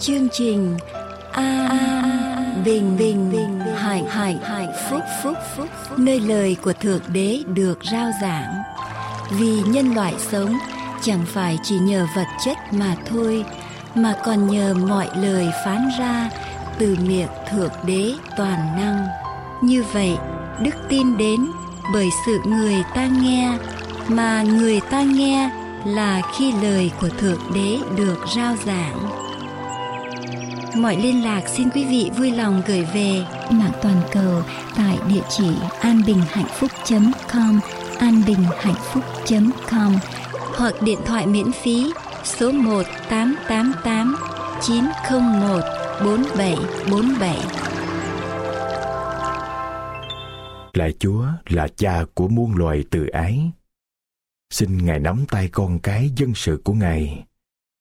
chương 0.00 0.28
trình 0.32 0.76
a 1.32 1.68
bình 2.64 2.96
bình 2.98 3.32
bình 3.32 3.60
hạnh 3.76 4.06
hạnh 4.06 4.38
hạnh 4.42 4.72
phúc 4.90 5.00
phúc 5.22 5.34
phúc 5.56 5.68
nơi 5.96 6.20
lời 6.20 6.56
của 6.62 6.72
thượng 6.72 7.00
đế 7.12 7.42
được 7.46 7.78
rao 7.92 8.10
giảng. 8.22 8.62
Vì 9.30 9.62
nhân 9.66 9.94
loại 9.94 10.14
sống, 10.18 10.58
chẳng 11.02 11.24
phải 11.26 11.58
chỉ 11.62 11.78
nhờ 11.78 12.06
vật 12.16 12.26
chất 12.44 12.58
mà 12.72 12.96
thôi, 13.06 13.44
mà 13.94 14.14
còn 14.24 14.46
nhờ 14.46 14.74
mọi 14.74 15.08
lời 15.16 15.50
phán 15.64 15.88
ra 15.98 16.30
từ 16.78 16.96
miệng 17.06 17.28
thượng 17.50 17.72
đế 17.86 18.12
toàn 18.36 18.76
năng. 18.76 19.06
Như 19.62 19.84
vậy, 19.92 20.16
đức 20.62 20.74
tin 20.88 21.16
đến 21.16 21.46
bởi 21.92 22.08
sự 22.26 22.38
người 22.46 22.84
ta 22.94 23.06
nghe, 23.06 23.58
mà 24.08 24.42
người 24.42 24.80
ta 24.80 25.02
nghe 25.02 25.50
là 25.86 26.22
khi 26.38 26.52
lời 26.62 26.90
của 27.00 27.08
thượng 27.08 27.40
đế 27.54 27.78
được 27.96 28.18
rao 28.36 28.54
giảng 28.66 29.19
mọi 30.76 30.96
liên 30.96 31.24
lạc 31.24 31.48
xin 31.48 31.70
quý 31.70 31.84
vị 31.84 32.10
vui 32.16 32.30
lòng 32.30 32.62
gửi 32.66 32.86
về 32.94 33.24
mạng 33.50 33.72
toàn 33.82 34.02
cầu 34.12 34.42
tại 34.76 34.98
địa 35.08 35.22
chỉ 35.28 35.50
anbinhhạnhphúc.com 35.80 37.60
anbinhhạnhphúc.com 37.98 39.96
hoặc 40.56 40.74
điện 40.82 40.98
thoại 41.06 41.26
miễn 41.26 41.52
phí 41.52 41.92
số 42.24 42.52
1 42.52 42.82
888 43.10 44.16
901 44.62 45.60
4747. 46.04 47.38
Lạy 50.72 50.92
Chúa 50.98 51.26
là 51.48 51.68
cha 51.76 52.04
của 52.14 52.28
muôn 52.28 52.56
loài 52.56 52.84
từ 52.90 53.06
ái. 53.06 53.50
Xin 54.50 54.86
Ngài 54.86 54.98
nắm 54.98 55.24
tay 55.28 55.48
con 55.52 55.78
cái 55.78 56.10
dân 56.16 56.34
sự 56.34 56.60
của 56.64 56.72
Ngài, 56.72 57.24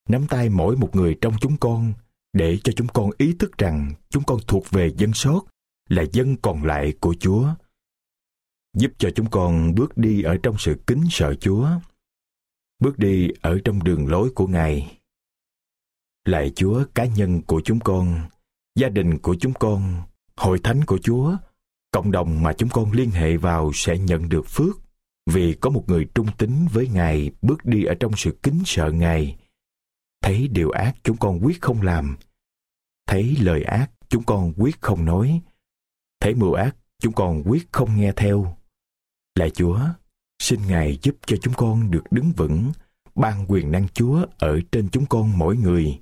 nắm 0.09 0.27
tay 0.29 0.49
mỗi 0.49 0.75
một 0.75 0.95
người 0.95 1.17
trong 1.21 1.33
chúng 1.41 1.57
con 1.57 1.93
để 2.33 2.57
cho 2.63 2.73
chúng 2.75 2.87
con 2.87 3.09
ý 3.17 3.33
thức 3.39 3.57
rằng 3.57 3.93
chúng 4.09 4.23
con 4.23 4.39
thuộc 4.47 4.69
về 4.69 4.91
dân 4.97 5.13
sót, 5.13 5.41
là 5.89 6.03
dân 6.11 6.35
còn 6.41 6.63
lại 6.63 6.93
của 6.99 7.15
Chúa. 7.19 7.47
Giúp 8.77 8.91
cho 8.97 9.09
chúng 9.15 9.29
con 9.29 9.75
bước 9.75 9.97
đi 9.97 10.21
ở 10.21 10.37
trong 10.43 10.55
sự 10.59 10.75
kính 10.87 11.03
sợ 11.09 11.35
Chúa, 11.35 11.69
bước 12.79 12.97
đi 12.97 13.29
ở 13.41 13.59
trong 13.65 13.83
đường 13.83 14.07
lối 14.07 14.29
của 14.35 14.47
Ngài. 14.47 14.97
Lạy 16.25 16.51
Chúa 16.55 16.83
cá 16.95 17.05
nhân 17.05 17.41
của 17.41 17.61
chúng 17.65 17.79
con, 17.79 18.21
gia 18.75 18.89
đình 18.89 19.17
của 19.17 19.35
chúng 19.39 19.53
con, 19.53 20.01
hội 20.35 20.59
thánh 20.63 20.85
của 20.85 20.97
Chúa, 20.97 21.37
cộng 21.91 22.11
đồng 22.11 22.43
mà 22.43 22.53
chúng 22.53 22.69
con 22.69 22.91
liên 22.91 23.11
hệ 23.11 23.37
vào 23.37 23.71
sẽ 23.73 23.97
nhận 23.97 24.29
được 24.29 24.45
phước 24.47 24.77
vì 25.25 25.53
có 25.53 25.69
một 25.69 25.83
người 25.87 26.07
trung 26.15 26.27
tín 26.37 26.51
với 26.73 26.87
Ngài 26.93 27.31
bước 27.41 27.65
đi 27.65 27.83
ở 27.83 27.93
trong 27.99 28.11
sự 28.17 28.37
kính 28.43 28.61
sợ 28.65 28.91
Ngài. 28.91 29.37
Thấy 30.21 30.47
điều 30.47 30.69
ác 30.69 30.95
chúng 31.03 31.17
con 31.17 31.39
quyết 31.45 31.61
không 31.61 31.81
làm. 31.81 32.17
Thấy 33.07 33.37
lời 33.39 33.63
ác 33.63 33.91
chúng 34.09 34.23
con 34.23 34.53
quyết 34.57 34.81
không 34.81 35.05
nói. 35.05 35.41
Thấy 36.19 36.35
mưu 36.35 36.53
ác 36.53 36.75
chúng 36.99 37.13
con 37.13 37.43
quyết 37.45 37.67
không 37.71 37.95
nghe 37.95 38.11
theo. 38.15 38.57
Lạy 39.35 39.49
Chúa, 39.49 39.79
xin 40.41 40.59
Ngài 40.67 40.99
giúp 41.01 41.15
cho 41.27 41.37
chúng 41.41 41.53
con 41.53 41.91
được 41.91 42.03
đứng 42.11 42.31
vững, 42.31 42.71
ban 43.15 43.45
quyền 43.47 43.71
năng 43.71 43.87
Chúa 43.87 44.25
ở 44.37 44.59
trên 44.71 44.89
chúng 44.89 45.05
con 45.05 45.37
mỗi 45.37 45.57
người, 45.57 45.99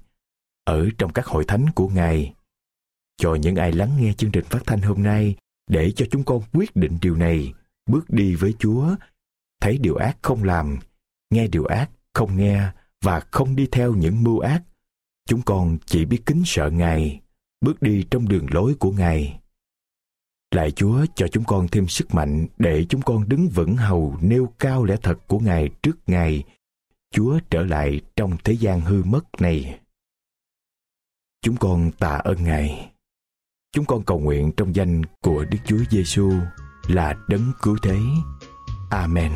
ở 0.64 0.90
trong 0.98 1.14
các 1.14 1.26
hội 1.26 1.46
thánh 1.48 1.66
của 1.76 1.88
Ngài. 1.88 2.34
Cho 3.18 3.36
những 3.36 3.56
ai 3.56 3.72
lắng 3.72 3.92
nghe 4.00 4.14
chương 4.14 4.32
trình 4.32 4.46
phát 4.46 4.62
thanh 4.66 4.82
hôm 4.82 5.04
nay, 5.04 5.36
để 5.68 5.92
cho 5.92 6.06
chúng 6.12 6.24
con 6.24 6.42
quyết 6.54 6.76
định 6.76 6.98
điều 7.02 7.16
này, 7.16 7.54
bước 7.86 8.10
đi 8.10 8.36
với 8.36 8.54
Chúa, 8.60 8.96
thấy 9.62 9.78
điều 9.78 9.96
ác 9.96 10.18
không 10.22 10.44
làm, 10.44 10.78
nghe 11.30 11.48
điều 11.48 11.66
ác 11.66 11.90
không 12.14 12.38
nghe 12.38 12.72
và 13.04 13.20
không 13.20 13.56
đi 13.56 13.68
theo 13.72 13.94
những 13.96 14.24
mưu 14.24 14.40
ác. 14.40 14.64
Chúng 15.28 15.42
con 15.42 15.78
chỉ 15.86 16.06
biết 16.06 16.22
kính 16.26 16.44
sợ 16.46 16.70
Ngài, 16.70 17.22
bước 17.62 17.82
đi 17.82 18.06
trong 18.12 18.28
đường 18.28 18.46
lối 18.52 18.76
của 18.80 18.92
Ngài. 18.92 19.40
Lạy 20.52 20.72
Chúa 20.72 21.06
cho 21.16 21.28
chúng 21.28 21.44
con 21.44 21.68
thêm 21.68 21.88
sức 21.88 22.16
mạnh 22.16 22.48
để 22.58 22.86
chúng 22.90 23.02
con 23.02 23.30
đứng 23.30 23.50
vững 23.50 23.78
hầu 23.78 24.18
nêu 24.22 24.54
cao 24.60 24.84
lẽ 24.84 24.96
thật 25.04 25.28
của 25.28 25.40
Ngài 25.40 25.70
trước 25.82 25.98
Ngài. 26.08 26.44
Chúa 27.14 27.40
trở 27.50 27.64
lại 27.64 28.02
trong 28.16 28.38
thế 28.44 28.54
gian 28.54 28.82
hư 28.82 29.04
mất 29.04 29.26
này. 29.40 29.80
Chúng 31.42 31.58
con 31.58 31.92
tạ 31.92 32.16
ơn 32.16 32.44
Ngài. 32.44 32.92
Chúng 33.72 33.86
con 33.86 34.04
cầu 34.04 34.20
nguyện 34.20 34.52
trong 34.58 34.76
danh 34.76 35.02
của 35.22 35.46
Đức 35.46 35.58
Chúa 35.66 35.84
Giêsu 35.90 36.34
là 36.88 37.16
đấng 37.28 37.52
cứu 37.62 37.78
thế. 37.84 38.00
Amen. 38.90 39.32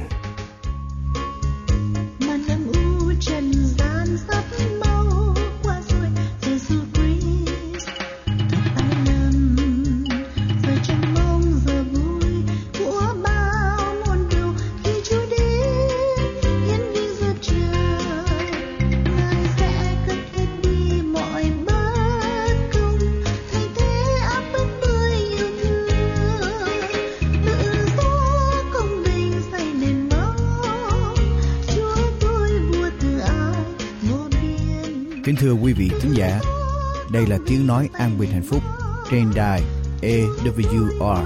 Kính 35.41 35.50
thưa 35.50 35.56
quý 35.63 35.74
vị 35.74 35.91
khán 36.00 36.13
giả, 36.13 36.40
đây 37.12 37.28
là 37.28 37.38
tiếng 37.47 37.68
nói 37.68 37.90
an 37.94 38.19
bình 38.19 38.31
hạnh 38.31 38.44
phúc 38.50 38.63
trên 39.12 39.31
đài 39.35 39.62
AWR 40.02 41.25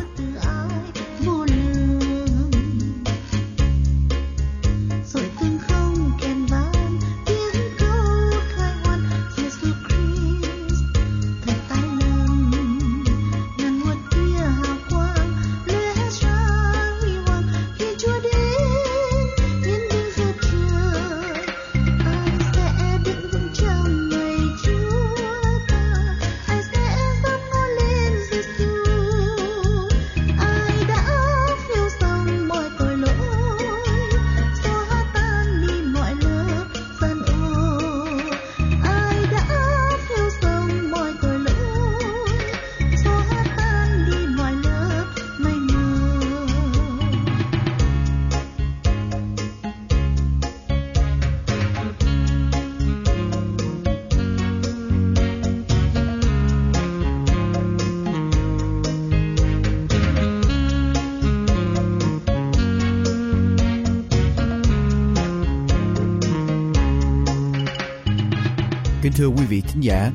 thưa 69.15 69.27
quý 69.27 69.45
vị 69.49 69.61
thính 69.61 69.83
giả, 69.83 70.11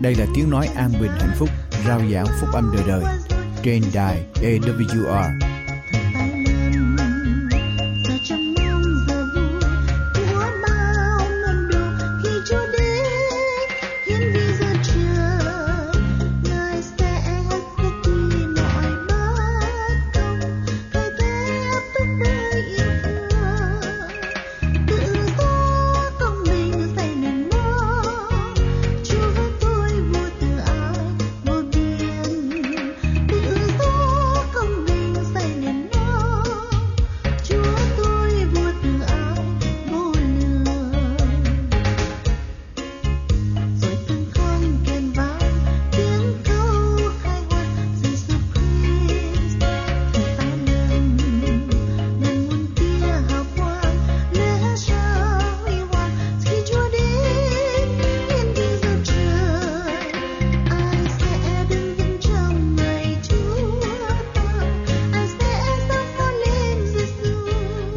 đây 0.00 0.14
là 0.14 0.26
tiếng 0.34 0.50
nói 0.50 0.68
an 0.76 0.90
bình 1.00 1.10
hạnh 1.18 1.34
phúc, 1.38 1.48
rao 1.86 2.00
giảng 2.12 2.26
phúc 2.40 2.48
âm 2.52 2.70
đời 2.74 2.84
đời 2.86 3.04
trên 3.62 3.82
đài 3.94 4.24
AWR 4.42 5.43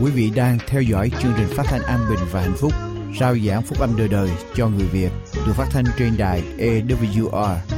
quý 0.07 0.13
vị 0.13 0.31
đang 0.35 0.57
theo 0.67 0.81
dõi 0.81 1.11
chương 1.21 1.33
trình 1.37 1.47
phát 1.47 1.63
thanh 1.65 1.81
an 1.81 1.99
bình 2.09 2.19
và 2.31 2.41
hạnh 2.41 2.55
phúc, 2.57 2.71
rao 3.19 3.37
giảng 3.37 3.61
phúc 3.61 3.79
âm 3.79 3.97
đời 3.97 4.07
đời 4.07 4.29
cho 4.55 4.67
người 4.67 4.85
Việt, 4.85 5.09
được 5.33 5.53
phát 5.55 5.67
thanh 5.71 5.85
trên 5.97 6.17
đài 6.17 6.43
EWR 6.57 7.76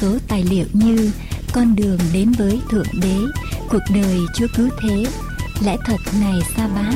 số 0.00 0.08
tài 0.28 0.44
liệu 0.50 0.66
như 0.72 1.10
Con 1.52 1.76
đường 1.76 1.98
đến 2.12 2.32
với 2.38 2.60
Thượng 2.70 3.00
Đế, 3.02 3.16
Cuộc 3.68 3.82
đời 3.94 4.18
Chúa 4.34 4.46
Cứu 4.56 4.68
Thế, 4.80 5.04
Lẽ 5.64 5.76
thật 5.84 5.96
ngày 6.20 6.40
sa 6.56 6.68
bát, 6.74 6.94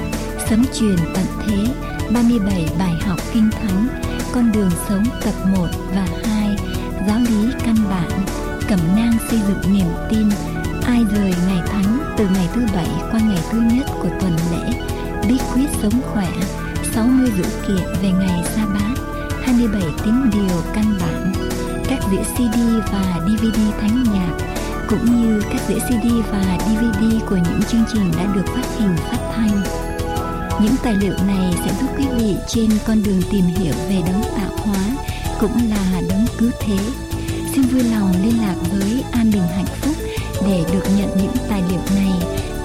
Sấm 0.48 0.64
truyền 0.78 0.96
tận 1.14 1.24
thế, 1.46 1.66
37 2.14 2.66
bài 2.78 2.94
học 3.06 3.18
kinh 3.34 3.50
thánh, 3.50 3.88
Con 4.34 4.52
đường 4.52 4.70
sống 4.88 5.04
tập 5.24 5.34
1 5.56 5.66
và 5.94 6.08
2, 6.24 6.56
Giáo 7.08 7.18
lý 7.18 7.52
căn 7.64 7.76
bản, 7.90 8.10
Cẩm 8.68 8.80
nang 8.96 9.12
xây 9.30 9.40
dựng 9.48 9.74
niềm 9.74 9.88
tin, 10.10 10.28
Ai 10.86 11.04
rời 11.14 11.34
ngày 11.48 11.60
thánh 11.66 12.14
từ 12.18 12.26
ngày 12.34 12.48
thứ 12.54 12.62
bảy 12.74 12.88
qua 13.10 13.20
ngày 13.20 13.42
thứ 13.50 13.60
nhất 13.60 13.86
của 14.02 14.10
tuần 14.20 14.36
lễ, 14.52 14.72
Bí 15.28 15.38
quyết 15.54 15.68
sống 15.82 16.02
khỏe, 16.12 16.28
60 16.94 17.30
dữ 17.36 17.44
kiện 17.68 17.86
về 18.02 18.10
ngày 18.10 18.44
sa 18.56 18.66
bát, 18.66 19.02
27 19.42 19.82
tín 20.04 20.30
điều 20.32 20.62
căn 20.74 20.98
bản, 21.00 21.32
các 21.92 22.10
đĩa 22.10 22.22
CD 22.22 22.58
và 22.92 23.20
DVD 23.26 23.58
thánh 23.80 24.04
nhạc, 24.14 24.36
cũng 24.88 25.04
như 25.04 25.42
các 25.50 25.62
đĩa 25.68 25.78
CD 25.78 26.06
và 26.32 26.58
DVD 26.58 27.24
của 27.28 27.36
những 27.36 27.60
chương 27.68 27.84
trình 27.92 28.12
đã 28.16 28.34
được 28.34 28.46
phát 28.46 28.78
hình 28.78 28.96
phát 28.96 29.18
thanh. 29.34 29.62
Những 30.62 30.74
tài 30.82 30.94
liệu 30.94 31.14
này 31.26 31.54
sẽ 31.64 31.72
giúp 31.80 31.86
quý 31.98 32.04
vị 32.16 32.36
trên 32.48 32.70
con 32.86 33.02
đường 33.02 33.22
tìm 33.30 33.44
hiểu 33.44 33.74
về 33.88 34.02
đấng 34.06 34.22
tạo 34.36 34.56
hóa, 34.56 34.84
cũng 35.40 35.56
là 35.70 36.00
đấng 36.08 36.26
cứu 36.38 36.50
thế. 36.60 36.78
Xin 37.54 37.62
vui 37.62 37.82
lòng 37.82 38.12
liên 38.22 38.40
lạc 38.42 38.56
với 38.70 39.04
An 39.12 39.30
Bình 39.32 39.46
Hạnh 39.56 39.76
Phúc 39.80 39.94
để 40.46 40.64
được 40.72 40.84
nhận 40.98 41.08
những 41.16 41.34
tài 41.48 41.62
liệu 41.70 41.80
này 41.96 42.12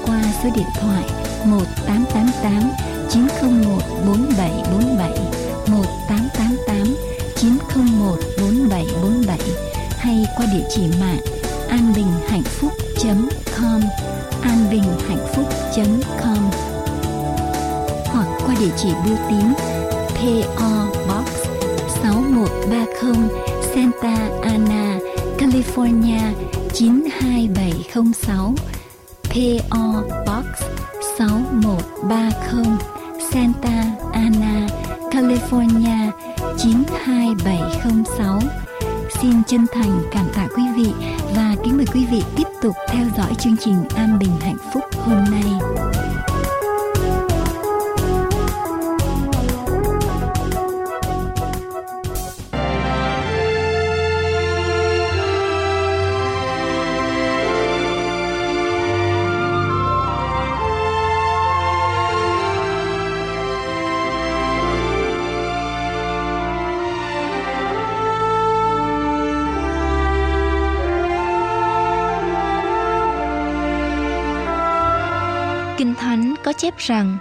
qua 0.06 0.24
số 0.44 0.50
điện 0.56 0.68
thoại 0.82 1.04
1888 1.46 2.70
901 3.10 3.82
4747 4.06 5.37
qua 10.38 10.46
địa 10.54 10.64
chỉ 10.70 10.82
mạng 11.00 11.20
anbinhhạnhphúc.com 11.70 13.82
anbinhhạnhphúc.com 14.42 16.50
hoặc 18.06 18.28
qua 18.46 18.56
địa 18.60 18.72
chỉ 18.78 18.90
bưu 19.06 19.18
tín 19.30 19.54
PO 20.16 20.70
Box 21.08 21.28
6130 22.04 23.30
Santa 23.76 24.16
Ana, 24.44 25.00
California 25.38 26.22
92706 26.74 28.56
PO 29.24 30.04
Box 30.26 30.46
6130 31.18 32.78
Santa 33.32 33.84
Ana, 34.14 34.68
California 35.12 36.12
92706 36.58 38.67
Xin 39.22 39.44
chân 39.48 39.66
thành 39.72 40.02
cảm 40.12 40.26
tạ 40.36 40.48
quý 40.56 40.64
vị 40.76 40.94
và 41.36 41.56
kính 41.64 41.78
mời 41.78 41.86
quý 41.94 42.06
vị 42.06 42.24
tiếp 42.36 42.48
tục 42.62 42.76
theo 42.88 43.06
dõi 43.18 43.36
chương 43.40 43.58
trình 43.58 43.84
An 43.96 44.20
Bình 44.20 44.40
Hạnh 44.42 44.58
Phúc 44.74 44.84
hôm 45.06 45.24
nay. 45.32 45.44
Đáp 76.78 76.84
rằng 76.84 77.18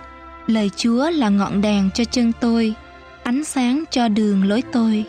Lời 0.47 0.71
Chúa 0.77 1.11
là 1.11 1.29
ngọn 1.29 1.61
đèn 1.61 1.91
cho 1.95 2.05
chân 2.05 2.33
tôi, 2.41 2.75
ánh 3.23 3.45
sáng 3.45 3.85
cho 3.91 4.09
đường 4.09 4.49
lối 4.49 4.63
tôi. 4.73 5.05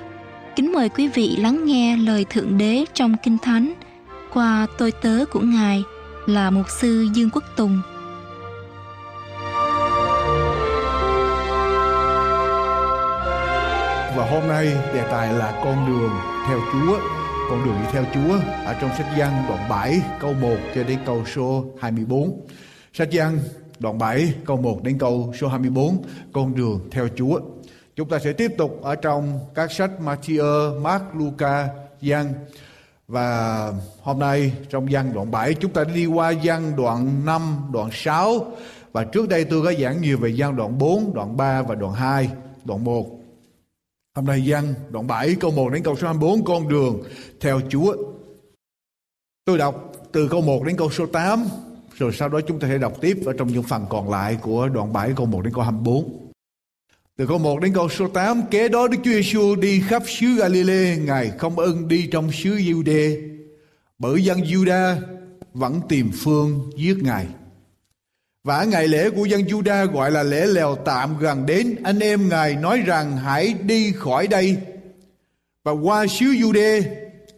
Kính 0.56 0.74
mời 0.74 0.90
quý 0.90 1.08
vị 1.08 1.36
lắng 1.40 1.66
nghe 1.66 1.98
lời 1.98 2.26
Thượng 2.30 2.58
Đế 2.58 2.86
trong 2.94 3.16
Kinh 3.24 3.38
Thánh 3.38 3.74
qua 4.34 4.68
tôi 4.78 4.92
tớ 4.92 5.26
của 5.32 5.40
Ngài 5.40 5.84
là 6.26 6.50
Mục 6.50 6.66
sư 6.70 7.08
Dương 7.14 7.30
Quốc 7.30 7.44
Tùng. 7.56 7.82
Và 14.16 14.28
hôm 14.32 14.48
nay 14.48 14.66
đề 14.66 15.08
tài 15.12 15.34
là 15.34 15.62
con 15.64 15.88
đường 15.88 16.12
theo 16.48 16.60
Chúa 16.72 17.00
Con 17.50 17.66
đường 17.66 17.76
đi 17.82 17.88
theo 17.92 18.06
Chúa 18.14 18.40
Ở 18.66 18.76
trong 18.82 18.90
sách 18.98 19.08
Giăng 19.18 19.46
đoạn 19.48 19.70
7 19.70 20.02
câu 20.20 20.34
1 20.34 20.56
cho 20.76 20.84
đến 20.84 21.00
câu 21.06 21.24
số 21.36 21.66
24 21.82 22.48
Sách 22.94 23.12
Giăng 23.12 23.40
đoạn 23.80 23.98
7 23.98 24.34
câu 24.46 24.58
1 24.58 24.84
đến 24.84 24.98
câu 24.98 25.34
số 25.40 25.48
24 25.48 25.98
Con 26.34 26.56
đường 26.56 26.80
theo 26.92 27.08
Chúa 27.16 27.40
Chúng 27.98 28.10
ta 28.10 28.20
sẽ 28.20 28.34
tiếp 28.34 28.52
tục 28.58 28.80
ở 28.82 28.96
trong 28.96 29.40
các 29.56 29.72
sách 29.72 29.92
Matthew, 30.00 30.82
Mark, 30.82 31.04
Luca, 31.14 31.70
Giăng 32.02 32.34
và 33.08 33.72
hôm 34.02 34.20
nay 34.20 34.54
trong 34.70 34.92
Giăng 34.92 35.14
đoạn 35.14 35.32
7 35.32 35.54
chúng 35.54 35.74
ta 35.74 35.84
đi 35.84 36.06
qua 36.06 36.30
Giăng 36.32 36.76
đoạn 36.76 37.26
5, 37.26 37.70
đoạn 37.74 37.90
6 37.94 38.46
và 38.92 39.04
trước 39.04 39.30
đây 39.30 39.46
tôi 39.46 39.64
có 39.64 39.74
giảng 39.74 40.02
nhiều 40.02 40.18
về 40.18 40.30
Giăng 40.30 40.56
đoạn 40.56 40.78
4, 40.78 41.14
đoạn 41.14 41.38
3 41.38 41.62
và 41.62 41.76
đoạn 41.76 41.94
2, 41.94 42.30
đoạn 42.66 42.84
1. 42.84 43.06
Hôm 44.16 44.26
nay 44.26 44.46
Giăng 44.46 44.74
đoạn 44.90 45.08
7 45.08 45.36
câu 45.40 45.52
1 45.52 45.70
đến 45.70 45.84
câu 45.84 45.96
số 45.96 46.08
24 46.08 46.44
con 46.44 46.68
đường 46.68 47.04
theo 47.40 47.62
Chúa. 47.70 47.96
Tôi 49.46 49.58
đọc 49.58 49.92
từ 50.12 50.28
câu 50.28 50.42
1 50.42 50.64
đến 50.64 50.78
câu 50.78 50.90
số 50.92 51.06
8 51.06 51.46
rồi 51.98 52.12
sau 52.14 52.30
đó 52.30 52.42
chúng 52.48 52.60
ta 52.60 52.68
sẽ 52.68 52.78
đọc 52.78 52.94
tiếp 53.02 53.18
ở 53.26 53.34
trong 53.38 53.48
những 53.48 53.64
phần 53.64 53.86
còn 53.90 54.10
lại 54.10 54.38
của 54.42 54.70
đoạn 54.70 54.94
7 54.94 55.12
câu 55.16 55.26
1 55.26 55.42
đến 55.42 55.54
câu 55.54 55.64
24. 55.64 56.32
Từ 57.18 57.28
câu 57.28 57.38
1 57.38 57.62
đến 57.62 57.74
câu 57.74 57.90
số 57.90 58.08
8 58.08 58.42
Kế 58.52 58.70
đó 58.70 58.88
Đức 58.88 58.98
Chúa 59.04 59.12
Giêsu 59.12 59.56
đi 59.56 59.82
khắp 59.88 60.04
xứ 60.08 60.28
Galilee, 60.38 60.98
Ngài 60.98 61.32
không 61.38 61.60
ưng 61.60 61.88
đi 61.88 62.08
trong 62.12 62.32
xứ 62.32 62.56
Giu-đê. 62.56 63.22
Bởi 64.00 64.24
dân 64.24 64.40
Juda 64.40 64.96
vẫn 65.54 65.82
tìm 65.90 66.12
phương 66.14 66.70
giết 66.78 66.98
Ngài. 67.02 67.28
Và 68.44 68.64
ngày 68.64 68.88
lễ 68.88 69.10
của 69.10 69.26
dân 69.26 69.42
Juda 69.42 69.92
gọi 69.92 70.12
là 70.12 70.24
lễ 70.24 70.46
lèo 70.46 70.76
tạm 70.76 71.20
gần 71.20 71.46
đến. 71.46 71.76
Anh 71.84 72.00
em 72.00 72.30
Ngài 72.30 72.56
nói 72.56 72.82
rằng, 72.86 73.18
hãy 73.18 73.54
đi 73.54 73.92
khỏi 73.92 74.28
đây 74.28 74.58
Và 75.64 75.72
qua 75.72 76.08
xứ 76.08 76.26
Jude 76.26 76.82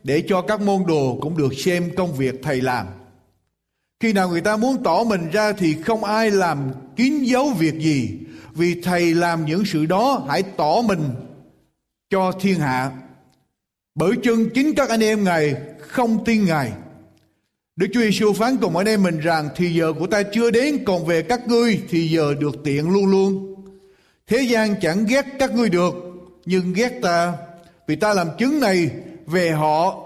Để 0.03 0.23
cho 0.27 0.41
các 0.41 0.61
môn 0.61 0.83
đồ 0.87 1.17
cũng 1.21 1.37
được 1.37 1.53
xem 1.53 1.89
công 1.95 2.13
việc 2.13 2.35
thầy 2.43 2.61
làm 2.61 2.87
khi 3.99 4.13
nào 4.13 4.29
người 4.29 4.41
ta 4.41 4.57
muốn 4.57 4.83
tỏ 4.83 5.03
mình 5.03 5.29
ra 5.31 5.51
thì 5.53 5.75
không 5.81 6.03
ai 6.03 6.31
làm 6.31 6.71
kín 6.95 7.23
dấu 7.23 7.49
việc 7.49 7.79
gì 7.79 8.19
vì 8.53 8.81
thầy 8.81 9.13
làm 9.13 9.45
những 9.45 9.65
sự 9.65 9.85
đó, 9.85 10.25
hãy 10.29 10.43
tỏ 10.43 10.81
mình 10.81 11.09
cho 12.09 12.31
thiên 12.31 12.59
hạ 12.59 12.91
bởi 13.95 14.11
chân 14.23 14.49
chính 14.53 14.75
các 14.75 14.89
anh 14.89 15.03
em 15.03 15.23
ngài 15.23 15.55
không 15.79 16.25
tin 16.25 16.45
ngài 16.45 16.71
Đức 17.79 17.87
Chúa 17.93 18.01
Giêsu 18.01 18.33
phán 18.33 18.57
cùng 18.57 18.77
anh 18.77 18.87
em 18.87 19.03
mình 19.03 19.19
rằng, 19.19 19.49
thì 19.55 19.73
giờ 19.73 19.93
của 19.99 20.07
ta 20.07 20.23
chưa 20.23 20.51
đến, 20.51 20.83
còn 20.85 21.05
về 21.05 21.21
các 21.21 21.47
ngươi 21.47 21.81
thì 21.89 22.09
giờ 22.09 22.33
được 22.39 22.55
tiện 22.63 22.89
luôn 22.89 23.05
luôn. 23.05 23.55
Thế 24.27 24.41
gian 24.41 24.75
chẳng 24.81 25.05
ghét 25.05 25.25
các 25.39 25.51
ngươi 25.51 25.69
được, 25.69 25.93
nhưng 26.45 26.73
ghét 26.73 26.99
ta 27.01 27.33
vì 27.87 27.95
ta 27.95 28.13
làm 28.13 28.27
chứng 28.37 28.59
này 28.59 28.89
về 29.25 29.51
họ 29.51 29.97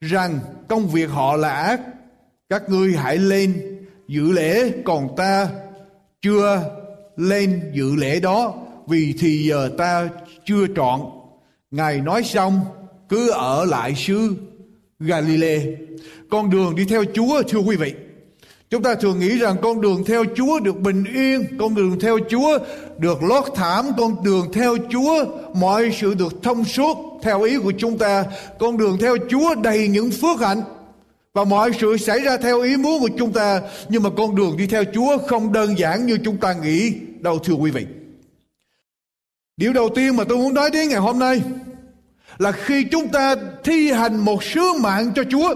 rằng 0.00 0.38
công 0.68 0.88
việc 0.88 1.10
họ 1.10 1.36
là 1.36 1.52
ác. 1.52 1.80
Các 2.52 2.68
ngươi 2.68 2.92
hãy 2.96 3.18
lên 3.18 3.54
dự 4.08 4.32
lễ 4.32 4.72
còn 4.84 5.16
ta 5.16 5.48
chưa 6.22 6.62
lên 7.16 7.60
dự 7.74 7.94
lễ 7.94 8.20
đó 8.20 8.54
vì 8.86 9.14
thì 9.20 9.44
giờ 9.48 9.70
ta 9.78 10.08
chưa 10.44 10.66
trọn. 10.76 11.00
Ngài 11.70 12.00
nói 12.00 12.22
xong 12.22 12.60
cứ 13.08 13.30
ở 13.30 13.64
lại 13.64 13.94
xứ 13.94 14.34
Galilee. 15.00 15.62
Con 16.30 16.50
đường 16.50 16.76
đi 16.76 16.84
theo 16.84 17.04
Chúa 17.14 17.42
thưa 17.48 17.58
quý 17.58 17.76
vị. 17.76 17.92
Chúng 18.70 18.82
ta 18.82 18.94
thường 18.94 19.18
nghĩ 19.18 19.38
rằng 19.38 19.56
con 19.62 19.80
đường 19.80 20.04
theo 20.06 20.24
Chúa 20.36 20.60
được 20.60 20.80
bình 20.80 21.04
yên, 21.14 21.44
con 21.58 21.74
đường 21.74 22.00
theo 22.00 22.18
Chúa 22.28 22.58
được 22.98 23.22
lót 23.22 23.44
thảm, 23.54 23.86
con 23.98 24.24
đường 24.24 24.52
theo 24.52 24.76
Chúa 24.90 25.24
mọi 25.54 25.90
sự 26.00 26.14
được 26.14 26.42
thông 26.42 26.64
suốt 26.64 26.96
theo 27.22 27.42
ý 27.42 27.58
của 27.58 27.72
chúng 27.78 27.98
ta. 27.98 28.24
Con 28.58 28.76
đường 28.76 28.98
theo 29.00 29.16
Chúa 29.30 29.54
đầy 29.54 29.88
những 29.88 30.10
phước 30.10 30.40
hạnh 30.40 30.62
và 31.34 31.44
mọi 31.44 31.70
sự 31.80 31.96
xảy 31.96 32.20
ra 32.20 32.36
theo 32.36 32.60
ý 32.60 32.76
muốn 32.76 33.00
của 33.00 33.08
chúng 33.18 33.32
ta. 33.32 33.60
Nhưng 33.88 34.02
mà 34.02 34.10
con 34.16 34.34
đường 34.34 34.56
đi 34.56 34.66
theo 34.66 34.84
Chúa 34.94 35.18
không 35.18 35.52
đơn 35.52 35.78
giản 35.78 36.06
như 36.06 36.18
chúng 36.24 36.36
ta 36.36 36.52
nghĩ 36.52 36.92
đâu 37.20 37.38
thưa 37.38 37.54
quý 37.54 37.70
vị. 37.70 37.86
Điều 39.56 39.72
đầu 39.72 39.88
tiên 39.94 40.16
mà 40.16 40.24
tôi 40.24 40.38
muốn 40.38 40.54
nói 40.54 40.70
đến 40.70 40.88
ngày 40.88 40.98
hôm 40.98 41.18
nay 41.18 41.42
là 42.38 42.52
khi 42.52 42.84
chúng 42.84 43.08
ta 43.08 43.34
thi 43.64 43.90
hành 43.90 44.16
một 44.16 44.44
sứ 44.44 44.72
mạng 44.80 45.12
cho 45.14 45.22
Chúa 45.30 45.54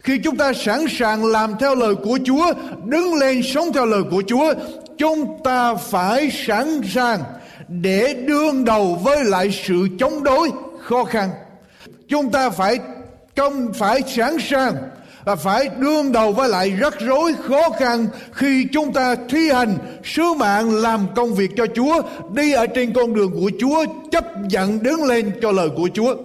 khi 0.00 0.18
chúng 0.24 0.36
ta 0.36 0.52
sẵn 0.52 0.84
sàng 0.90 1.24
làm 1.24 1.54
theo 1.60 1.74
lời 1.74 1.94
của 1.94 2.18
Chúa, 2.24 2.52
đứng 2.84 3.14
lên 3.14 3.42
sống 3.42 3.72
theo 3.72 3.86
lời 3.86 4.02
của 4.10 4.22
Chúa, 4.26 4.54
chúng 4.98 5.40
ta 5.44 5.74
phải 5.74 6.30
sẵn 6.46 6.80
sàng 6.94 7.20
để 7.68 8.14
đương 8.26 8.64
đầu 8.64 8.94
với 9.02 9.24
lại 9.24 9.50
sự 9.64 9.88
chống 9.98 10.24
đối 10.24 10.50
khó 10.80 11.04
khăn. 11.04 11.30
Chúng 12.08 12.30
ta 12.30 12.50
phải 12.50 12.78
công 13.38 13.72
phải 13.72 14.02
sẵn 14.06 14.36
sàng 14.40 14.74
và 15.24 15.36
phải 15.36 15.68
đương 15.78 16.12
đầu 16.12 16.32
với 16.32 16.48
lại 16.48 16.70
rắc 16.70 17.00
rối 17.00 17.34
khó 17.34 17.70
khăn 17.70 18.06
khi 18.32 18.66
chúng 18.72 18.92
ta 18.92 19.16
thi 19.28 19.50
hành 19.50 19.78
sứ 20.04 20.22
mạng 20.36 20.70
làm 20.74 21.06
công 21.16 21.34
việc 21.34 21.50
cho 21.56 21.66
Chúa, 21.74 22.02
đi 22.34 22.52
ở 22.52 22.66
trên 22.66 22.92
con 22.92 23.14
đường 23.14 23.32
của 23.32 23.50
Chúa, 23.60 23.84
chấp 24.10 24.24
nhận 24.50 24.82
đứng 24.82 25.04
lên 25.04 25.32
cho 25.42 25.52
lời 25.52 25.68
của 25.76 25.88
Chúa. 25.94 26.16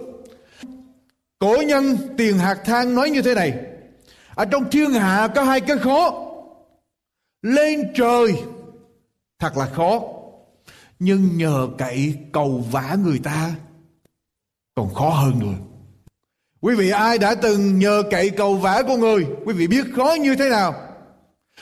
Cổ 1.38 1.62
nhân 1.66 1.96
tiền 2.16 2.38
hạt 2.38 2.58
thang 2.64 2.94
nói 2.94 3.10
như 3.10 3.22
thế 3.22 3.34
này. 3.34 3.52
Ở 4.34 4.44
trong 4.44 4.70
thiên 4.70 4.90
hạ 4.90 5.28
có 5.34 5.42
hai 5.44 5.60
cái 5.60 5.78
khó. 5.78 6.12
Lên 7.42 7.92
trời 7.94 8.32
thật 9.38 9.56
là 9.56 9.66
khó. 9.66 10.00
Nhưng 10.98 11.36
nhờ 11.36 11.68
cậy 11.78 12.14
cầu 12.32 12.64
vả 12.70 12.96
người 13.04 13.18
ta 13.24 13.50
còn 14.74 14.94
khó 14.94 15.08
hơn 15.10 15.38
nữa. 15.38 15.73
Quý 16.64 16.74
vị 16.74 16.90
ai 16.90 17.18
đã 17.18 17.34
từng 17.34 17.78
nhờ 17.78 18.02
cậy 18.10 18.30
cầu 18.30 18.56
vả 18.56 18.82
của 18.86 18.96
người, 18.96 19.26
quý 19.44 19.54
vị 19.54 19.66
biết 19.66 19.84
khó 19.96 20.16
như 20.20 20.36
thế 20.36 20.48
nào? 20.48 20.74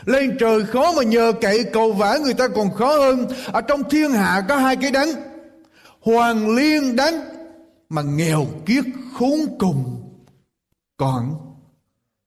Lên 0.04 0.37
trời 0.40 0.64
khó 0.64 0.92
mà 0.97 1.02
nhờ 1.02 1.32
cậy 1.40 1.64
cầu 1.64 1.92
vả 1.92 2.18
người 2.23 2.35
ta 2.35 2.49
còn 2.49 2.75
khó 2.75 2.99
hơn. 2.99 3.26
Ở 3.52 3.61
trong 3.61 3.90
thiên 3.90 4.11
hạ 4.11 4.44
có 4.49 4.56
hai 4.56 4.76
cái 4.76 4.90
đắng. 4.90 5.09
Hoàng 6.00 6.54
liên 6.54 6.97
đắng 6.97 7.14
mà 7.88 8.02
nghèo 8.02 8.47
kiết 8.66 8.85
khốn 9.14 9.38
cùng 9.59 10.02
còn 10.97 11.35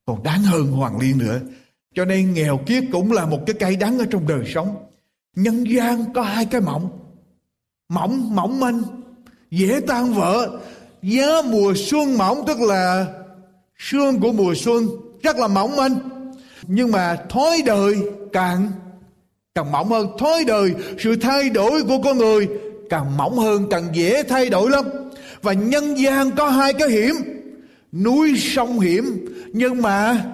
còn 0.05 0.23
đáng 0.23 0.43
hơn 0.43 0.67
hoàng 0.67 0.99
liên 0.99 1.17
nữa 1.17 1.39
cho 1.93 2.05
nên 2.05 2.33
nghèo 2.33 2.57
kiết 2.65 2.83
cũng 2.91 3.11
là 3.11 3.25
một 3.25 3.39
cái 3.45 3.55
cây 3.59 3.75
đắng 3.75 3.99
ở 3.99 4.05
trong 4.11 4.27
đời 4.27 4.43
sống 4.53 4.75
nhân 5.35 5.63
gian 5.63 6.13
có 6.13 6.21
hai 6.21 6.45
cái 6.45 6.61
mỏng 6.61 6.89
mỏng 7.89 8.35
mỏng 8.35 8.59
manh 8.59 8.81
dễ 9.51 9.79
tan 9.87 10.13
vỡ 10.13 10.59
giá 11.01 11.41
mùa 11.45 11.73
xuân 11.75 12.17
mỏng 12.17 12.43
tức 12.47 12.61
là 12.61 13.05
sương 13.77 14.19
của 14.19 14.31
mùa 14.31 14.53
xuân. 14.55 14.87
Rất 15.23 15.37
là 15.37 15.47
mỏng 15.47 15.75
manh 15.75 15.99
nhưng 16.67 16.91
mà 16.91 17.17
thói 17.29 17.61
đời 17.65 17.95
càng 18.33 18.71
càng 19.55 19.71
mỏng 19.71 19.89
hơn. 19.89 20.07
Thói 20.19 20.43
đời, 20.47 20.73
sự 20.99 21.15
thay 21.15 21.49
đổi 21.49 21.83
của 21.83 21.97
con 22.03 22.17
người 22.17 22.47
càng 22.89 23.17
mỏng 23.17 23.37
hơn, 23.37 23.67
càng 23.69 23.87
dễ 23.93 24.23
thay 24.23 24.49
đổi 24.49 24.69
lắm. 24.69 24.85
Và 25.41 25.53
nhân 25.53 25.97
gian 25.97 26.31
có 26.31 26.49
hai 26.49 26.73
cái 26.73 26.89
hiểm. 26.89 27.15
Núi 27.91 28.33
sông 28.37 28.79
hiểm. 28.79 29.25
Nhưng 29.53 29.81
mà 29.81 30.25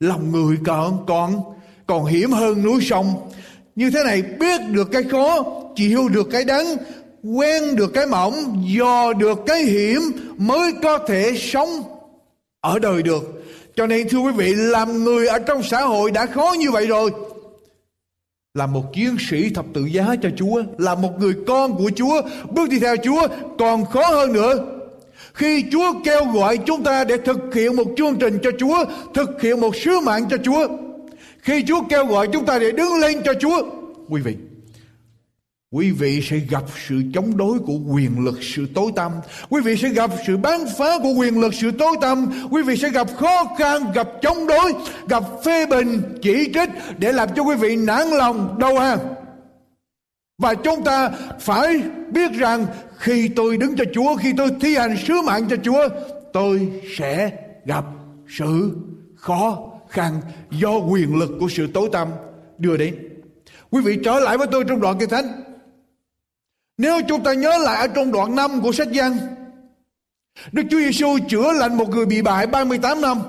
lòng 0.00 0.32
người 0.32 0.56
còn 0.64 1.06
còn 1.06 1.42
còn 1.86 2.04
hiểm 2.04 2.30
hơn 2.30 2.62
núi 2.62 2.80
sông. 2.82 3.30
Như 3.76 3.90
thế 3.90 4.00
này 4.04 4.22
biết 4.22 4.60
được 4.70 4.88
cái 4.92 5.02
khó, 5.02 5.44
chịu 5.76 6.08
được 6.08 6.28
cái 6.30 6.44
đắng 6.44 6.76
quen 7.22 7.76
được 7.76 7.90
cái 7.94 8.06
mỏng 8.06 8.64
dò 8.66 9.12
được 9.12 9.38
cái 9.46 9.64
hiểm 9.64 10.00
mới 10.36 10.72
có 10.82 10.98
thể 10.98 11.32
sống 11.36 11.68
ở 12.60 12.78
đời 12.78 13.02
được 13.02 13.44
cho 13.76 13.86
nên 13.86 14.08
thưa 14.08 14.18
quý 14.18 14.32
vị 14.32 14.54
làm 14.56 15.04
người 15.04 15.26
ở 15.26 15.38
trong 15.38 15.62
xã 15.62 15.80
hội 15.80 16.10
đã 16.10 16.26
khó 16.26 16.54
như 16.58 16.70
vậy 16.70 16.86
rồi 16.86 17.10
là 18.54 18.66
một 18.66 18.92
chiến 18.92 19.16
sĩ 19.30 19.50
thập 19.50 19.64
tự 19.74 19.84
giá 19.84 20.14
cho 20.22 20.28
Chúa, 20.36 20.62
là 20.78 20.94
một 20.94 21.10
người 21.18 21.34
con 21.46 21.76
của 21.76 21.90
Chúa, 21.96 22.22
bước 22.50 22.68
đi 22.68 22.78
theo 22.78 22.96
Chúa 22.96 23.28
còn 23.58 23.84
khó 23.84 24.02
hơn 24.02 24.32
nữa. 24.32 24.54
Khi 25.34 25.64
Chúa 25.72 25.92
kêu 26.04 26.24
gọi 26.24 26.58
chúng 26.58 26.84
ta 26.84 27.04
để 27.04 27.16
thực 27.24 27.54
hiện 27.54 27.76
một 27.76 27.84
chương 27.96 28.16
trình 28.18 28.38
cho 28.42 28.50
Chúa, 28.58 28.84
thực 29.14 29.42
hiện 29.42 29.60
một 29.60 29.76
sứ 29.76 30.00
mạng 30.00 30.24
cho 30.30 30.36
Chúa, 30.44 30.68
khi 31.38 31.64
Chúa 31.68 31.82
kêu 31.88 32.06
gọi 32.06 32.28
chúng 32.32 32.46
ta 32.46 32.58
để 32.58 32.72
đứng 32.72 32.94
lên 33.00 33.22
cho 33.24 33.34
Chúa, 33.40 33.62
quý 34.08 34.20
vị, 34.20 34.36
Quý 35.70 35.90
vị 35.90 36.20
sẽ 36.22 36.38
gặp 36.38 36.62
sự 36.88 37.02
chống 37.14 37.36
đối 37.36 37.58
của 37.58 37.78
quyền 37.92 38.24
lực 38.24 38.38
sự 38.42 38.66
tối 38.74 38.90
tăm. 38.96 39.12
Quý 39.48 39.60
vị 39.60 39.76
sẽ 39.76 39.88
gặp 39.88 40.10
sự 40.26 40.36
bán 40.36 40.60
phá 40.78 40.98
của 41.02 41.12
quyền 41.12 41.40
lực 41.40 41.54
sự 41.54 41.70
tối 41.78 41.96
tăm. 42.00 42.32
Quý 42.50 42.62
vị 42.62 42.76
sẽ 42.76 42.90
gặp 42.90 43.06
khó 43.16 43.44
khăn, 43.58 43.92
gặp 43.94 44.08
chống 44.22 44.46
đối, 44.46 44.72
gặp 45.08 45.22
phê 45.44 45.66
bình, 45.66 46.02
chỉ 46.22 46.50
trích 46.54 46.68
để 46.98 47.12
làm 47.12 47.28
cho 47.36 47.42
quý 47.42 47.56
vị 47.56 47.76
nản 47.76 48.08
lòng, 48.08 48.58
đau 48.58 48.78
hàng. 48.78 48.98
Và 50.38 50.54
chúng 50.54 50.84
ta 50.84 51.10
phải 51.40 51.82
biết 52.12 52.32
rằng 52.32 52.66
khi 52.96 53.28
tôi 53.28 53.56
đứng 53.56 53.76
cho 53.76 53.84
Chúa, 53.94 54.16
khi 54.16 54.32
tôi 54.36 54.50
thi 54.60 54.76
hành 54.76 54.96
sứ 54.96 55.14
mạng 55.26 55.46
cho 55.50 55.56
Chúa, 55.64 55.88
tôi 56.32 56.68
sẽ 56.98 57.30
gặp 57.64 57.84
sự 58.28 58.76
khó 59.16 59.58
khăn 59.88 60.20
do 60.50 60.70
quyền 60.70 61.16
lực 61.16 61.30
của 61.40 61.48
sự 61.48 61.66
tối 61.74 61.88
tăm 61.92 62.08
đưa 62.58 62.76
đến. 62.76 62.94
Quý 63.70 63.80
vị 63.84 63.98
trở 64.04 64.20
lại 64.20 64.38
với 64.38 64.46
tôi 64.46 64.64
trong 64.64 64.80
đoạn 64.80 64.96
kinh 64.98 65.08
thánh 65.08 65.47
nếu 66.78 67.00
chúng 67.08 67.22
ta 67.22 67.32
nhớ 67.32 67.58
lại 67.58 67.80
ở 67.80 67.86
trong 67.86 68.12
đoạn 68.12 68.36
5 68.36 68.60
của 68.62 68.72
sách 68.72 68.92
Giăng, 68.92 69.18
Đức 70.52 70.62
Chúa 70.70 70.78
Giêsu 70.78 71.18
chữa 71.28 71.52
lành 71.52 71.76
một 71.76 71.88
người 71.88 72.06
bị 72.06 72.22
bại 72.22 72.46
38 72.46 73.00
năm. 73.00 73.22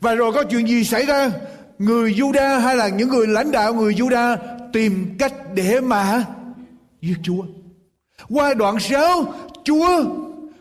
Và 0.00 0.14
rồi 0.14 0.32
có 0.32 0.44
chuyện 0.44 0.68
gì 0.68 0.84
xảy 0.84 1.06
ra? 1.06 1.30
Người 1.78 2.12
Juda 2.12 2.58
hay 2.58 2.76
là 2.76 2.88
những 2.88 3.08
người 3.08 3.26
lãnh 3.26 3.50
đạo 3.50 3.74
người 3.74 3.94
Juda 3.94 4.36
tìm 4.72 5.16
cách 5.18 5.32
để 5.54 5.80
mà 5.80 6.24
giết 7.00 7.16
Chúa. 7.22 7.44
Qua 8.28 8.54
đoạn 8.54 8.80
6, 8.80 9.24
Chúa 9.64 10.04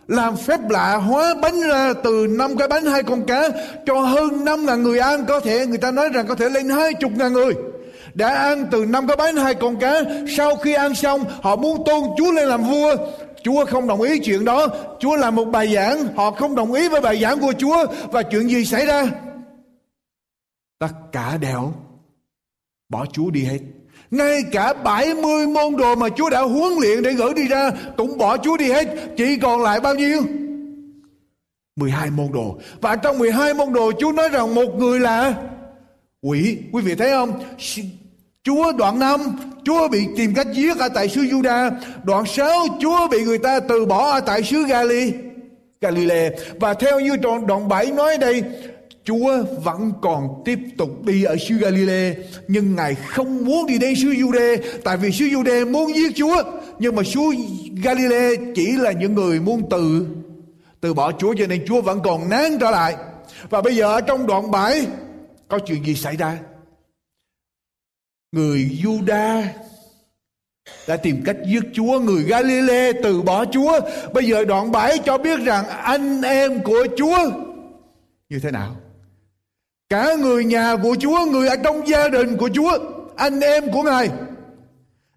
làm 0.08 0.38
phép 0.38 0.70
lạ 0.70 0.96
hóa 0.96 1.34
bánh 1.42 1.62
ra 1.62 1.94
từ 2.04 2.28
năm 2.30 2.58
cái 2.58 2.68
bánh 2.68 2.86
hai 2.86 3.04
con 3.04 3.26
cá 3.26 3.50
cho 3.86 4.02
hơn 4.02 4.46
năm 4.46 4.66
ngàn 4.66 4.84
người 4.84 5.00
ăn 5.00 5.26
có 5.26 5.40
thể 5.40 5.66
người 5.66 5.78
ta 5.78 5.92
nói 5.92 6.10
rằng 6.10 6.28
có 6.28 6.36
thể 6.36 6.50
lên 6.50 6.70
hai 6.70 6.94
chục 6.94 7.12
ngàn 7.16 7.34
người 7.34 7.54
đã 8.20 8.30
ăn 8.30 8.68
từ 8.72 8.86
năm 8.86 9.08
cái 9.08 9.18
bánh 9.18 9.36
hai 9.36 9.56
con 9.56 9.80
cá 9.80 10.02
sau 10.38 10.56
khi 10.56 10.74
ăn 10.74 10.96
xong, 10.96 11.24
họ 11.42 11.56
muốn 11.56 11.84
tôn 11.86 12.04
chúa 12.18 12.32
lên 12.32 12.48
làm 12.48 12.64
vua 12.64 12.96
chúa 13.44 13.66
không 13.66 13.88
đồng 13.88 14.02
ý 14.02 14.20
chuyện 14.20 14.46
đó 14.46 14.68
chúa 15.00 15.16
làm 15.16 15.36
một 15.36 15.46
bài 15.46 15.74
giảng 15.74 16.08
họ 16.16 16.32
không 16.32 16.56
đồng 16.56 16.74
ý 16.74 16.90
với 16.90 17.02
bài 17.02 17.22
giảng 17.22 17.40
của 17.40 17.54
chúa 17.58 17.86
và 18.12 18.24
chuyện 18.24 18.50
gì 18.50 18.66
xảy 18.66 18.86
ra 18.86 19.04
tất 20.80 20.92
cả 21.12 21.38
đều 21.38 21.74
bỏ 22.90 23.06
chúa 23.14 23.30
đi 23.30 23.44
hết 23.44 23.60
ngay 24.12 24.42
cả 24.52 24.74
70 24.74 25.48
môn 25.48 25.76
đồ 25.78 25.96
mà 25.96 26.10
Chúa 26.10 26.30
đã 26.30 26.42
huấn 26.42 26.74
luyện 26.82 27.04
để 27.04 27.14
gửi 27.14 27.34
đi 27.34 27.48
ra 27.48 27.72
cũng 27.98 28.18
bỏ 28.18 28.38
Chúa 28.38 28.58
đi 28.58 28.72
hết. 28.72 28.88
Chỉ 29.18 29.38
còn 29.42 29.62
lại 29.62 29.80
bao 29.80 29.96
nhiêu? 29.96 30.22
12 31.76 32.10
môn 32.10 32.28
đồ. 32.34 32.58
Và 32.82 32.96
trong 32.96 33.18
12 33.18 33.54
môn 33.54 33.74
đồ, 33.74 33.92
Chúa 34.00 34.12
nói 34.12 34.30
rằng 34.30 34.56
một 34.56 34.76
người 34.78 35.00
là 35.00 35.34
quỷ. 36.22 36.58
Quý 36.72 36.82
vị 36.82 36.96
thấy 36.96 37.12
không? 37.12 37.40
Chúa 38.44 38.72
đoạn 38.72 39.00
5 39.00 39.20
Chúa 39.64 39.88
bị 39.88 40.08
tìm 40.18 40.34
cách 40.34 40.48
giết 40.54 40.78
ở 40.78 40.90
tại 40.90 41.10
xứ 41.10 41.22
Juda. 41.22 41.72
Đoạn 42.04 42.26
6 42.26 42.52
Chúa 42.82 43.08
bị 43.08 43.24
người 43.24 43.38
ta 43.38 43.60
từ 43.60 43.86
bỏ 43.86 44.12
ở 44.12 44.20
tại 44.20 44.44
xứ 44.44 44.64
Gali 44.64 45.14
Galilee. 45.82 46.30
Và 46.60 46.74
theo 46.74 47.00
như 47.00 47.16
đoạn, 47.16 47.48
đoạn 47.48 47.68
7 47.68 47.92
nói 47.92 48.18
đây 48.18 48.44
Chúa 49.04 49.44
vẫn 49.64 49.92
còn 50.02 50.42
tiếp 50.46 50.60
tục 50.78 51.06
đi 51.06 51.24
ở 51.24 51.36
xứ 51.38 51.56
Galilee 51.56 52.16
Nhưng 52.48 52.76
Ngài 52.76 52.96
không 52.96 53.46
muốn 53.46 53.66
đi 53.68 53.78
đến 53.78 53.96
xứ 53.96 54.10
Jude 54.10 54.58
Tại 54.84 54.98
vì 54.98 55.12
xứ 55.12 55.26
Jude 55.26 55.72
muốn 55.72 55.96
giết 55.96 56.16
Chúa. 56.16 56.44
Nhưng 56.80 56.96
mà 56.96 57.04
xứ 57.04 57.20
Galilee 57.84 58.36
chỉ 58.56 58.72
là 58.72 58.92
những 58.92 59.16
người 59.16 59.40
muốn 59.40 59.62
từ 59.70 60.06
Từ 60.82 60.94
bỏ 60.94 61.12
Chúa 61.12 61.34
cho 61.38 61.48
nên 61.48 61.66
Chúa 61.68 61.82
vẫn 61.82 62.00
còn 62.04 62.30
nán 62.30 62.58
trở 62.60 62.72
lại. 62.72 62.96
Và 63.50 63.62
bây 63.62 63.76
giờ 63.76 63.86
ở 63.86 64.02
trong 64.02 64.28
đoạn 64.28 64.52
7 64.52 64.88
Có 65.48 65.60
chuyện 65.60 65.86
gì 65.86 65.96
xảy 65.96 66.18
ra? 66.18 66.38
Người 68.32 68.70
Juda 68.84 69.44
đã 70.88 70.98
tìm 70.98 71.22
cách 71.26 71.38
giết 71.46 71.64
Chúa, 71.74 72.00
người 72.00 72.24
Galilee 72.24 72.92
từ 73.04 73.22
bỏ 73.22 73.46
Chúa. 73.46 73.80
Bây 74.14 74.26
giờ 74.26 74.46
đoạn 74.46 74.72
7 74.72 74.98
cho 75.06 75.18
biết 75.18 75.40
rằng 75.40 75.66
anh 75.68 76.22
em 76.22 76.64
của 76.64 76.88
Chúa 76.98 77.18
như 78.30 78.40
thế 78.40 78.52
nào? 78.52 78.76
Cả 79.90 80.16
người 80.16 80.46
nhà 80.46 80.76
của 80.84 80.96
Chúa, 81.00 81.26
người 81.26 81.48
ở 81.48 81.56
trong 81.64 81.88
gia 81.88 82.08
đình 82.08 82.38
của 82.38 82.50
Chúa, 82.54 82.78
anh 83.16 83.40
em 83.40 83.72
của 83.72 83.84
Ngài. 83.84 84.10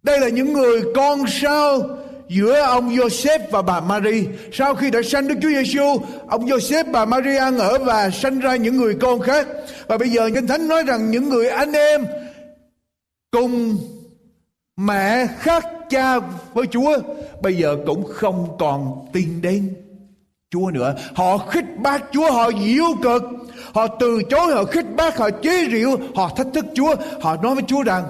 Đây 0.02 0.20
là 0.20 0.28
những 0.28 0.52
người 0.52 0.82
con 0.94 1.24
sao 1.28 1.80
giữa 2.28 2.60
ông 2.60 2.90
Joseph 2.90 3.38
và 3.50 3.62
bà 3.62 3.80
Mary. 3.80 4.26
Sau 4.52 4.74
khi 4.74 4.90
đã 4.90 5.02
sanh 5.02 5.28
Đức 5.28 5.34
Chúa 5.42 5.48
Giêsu, 5.48 5.98
ông 6.28 6.46
Joseph 6.46 6.92
bà 6.92 7.04
Maria 7.04 7.36
ăn 7.36 7.58
ở 7.58 7.78
và 7.78 8.10
sanh 8.10 8.40
ra 8.40 8.56
những 8.56 8.76
người 8.76 8.94
con 9.00 9.20
khác. 9.20 9.46
Và 9.86 9.98
bây 9.98 10.08
giờ 10.08 10.30
Kinh 10.34 10.46
Thánh 10.46 10.68
nói 10.68 10.82
rằng 10.82 11.10
những 11.10 11.28
người 11.28 11.48
anh 11.48 11.72
em 11.72 12.06
cùng 13.32 13.78
mẹ 14.76 15.26
khác 15.38 15.66
cha 15.90 16.18
với 16.54 16.66
Chúa 16.66 16.98
bây 17.42 17.56
giờ 17.56 17.76
cũng 17.86 18.04
không 18.08 18.56
còn 18.58 19.06
tin 19.12 19.42
đến 19.42 19.74
Chúa 20.50 20.70
nữa. 20.70 20.94
Họ 21.14 21.38
khích 21.38 21.64
bác 21.78 22.02
Chúa, 22.12 22.32
họ 22.32 22.50
diễu 22.64 22.84
cực, 23.02 23.22
họ 23.74 23.86
từ 24.00 24.22
chối, 24.30 24.54
họ 24.54 24.64
khích 24.64 24.86
bác, 24.96 25.18
họ 25.18 25.30
chế 25.30 25.64
rượu, 25.64 25.98
họ 26.14 26.30
thách 26.36 26.46
thức 26.54 26.64
Chúa. 26.74 26.94
Họ 27.20 27.36
nói 27.36 27.54
với 27.54 27.64
Chúa 27.66 27.82
rằng 27.82 28.04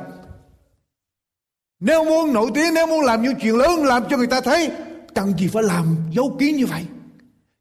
nếu 1.81 2.05
muốn 2.05 2.33
nổi 2.33 2.51
tiếng, 2.55 2.75
nếu 2.75 2.87
muốn 2.87 3.01
làm 3.01 3.23
những 3.23 3.35
chuyện 3.43 3.57
lớn 3.57 3.85
làm 3.85 4.03
cho 4.11 4.17
người 4.17 4.27
ta 4.27 4.41
thấy, 4.41 4.71
cần 5.15 5.39
gì 5.39 5.49
phải 5.49 5.63
làm 5.63 5.97
dấu 6.11 6.37
kín 6.39 6.57
như 6.57 6.67
vậy? 6.67 6.83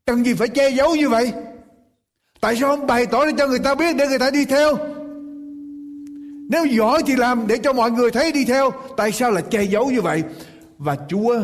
Cần 0.05 0.25
gì 0.25 0.33
phải 0.33 0.47
che 0.47 0.69
giấu 0.69 0.95
như 0.95 1.09
vậy? 1.09 1.33
Tại 2.41 2.55
sao 2.55 2.69
không 2.69 2.87
bày 2.87 3.05
tỏ 3.05 3.25
để 3.25 3.31
cho 3.37 3.47
người 3.47 3.59
ta 3.59 3.75
biết 3.75 3.95
để 3.95 4.07
người 4.07 4.19
ta 4.19 4.29
đi 4.29 4.45
theo? 4.45 4.77
Nếu 6.51 6.65
giỏi 6.65 7.03
thì 7.07 7.15
làm 7.15 7.47
để 7.47 7.57
cho 7.63 7.73
mọi 7.73 7.91
người 7.91 8.11
thấy 8.11 8.31
đi 8.31 8.45
theo. 8.45 8.71
Tại 8.97 9.11
sao 9.11 9.31
là 9.31 9.41
che 9.41 9.63
giấu 9.63 9.91
như 9.91 10.01
vậy? 10.01 10.23
Và 10.77 10.97
Chúa 11.09 11.35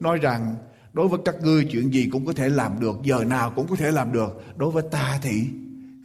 nói 0.00 0.18
rằng 0.18 0.56
đối 0.92 1.08
với 1.08 1.20
các 1.24 1.34
ngươi 1.42 1.68
chuyện 1.72 1.94
gì 1.94 2.08
cũng 2.12 2.26
có 2.26 2.32
thể 2.32 2.48
làm 2.48 2.80
được, 2.80 2.96
giờ 3.02 3.24
nào 3.24 3.52
cũng 3.56 3.66
có 3.68 3.76
thể 3.76 3.90
làm 3.90 4.12
được. 4.12 4.42
Đối 4.56 4.70
với 4.70 4.82
ta 4.90 5.18
thì 5.22 5.44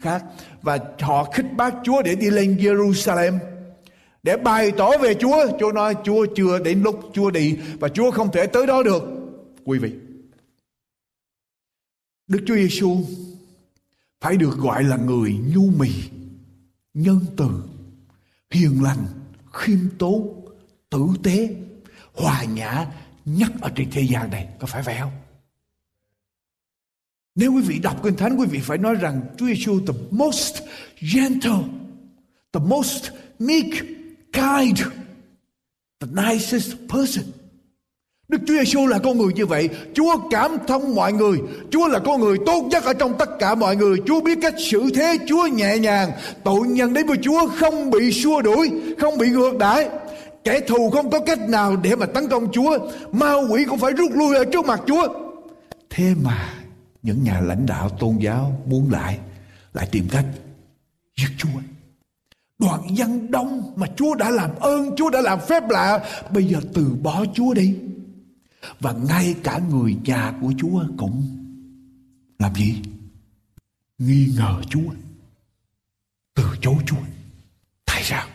khác. 0.02 0.24
Và 0.62 0.78
họ 1.00 1.24
khích 1.34 1.46
bác 1.58 1.74
Chúa 1.84 2.02
để 2.02 2.16
đi 2.16 2.30
lên 2.30 2.58
Jerusalem 2.58 3.38
để 4.24 4.38
bày 4.38 4.72
tỏ 4.72 4.98
về 4.98 5.14
Chúa. 5.14 5.48
Chúa 5.60 5.72
nói 5.72 5.96
Chúa 6.04 6.26
chưa 6.36 6.60
đến 6.60 6.82
lúc 6.84 7.00
Chúa 7.14 7.32
đi 7.32 7.58
và 7.80 7.90
Chúa 7.90 8.12
không 8.12 8.32
thể 8.32 8.48
tới 8.48 8.68
đó 8.68 8.84
được. 8.84 9.04
Quý 9.66 9.80
vị, 9.80 9.92
Đức 12.28 12.40
Chúa 12.48 12.56
Giêsu 12.56 12.98
phải 14.22 14.38
được 14.38 14.58
gọi 14.58 14.84
là 14.84 14.98
người 14.98 15.36
nhu 15.56 15.70
mì, 15.78 15.90
nhân 16.94 17.20
từ, 17.38 17.50
hiền 18.52 18.84
lành, 18.84 19.08
khiêm 19.54 19.80
tốn, 20.00 20.46
tử 20.90 21.08
tế, 21.24 21.56
hòa 22.14 22.44
nhã 22.44 22.88
nhất 23.26 23.52
ở 23.62 23.72
trên 23.76 23.92
thế 23.92 24.02
gian 24.02 24.32
này. 24.32 24.48
Có 24.60 24.68
phải 24.68 24.84
vậy 24.84 24.96
không? 25.00 25.12
Nếu 27.36 27.54
quý 27.54 27.62
vị 27.62 27.80
đọc 27.80 28.00
Kinh 28.04 28.16
Thánh, 28.16 28.36
quý 28.40 28.48
vị 28.48 28.60
phải 28.64 28.78
nói 28.78 28.96
rằng 28.96 29.22
Chúa 29.38 29.46
Giêsu 29.46 29.80
the 29.88 29.94
most 30.12 30.56
gentle, 31.14 31.64
the 32.54 32.60
most 32.60 33.10
meek, 33.40 33.74
kind, 34.34 34.82
the 36.00 36.08
nicest 36.08 36.76
person. 36.90 37.26
Đức 38.28 38.38
Chúa 38.48 38.54
Giêsu 38.54 38.88
là 38.88 39.00
con 39.00 39.18
người 39.18 39.34
như 39.34 39.46
vậy. 39.46 39.70
Chúa 39.94 40.18
cảm 40.30 40.58
thông 40.68 40.96
mọi 40.96 41.14
người. 41.14 41.38
Chúa 41.72 41.88
là 41.88 42.00
con 42.00 42.22
người 42.22 42.38
tốt 42.46 42.68
nhất 42.70 42.84
ở 42.84 42.94
trong 42.94 43.18
tất 43.18 43.30
cả 43.40 43.56
mọi 43.56 43.76
người. 43.76 43.98
Chúa 44.06 44.22
biết 44.22 44.38
cách 44.42 44.54
xử 44.58 44.84
thế. 44.96 45.18
Chúa 45.28 45.48
nhẹ 45.48 45.78
nhàng. 45.78 46.12
Tội 46.44 46.68
nhân 46.68 46.94
đến 46.94 47.08
với 47.08 47.18
Chúa 47.22 47.48
không 47.48 47.92
bị 47.92 48.12
xua 48.12 48.42
đuổi, 48.42 48.72
không 49.00 49.18
bị 49.18 49.30
ngược 49.30 49.58
đãi. 49.58 49.90
Kẻ 50.44 50.60
thù 50.60 50.90
không 50.90 51.10
có 51.10 51.20
cách 51.20 51.50
nào 51.50 51.76
để 51.76 51.96
mà 51.96 52.06
tấn 52.06 52.28
công 52.28 52.52
Chúa. 52.52 52.78
Ma 53.12 53.34
quỷ 53.50 53.66
cũng 53.70 53.80
phải 53.80 53.92
rút 53.92 54.12
lui 54.14 54.36
ở 54.36 54.46
trước 54.46 54.66
mặt 54.66 54.82
Chúa. 54.88 55.08
Thế 55.90 56.14
mà 56.24 56.54
những 57.04 57.24
nhà 57.24 57.42
lãnh 57.42 57.66
đạo 57.66 57.90
tôn 57.90 58.18
giáo 58.18 58.62
muốn 58.66 58.92
lại 58.92 59.20
lại 59.74 59.88
tìm 59.92 60.08
cách 60.12 60.26
giết 61.18 61.30
Chúa. 61.38 61.60
Đoàn 62.60 62.82
dân 62.90 63.32
đông 63.32 63.74
mà 63.76 63.88
Chúa 63.96 64.16
đã 64.16 64.30
làm 64.30 64.50
ơn, 64.60 64.96
Chúa 64.96 65.10
đã 65.10 65.22
làm 65.22 65.40
phép 65.40 65.70
lạ, 65.70 66.00
bây 66.30 66.44
giờ 66.44 66.60
từ 66.74 66.88
bỏ 67.02 67.26
Chúa 67.34 67.54
đi. 67.54 67.76
Và 68.80 68.94
ngay 69.10 69.36
cả 69.44 69.60
người 69.70 69.96
nhà 70.04 70.34
của 70.42 70.54
Chúa 70.58 70.84
cũng 70.98 71.24
làm 72.40 72.56
gì? 72.56 72.82
Nghi 73.98 74.28
ngờ 74.38 74.62
Chúa. 74.70 74.92
Từ 76.36 76.44
chối 76.62 76.76
Chúa. 76.86 77.04
Tại 77.86 78.02
sao? 78.04 78.28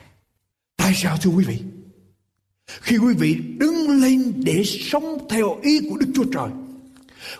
Tại 0.76 0.92
sao 0.94 1.16
thưa 1.16 1.30
quý 1.30 1.44
vị? 1.44 1.62
Khi 2.80 2.98
quý 2.98 3.14
vị 3.14 3.34
đứng 3.58 4.00
lên 4.02 4.32
để 4.36 4.62
sống 4.64 5.18
theo 5.30 5.58
ý 5.62 5.80
của 5.90 5.96
Đức 5.96 6.06
Chúa 6.14 6.24
Trời, 6.32 6.50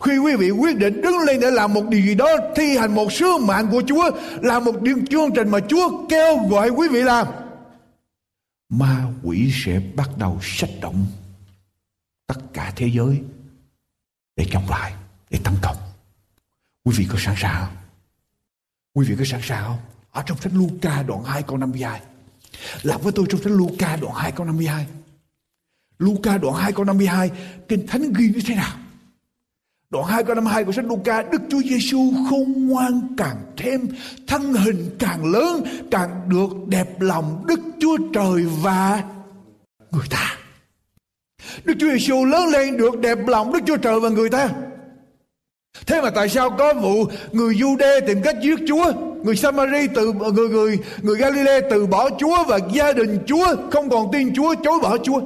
khi 0.01 0.19
quý 0.19 0.37
vị 0.37 0.51
quyết 0.51 0.77
định 0.77 1.01
đứng 1.01 1.19
lên 1.19 1.41
để 1.41 1.51
làm 1.51 1.75
một 1.75 1.89
điều 1.89 2.01
gì 2.01 2.15
đó, 2.15 2.29
thi 2.57 2.77
hành 2.77 2.95
một 2.95 3.13
sứ 3.13 3.27
mạng 3.41 3.69
của 3.71 3.83
Chúa, 3.87 4.11
làm 4.43 4.65
một 4.65 4.83
điều 4.83 4.97
chương 5.11 5.31
trình 5.35 5.49
mà 5.49 5.59
Chúa 5.69 6.07
kêu 6.09 6.37
gọi 6.51 6.71
quý 6.71 6.89
vị 6.89 7.03
làm, 7.03 7.27
ma 8.69 9.05
quỷ 9.23 9.51
sẽ 9.65 9.81
bắt 9.97 10.11
đầu 10.19 10.39
sách 10.43 10.71
động 10.81 11.07
tất 12.31 12.41
cả 12.53 12.73
thế 12.77 12.91
giới 12.95 13.23
để 14.37 14.47
chống 14.53 14.69
lại, 14.69 14.93
để 15.31 15.39
tấn 15.45 15.55
công. 15.63 15.77
Quý 16.85 16.95
vị 16.99 17.07
có 17.13 17.19
sẵn 17.19 17.35
sàng 17.39 17.67
không? 17.67 17.77
Quý 18.95 19.07
vị 19.07 19.17
có 19.19 19.25
sẵn 19.25 19.41
sàng 19.43 19.65
không? 19.65 19.79
Ở 20.11 20.23
trong 20.27 20.39
sách 20.39 20.53
Luca 20.57 21.03
đoạn 21.03 21.25
2 21.25 21.43
câu 21.43 21.57
52 21.57 22.01
làm 22.83 23.01
với 23.01 23.13
tôi 23.13 23.27
trong 23.29 23.43
sách 23.43 23.53
Luca 23.53 23.97
đoạn 23.97 24.15
2 24.15 24.33
câu 24.33 24.47
52 24.47 24.87
Luca 25.99 26.39
đoạn 26.39 26.55
2 26.55 26.73
câu 26.73 26.85
52 26.85 27.31
Kinh 27.69 27.87
Thánh 27.87 28.13
ghi 28.13 28.29
như 28.29 28.41
thế 28.47 28.55
nào? 28.55 28.77
Đoạn 29.91 30.07
2 30.07 30.25
câu 30.25 30.35
52 30.35 30.65
của 30.65 30.73
sách 30.73 30.85
Luca, 30.85 31.23
Đức 31.23 31.43
Chúa 31.51 31.63
Giêsu 31.63 32.13
khôn 32.31 32.67
ngoan 32.69 33.15
càng 33.17 33.53
thêm, 33.57 33.89
Thân 34.27 34.55
hình 34.55 34.97
càng 34.99 35.25
lớn, 35.25 35.65
Càng 35.91 36.29
được 36.29 36.69
đẹp 36.69 37.01
lòng 37.01 37.45
Đức 37.47 37.61
Chúa 37.81 37.97
Trời 38.15 38.47
và 38.47 39.05
người 39.91 40.07
ta. 40.11 40.40
Đức 41.65 41.75
Chúa 41.81 41.91
Giêsu 41.91 42.25
lớn 42.25 42.49
lên 42.49 42.77
được 42.77 43.01
đẹp 43.01 43.19
lòng 43.27 43.53
Đức 43.53 43.61
Chúa 43.67 43.77
Trời 43.77 44.01
và 44.01 44.09
người 44.09 44.29
ta 44.29 44.49
Thế 45.87 46.01
mà 46.01 46.11
tại 46.11 46.29
sao 46.29 46.51
có 46.51 46.75
vụ 46.75 47.05
người 47.33 47.55
Jude 47.55 48.01
tìm 48.07 48.23
cách 48.23 48.37
giết 48.43 48.59
Chúa 48.69 48.93
Người 49.23 49.37
Samari 49.37 49.87
từ 49.95 50.13
người 50.13 50.49
người 50.49 50.79
người 51.03 51.17
Galilee 51.17 51.61
từ 51.71 51.87
bỏ 51.87 52.11
Chúa 52.19 52.45
và 52.49 52.59
gia 52.73 52.93
đình 52.93 53.19
Chúa 53.27 53.57
không 53.71 53.91
còn 53.91 54.09
tin 54.13 54.35
Chúa 54.35 54.55
chối 54.65 54.79
bỏ 54.83 54.97
Chúa 54.99 55.21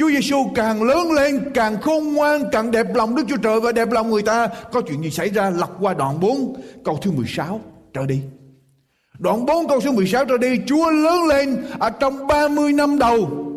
Chúa 0.00 0.10
Giêsu 0.10 0.50
càng 0.54 0.82
lớn 0.82 1.12
lên, 1.12 1.50
càng 1.54 1.80
khôn 1.80 2.14
ngoan, 2.14 2.44
càng 2.52 2.70
đẹp 2.70 2.94
lòng 2.94 3.14
Đức 3.14 3.22
Chúa 3.28 3.36
Trời 3.36 3.60
và 3.60 3.72
đẹp 3.72 3.90
lòng 3.90 4.10
người 4.10 4.22
ta. 4.22 4.48
Có 4.72 4.80
chuyện 4.80 5.02
gì 5.02 5.10
xảy 5.10 5.28
ra 5.28 5.50
lật 5.50 5.70
qua 5.80 5.94
đoạn 5.94 6.20
4 6.20 6.62
câu 6.84 6.98
thứ 7.02 7.10
16 7.10 7.60
trở 7.94 8.06
đi. 8.06 8.20
Đoạn 9.18 9.46
4 9.46 9.68
câu 9.68 9.80
số 9.80 9.92
16 9.92 10.24
trở 10.24 10.38
đi, 10.38 10.60
Chúa 10.66 10.90
lớn 10.90 11.26
lên 11.28 11.66
ở 11.78 11.90
trong 11.90 12.26
30 12.26 12.72
năm 12.72 12.98
đầu. 12.98 13.49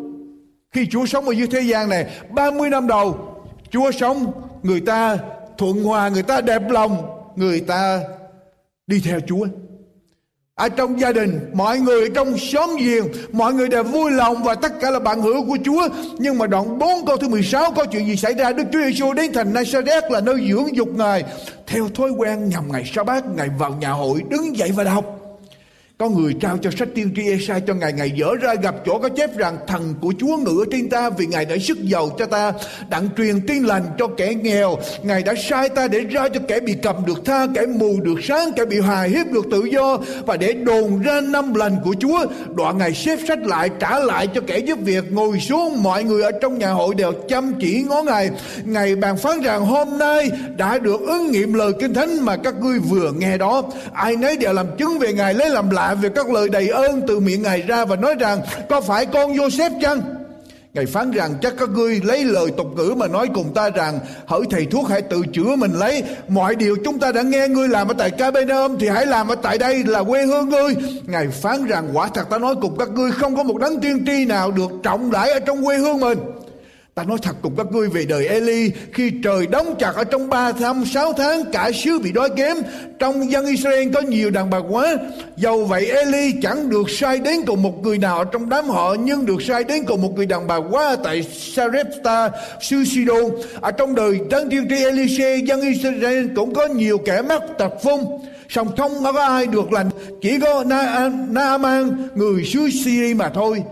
Khi 0.74 0.86
Chúa 0.90 1.06
sống 1.06 1.24
ở 1.24 1.32
dưới 1.32 1.46
thế 1.46 1.60
gian 1.60 1.88
này, 1.88 2.06
30 2.30 2.70
năm 2.70 2.86
đầu, 2.86 3.34
Chúa 3.70 3.90
sống, 3.90 4.32
người 4.62 4.80
ta 4.80 5.18
thuận 5.58 5.84
hòa, 5.84 6.08
người 6.08 6.22
ta 6.22 6.40
đẹp 6.40 6.70
lòng, 6.70 7.02
người 7.36 7.60
ta 7.60 8.00
đi 8.86 9.00
theo 9.04 9.20
Chúa. 9.26 9.46
Ở 10.54 10.68
trong 10.68 11.00
gia 11.00 11.12
đình 11.12 11.50
mọi 11.52 11.78
người 11.78 12.10
trong 12.14 12.38
xóm 12.38 12.70
giềng 12.78 13.06
mọi 13.32 13.54
người 13.54 13.68
đều 13.68 13.82
vui 13.82 14.10
lòng 14.10 14.42
và 14.44 14.54
tất 14.54 14.72
cả 14.80 14.90
là 14.90 14.98
bạn 14.98 15.20
hữu 15.22 15.46
của 15.46 15.58
Chúa. 15.64 15.88
Nhưng 16.18 16.38
mà 16.38 16.46
đoạn 16.46 16.78
4 16.78 17.06
câu 17.06 17.16
thứ 17.16 17.28
16 17.28 17.72
có 17.72 17.84
chuyện 17.84 18.06
gì 18.06 18.16
xảy 18.16 18.34
ra? 18.34 18.52
Đức 18.52 18.64
Chúa 18.72 18.82
Giêsu 18.84 19.12
đến 19.12 19.32
thành 19.32 19.52
Nazareth 19.52 20.10
là 20.10 20.20
nơi 20.20 20.48
dưỡng 20.50 20.76
dục 20.76 20.88
ngài. 20.88 21.24
Theo 21.66 21.88
thói 21.94 22.10
quen 22.10 22.48
nhằm 22.48 22.72
ngày 22.72 22.84
sa 22.94 23.04
bát 23.04 23.24
ngài 23.36 23.48
vào 23.58 23.70
nhà 23.70 23.90
hội 23.90 24.22
đứng 24.28 24.56
dậy 24.56 24.70
và 24.74 24.84
đọc 24.84 25.23
có 25.98 26.08
người 26.08 26.34
trao 26.40 26.58
cho 26.58 26.70
sách 26.78 26.88
tiên 26.94 27.10
tri 27.16 27.22
Esai 27.30 27.60
cho 27.60 27.74
ngài 27.74 27.92
Ngài 27.92 28.10
dở 28.10 28.34
ra 28.40 28.54
gặp 28.54 28.74
chỗ 28.86 28.98
có 28.98 29.08
chép 29.08 29.36
rằng 29.36 29.58
Thần 29.66 29.94
của 30.00 30.12
Chúa 30.18 30.36
ngự 30.36 30.64
trên 30.70 30.88
ta 30.90 31.10
Vì 31.10 31.26
Ngài 31.26 31.44
đã 31.44 31.56
sức 31.58 31.78
giàu 31.82 32.10
cho 32.18 32.26
ta, 32.26 32.52
Đặng 32.88 33.08
truyền 33.16 33.40
tin 33.46 33.64
lành 33.64 33.82
cho 33.98 34.06
kẻ 34.06 34.34
nghèo. 34.34 34.78
Ngài 35.02 35.22
đã 35.22 35.34
sai 35.48 35.68
ta 35.68 35.88
để 35.88 36.00
ra 36.00 36.28
cho 36.28 36.40
kẻ 36.48 36.60
bị 36.60 36.74
cầm 36.82 36.96
được 37.06 37.24
tha, 37.24 37.46
Kẻ 37.54 37.66
mù 37.66 38.00
được 38.00 38.14
sáng, 38.22 38.52
Kẻ 38.56 38.64
bị 38.64 38.80
hài 38.80 39.08
hiếp 39.08 39.32
được 39.32 39.46
tự 39.50 39.64
do. 39.64 39.98
Và 40.26 40.36
để 40.36 40.52
đồn 40.52 41.02
ra 41.02 41.20
năm 41.20 41.54
lành 41.54 41.76
của 41.84 41.94
Chúa 42.00 42.26
Đoạn 42.56 42.78
Ngài 42.78 42.94
xếp 42.94 43.18
sách 43.28 43.38
lại, 43.38 43.70
trả 43.80 43.98
lại 43.98 44.26
cho 44.34 44.40
kẻ 44.46 44.58
giúp 44.58 44.78
việc. 44.82 45.12
Ngồi 45.12 45.40
xuống, 45.40 45.82
mọi 45.82 46.04
người 46.04 46.22
ở 46.22 46.30
trong 46.40 46.58
nhà 46.58 46.70
hội 46.70 46.94
đều 46.94 47.12
chăm 47.28 47.54
chỉ 47.60 47.84
ngó 47.88 48.02
Ngài. 48.02 48.30
Ngài 48.64 48.96
bàn 48.96 49.16
phán 49.16 49.40
rằng, 49.40 49.66
hôm 49.66 49.98
nay 49.98 50.30
đã 50.56 50.78
được 50.78 51.00
ứng 51.00 51.30
nghiệm 51.30 51.54
lời 51.54 51.72
kinh 51.80 51.94
thánh 51.94 52.24
Mà 52.24 52.36
các 52.36 52.54
ngươi 52.60 52.78
vừa 52.78 53.12
nghe 53.12 53.38
đó. 53.38 53.62
Ai 53.92 54.16
nấy 54.16 54.36
đều 54.36 54.52
làm 54.52 54.66
chứng 54.78 54.98
về 54.98 55.12
Ngài, 55.12 55.34
lấy 55.34 55.50
làm 55.50 55.70
lạ 55.70 55.83
về 55.94 56.08
các 56.14 56.30
lời 56.30 56.48
đầy 56.48 56.68
ơn 56.68 57.02
từ 57.08 57.20
miệng 57.20 57.42
Ngài 57.42 57.62
ra 57.62 57.84
và 57.84 57.96
nói 57.96 58.14
rằng, 58.18 58.40
có 58.68 58.80
phải 58.80 59.06
con 59.06 59.32
Joseph 59.32 59.80
chăng? 59.80 60.00
Ngài 60.74 60.86
phán 60.86 61.10
rằng, 61.10 61.34
chắc 61.42 61.54
các 61.58 61.68
ngươi 61.68 62.00
lấy 62.04 62.24
lời 62.24 62.50
tục 62.56 62.66
ngữ 62.76 62.94
mà 62.96 63.08
nói 63.08 63.28
cùng 63.34 63.54
ta 63.54 63.70
rằng, 63.70 63.98
hỡi 64.26 64.40
thầy 64.50 64.66
thuốc 64.66 64.88
hãy 64.88 65.02
tự 65.02 65.22
chữa 65.32 65.56
mình 65.56 65.72
lấy 65.72 66.02
mọi 66.28 66.54
điều 66.54 66.76
chúng 66.84 66.98
ta 66.98 67.12
đã 67.12 67.22
nghe 67.22 67.48
ngươi 67.48 67.68
làm 67.68 67.88
ở 67.88 67.94
tại 67.98 68.10
Capernaum 68.10 68.78
thì 68.78 68.88
hãy 68.88 69.06
làm 69.06 69.28
ở 69.28 69.34
tại 69.34 69.58
đây 69.58 69.84
là 69.84 70.02
quê 70.02 70.26
hương 70.26 70.48
ngươi. 70.48 70.74
Ngài 71.06 71.28
phán 71.28 71.66
rằng, 71.66 71.90
quả 71.92 72.08
thật 72.14 72.30
ta 72.30 72.38
nói 72.38 72.54
cùng 72.60 72.78
các 72.78 72.88
ngươi 72.90 73.10
không 73.10 73.36
có 73.36 73.42
một 73.42 73.58
đấng 73.58 73.80
tiên 73.80 74.04
tri 74.06 74.24
nào 74.24 74.50
được 74.50 74.70
trọng 74.82 75.10
đãi 75.10 75.30
ở 75.30 75.40
trong 75.40 75.64
quê 75.64 75.78
hương 75.78 76.00
mình. 76.00 76.18
Ta 76.94 77.04
nói 77.04 77.18
thật 77.22 77.36
cùng 77.42 77.56
các 77.56 77.66
ngươi 77.72 77.88
về 77.88 78.04
đời 78.04 78.28
Eli 78.28 78.70
Khi 78.92 79.12
trời 79.24 79.46
đóng 79.46 79.74
chặt 79.78 79.94
ở 79.94 80.04
trong 80.04 80.28
3 80.28 80.52
tháng 80.52 80.84
6 80.84 81.12
tháng 81.12 81.42
Cả 81.52 81.70
xứ 81.74 81.98
bị 81.98 82.12
đói 82.12 82.28
kém. 82.36 82.56
Trong 82.98 83.30
dân 83.30 83.46
Israel 83.46 83.92
có 83.94 84.00
nhiều 84.00 84.30
đàn 84.30 84.50
bà 84.50 84.58
quá. 84.58 84.96
Dầu 85.36 85.64
vậy 85.64 85.86
Eli 85.86 86.32
chẳng 86.42 86.70
được 86.70 86.90
sai 86.90 87.18
đến 87.18 87.36
cùng 87.46 87.62
một 87.62 87.82
người 87.82 87.98
nào 87.98 88.18
ở 88.18 88.24
trong 88.24 88.48
đám 88.48 88.68
họ 88.68 88.94
Nhưng 88.94 89.26
được 89.26 89.42
sai 89.42 89.64
đến 89.64 89.84
cùng 89.84 90.02
một 90.02 90.12
người 90.16 90.26
đàn 90.26 90.46
bà 90.46 90.56
quá 90.56 90.96
Tại 91.04 91.22
Sarepta, 91.22 92.30
xứ 92.60 92.84
Sidon 92.84 93.24
Ở 93.60 93.70
trong 93.70 93.94
đời 93.94 94.20
tân 94.30 94.50
tiên 94.50 94.66
tri 94.68 94.84
Elise 94.84 95.36
Dân 95.36 95.60
Israel 95.60 96.26
cũng 96.36 96.54
có 96.54 96.66
nhiều 96.66 96.98
kẻ 96.98 97.22
mắc 97.22 97.42
tật 97.58 97.72
phong 97.82 98.24
song 98.48 98.76
không 98.76 98.92
có 99.02 99.22
ai 99.22 99.46
được 99.46 99.72
lành 99.72 99.90
chỉ 100.20 100.38
có 100.40 100.64
Na, 100.66 101.10
Naaman 101.28 102.08
người 102.14 102.44
xứ 102.44 102.68
Syria 102.84 103.14
mà 103.14 103.28
thôi 103.28 103.62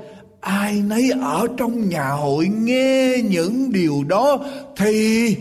ai 0.43 0.83
nấy 0.83 1.11
ở 1.21 1.47
trong 1.57 1.89
nhà 1.89 2.09
hội 2.09 2.49
nghe 2.49 3.17
những 3.25 3.73
điều 3.73 4.05
đó 4.09 4.45
thì 4.77 5.37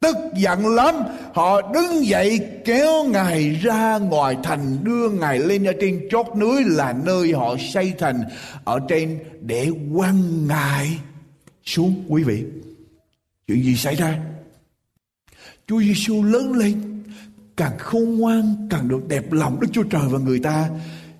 tức 0.00 0.16
giận 0.36 0.66
lắm. 0.66 0.94
Họ 1.34 1.72
đứng 1.72 2.06
dậy 2.06 2.40
kéo 2.64 3.04
ngài 3.04 3.50
ra 3.50 3.98
ngoài 3.98 4.36
thành, 4.42 4.84
đưa 4.84 5.08
ngài 5.10 5.38
lên 5.38 5.64
ở 5.64 5.72
trên 5.80 6.08
chót 6.10 6.26
núi 6.36 6.64
là 6.64 6.94
nơi 7.04 7.32
họ 7.32 7.56
xây 7.72 7.92
thành, 7.98 8.24
ở 8.64 8.80
trên 8.88 9.18
để 9.40 9.70
quăng 9.96 10.46
ngài 10.46 10.98
xuống. 11.64 12.04
Quý 12.08 12.22
vị, 12.22 12.44
chuyện 13.46 13.62
gì 13.62 13.76
xảy 13.76 13.94
ra? 13.94 14.18
Chúa 15.66 15.80
Giêsu 15.80 16.22
lớn 16.22 16.52
lên, 16.52 17.02
càng 17.56 17.78
khôn 17.78 18.18
ngoan, 18.18 18.68
càng 18.70 18.88
được 18.88 19.08
đẹp 19.08 19.32
lòng 19.32 19.60
Đức 19.60 19.68
Chúa 19.72 19.82
Trời 19.82 20.02
và 20.10 20.18
người 20.18 20.38
ta. 20.38 20.68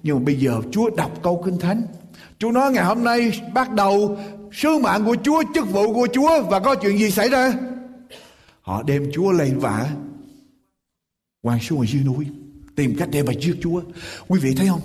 Nhưng 0.03 0.17
mà 0.17 0.23
bây 0.25 0.35
giờ 0.35 0.61
Chúa 0.73 0.91
đọc 0.97 1.21
câu 1.23 1.43
kinh 1.47 1.59
thánh 1.59 1.83
Chúa 2.39 2.51
nói 2.51 2.73
ngày 2.73 2.85
hôm 2.85 3.05
nay 3.05 3.41
bắt 3.55 3.73
đầu 3.73 4.19
sứ 4.53 4.79
mạng 4.79 5.05
của 5.05 5.17
Chúa, 5.25 5.43
chức 5.55 5.71
vụ 5.71 5.95
của 5.95 6.09
Chúa 6.13 6.43
và 6.43 6.61
có 6.61 6.75
chuyện 6.75 6.99
gì 6.99 7.11
xảy 7.11 7.29
ra? 7.29 7.53
Họ 8.61 8.83
đem 8.83 9.11
Chúa 9.13 9.33
lên 9.33 9.59
vả 9.59 9.91
quan 11.43 11.61
xuống 11.61 11.87
dưới 11.87 12.03
núi 12.03 12.27
tìm 12.77 12.95
cách 12.99 13.09
để 13.13 13.23
mà 13.23 13.33
giết 13.41 13.57
Chúa. 13.63 13.83
Quý 14.29 14.41
vị 14.41 14.55
thấy 14.55 14.69
không? 14.69 14.81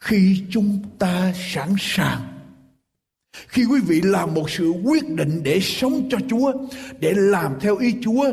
Khi 0.00 0.42
chúng 0.50 0.78
ta 0.98 1.32
sẵn 1.52 1.74
sàng 1.78 2.32
khi 3.48 3.64
quý 3.64 3.80
vị 3.86 4.00
làm 4.00 4.34
một 4.34 4.50
sự 4.50 4.72
quyết 4.84 5.08
định 5.08 5.40
để 5.42 5.60
sống 5.60 6.08
cho 6.10 6.18
Chúa, 6.30 6.52
để 7.00 7.12
làm 7.16 7.52
theo 7.60 7.76
ý 7.76 7.94
Chúa, 8.02 8.32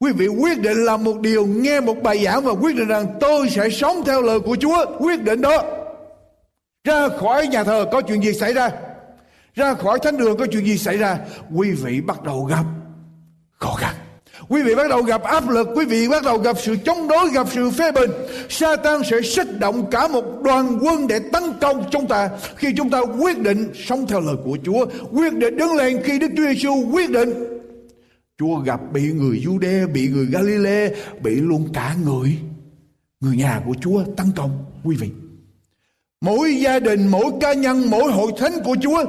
quý 0.00 0.12
vị 0.12 0.26
quyết 0.26 0.60
định 0.60 0.76
làm 0.84 1.04
một 1.04 1.20
điều, 1.20 1.46
nghe 1.46 1.80
một 1.80 2.02
bài 2.02 2.24
giảng 2.24 2.44
và 2.44 2.52
quyết 2.52 2.76
định 2.76 2.88
rằng 2.88 3.06
tôi 3.20 3.50
sẽ 3.50 3.70
sống 3.70 4.02
theo 4.06 4.22
lời 4.22 4.40
của 4.40 4.56
Chúa, 4.56 4.98
quyết 4.98 5.22
định 5.22 5.40
đó 5.40 5.77
ra 6.88 7.08
khỏi 7.08 7.46
nhà 7.46 7.64
thờ 7.64 7.86
có 7.92 8.00
chuyện 8.00 8.22
gì 8.22 8.32
xảy 8.32 8.52
ra? 8.52 8.70
Ra 9.54 9.74
khỏi 9.74 9.98
thánh 10.02 10.16
đường 10.16 10.36
có 10.36 10.46
chuyện 10.46 10.66
gì 10.66 10.78
xảy 10.78 10.96
ra? 10.96 11.18
Quý 11.54 11.70
vị 11.70 12.00
bắt 12.00 12.22
đầu 12.22 12.44
gặp 12.44 12.64
khó 13.58 13.74
khăn. 13.74 13.94
Quý 14.48 14.62
vị 14.62 14.74
bắt 14.74 14.88
đầu 14.90 15.02
gặp 15.02 15.22
áp 15.22 15.48
lực. 15.48 15.68
Quý 15.74 15.84
vị 15.84 16.08
bắt 16.08 16.22
đầu 16.24 16.38
gặp 16.38 16.56
sự 16.58 16.76
chống 16.84 17.08
đối, 17.08 17.30
gặp 17.30 17.46
sự 17.50 17.70
phê 17.70 17.92
bình. 17.92 18.10
Satan 18.48 19.02
sẽ 19.10 19.16
kích 19.36 19.58
động 19.58 19.90
cả 19.90 20.08
một 20.08 20.24
đoàn 20.42 20.78
quân 20.82 21.06
để 21.06 21.18
tấn 21.32 21.42
công 21.60 21.84
chúng 21.90 22.08
ta 22.08 22.28
khi 22.56 22.68
chúng 22.76 22.90
ta 22.90 23.00
quyết 23.20 23.38
định 23.38 23.70
sống 23.74 24.06
theo 24.06 24.20
lời 24.20 24.36
của 24.44 24.58
Chúa, 24.64 24.86
quyết 25.12 25.32
định 25.32 25.56
đứng 25.56 25.74
lên 25.74 26.02
khi 26.04 26.18
Đức 26.18 26.28
Chúa 26.36 26.42
Giêsu 26.42 26.90
quyết 26.92 27.10
định. 27.10 27.30
Chúa 28.38 28.56
gặp 28.56 28.80
bị 28.92 29.02
người 29.12 29.42
Jude 29.46 29.92
bị 29.92 30.08
người 30.08 30.26
Galilee 30.26 30.90
bị 31.22 31.34
luôn 31.34 31.68
cả 31.74 31.94
người 32.04 32.38
người 33.20 33.36
nhà 33.36 33.62
của 33.66 33.74
Chúa 33.80 34.04
tấn 34.16 34.26
công. 34.36 34.64
Quý 34.84 34.96
vị 34.96 35.10
Mỗi 36.20 36.54
gia 36.54 36.78
đình, 36.78 37.08
mỗi 37.08 37.24
cá 37.40 37.52
nhân, 37.52 37.90
mỗi 37.90 38.12
hội 38.12 38.32
thánh 38.38 38.52
của 38.64 38.76
Chúa 38.82 39.04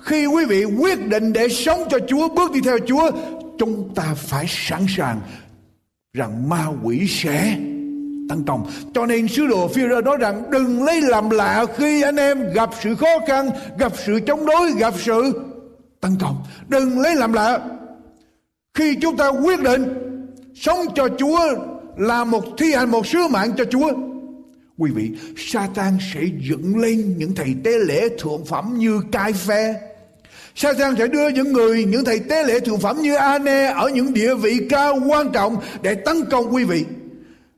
Khi 0.00 0.26
quý 0.26 0.44
vị 0.44 0.64
quyết 0.64 1.06
định 1.06 1.32
để 1.32 1.48
sống 1.48 1.80
cho 1.90 1.98
Chúa, 2.08 2.28
bước 2.28 2.52
đi 2.52 2.60
theo 2.64 2.78
Chúa 2.86 3.10
Chúng 3.58 3.94
ta 3.94 4.14
phải 4.16 4.46
sẵn 4.48 4.80
sàng 4.88 5.20
rằng 6.12 6.48
ma 6.48 6.66
quỷ 6.82 7.06
sẽ 7.08 7.56
tấn 8.28 8.44
công. 8.46 8.70
Cho 8.94 9.06
nên 9.06 9.28
sứ 9.28 9.46
đồ 9.46 9.68
phi 9.68 9.82
nói 10.04 10.16
rằng 10.20 10.50
đừng 10.50 10.84
lấy 10.84 11.00
làm 11.00 11.30
lạ 11.30 11.66
khi 11.76 12.02
anh 12.02 12.16
em 12.16 12.52
gặp 12.52 12.70
sự 12.82 12.94
khó 12.94 13.18
khăn, 13.26 13.50
gặp 13.78 13.92
sự 14.06 14.20
chống 14.26 14.46
đối, 14.46 14.72
gặp 14.72 14.94
sự 14.98 15.42
tấn 16.00 16.16
công. 16.20 16.36
Đừng 16.68 17.00
lấy 17.00 17.14
làm 17.14 17.32
lạ. 17.32 17.58
Khi 18.74 18.96
chúng 19.02 19.16
ta 19.16 19.28
quyết 19.28 19.60
định 19.60 19.94
sống 20.54 20.78
cho 20.94 21.08
Chúa 21.18 21.40
là 21.96 22.24
một 22.24 22.44
thi 22.58 22.72
hành 22.74 22.90
một 22.90 23.06
sứ 23.06 23.28
mạng 23.28 23.50
cho 23.56 23.64
Chúa 23.64 23.92
Quý 24.80 24.90
vị, 24.90 25.10
Satan 25.36 25.98
sẽ 26.14 26.20
dựng 26.48 26.78
lên 26.78 27.14
những 27.18 27.34
thầy 27.34 27.54
tế 27.64 27.78
lễ 27.78 28.08
thượng 28.18 28.44
phẩm 28.44 28.74
như 28.78 29.00
cai 29.12 29.32
phe. 29.32 29.74
Satan 30.54 30.94
sẽ 30.98 31.06
đưa 31.06 31.28
những 31.28 31.52
người, 31.52 31.84
những 31.84 32.04
thầy 32.04 32.18
tế 32.18 32.44
lễ 32.44 32.60
thượng 32.60 32.80
phẩm 32.80 33.02
như 33.02 33.14
Ane 33.14 33.66
ở 33.66 33.88
những 33.88 34.12
địa 34.14 34.34
vị 34.34 34.60
cao 34.70 34.98
quan 35.08 35.32
trọng 35.32 35.56
để 35.82 35.94
tấn 35.94 36.24
công 36.30 36.54
quý 36.54 36.64
vị. 36.64 36.84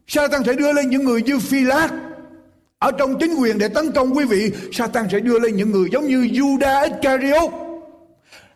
Satan 0.06 0.42
sẽ 0.46 0.52
đưa 0.52 0.72
lên 0.72 0.90
những 0.90 1.04
người 1.04 1.22
như 1.22 1.38
Phi 1.38 1.61
Lát 1.61 1.88
ở 2.78 2.90
trong 2.98 3.18
chính 3.20 3.35
quyền 3.35 3.58
để 3.58 3.68
tấn 3.68 3.92
công 3.92 4.16
quý 4.16 4.24
vị. 4.24 4.50
Satan 4.72 5.06
sẽ 5.12 5.20
đưa 5.20 5.38
lên 5.38 5.56
những 5.56 5.70
người 5.70 5.88
giống 5.92 6.06
như 6.06 6.20
Judas 6.20 6.85
Iscariot 6.85 7.50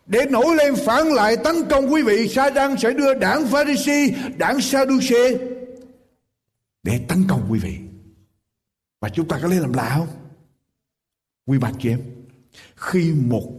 để 0.06 0.26
nổi 0.30 0.56
lên 0.56 0.74
phản 0.86 1.06
lại 1.12 1.36
tấn 1.36 1.56
công 1.70 1.92
quý 1.92 2.02
vị. 2.02 2.28
Satan 2.28 2.76
sẽ 2.78 2.90
đưa 2.90 3.14
đảng 3.14 3.46
Pharisee, 3.46 4.08
đảng 4.36 4.60
Sadducee 4.60 5.30
để 6.82 7.00
tấn 7.08 7.24
công 7.28 7.46
quý 7.50 7.58
vị. 7.58 7.85
Và 9.06 9.10
chúng 9.10 9.28
ta 9.28 9.38
có 9.42 9.48
lấy 9.48 9.60
làm 9.60 9.72
lạ 9.72 9.94
không? 9.98 10.08
Quý 11.46 11.58
bạn 11.58 11.74
chị 11.78 11.88
em, 11.88 12.00
khi 12.76 13.12
một 13.12 13.52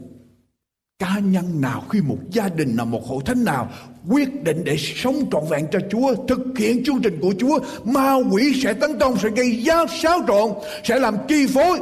cá 1.00 1.20
nhân 1.20 1.62
nào, 1.62 1.84
khi 1.90 2.02
một 2.02 2.18
gia 2.32 2.50
đình 2.50 2.76
nào, 2.76 2.86
một 2.86 3.08
hội 3.08 3.24
thánh 3.26 3.44
nào 3.44 3.72
quyết 4.10 4.44
định 4.44 4.64
để 4.64 4.76
sống 4.78 5.16
trọn 5.32 5.44
vẹn 5.50 5.68
cho 5.72 5.80
Chúa, 5.92 6.26
thực 6.28 6.40
hiện 6.58 6.84
chương 6.84 7.02
trình 7.02 7.20
của 7.22 7.34
Chúa, 7.40 7.60
ma 7.84 8.16
quỷ 8.32 8.62
sẽ 8.64 8.74
tấn 8.74 9.00
công, 9.00 9.18
sẽ 9.18 9.30
gây 9.30 9.64
giá 9.64 9.86
xáo 10.02 10.20
trộn, 10.28 10.52
sẽ 10.84 11.00
làm 11.00 11.18
chi 11.28 11.48
phối. 11.54 11.80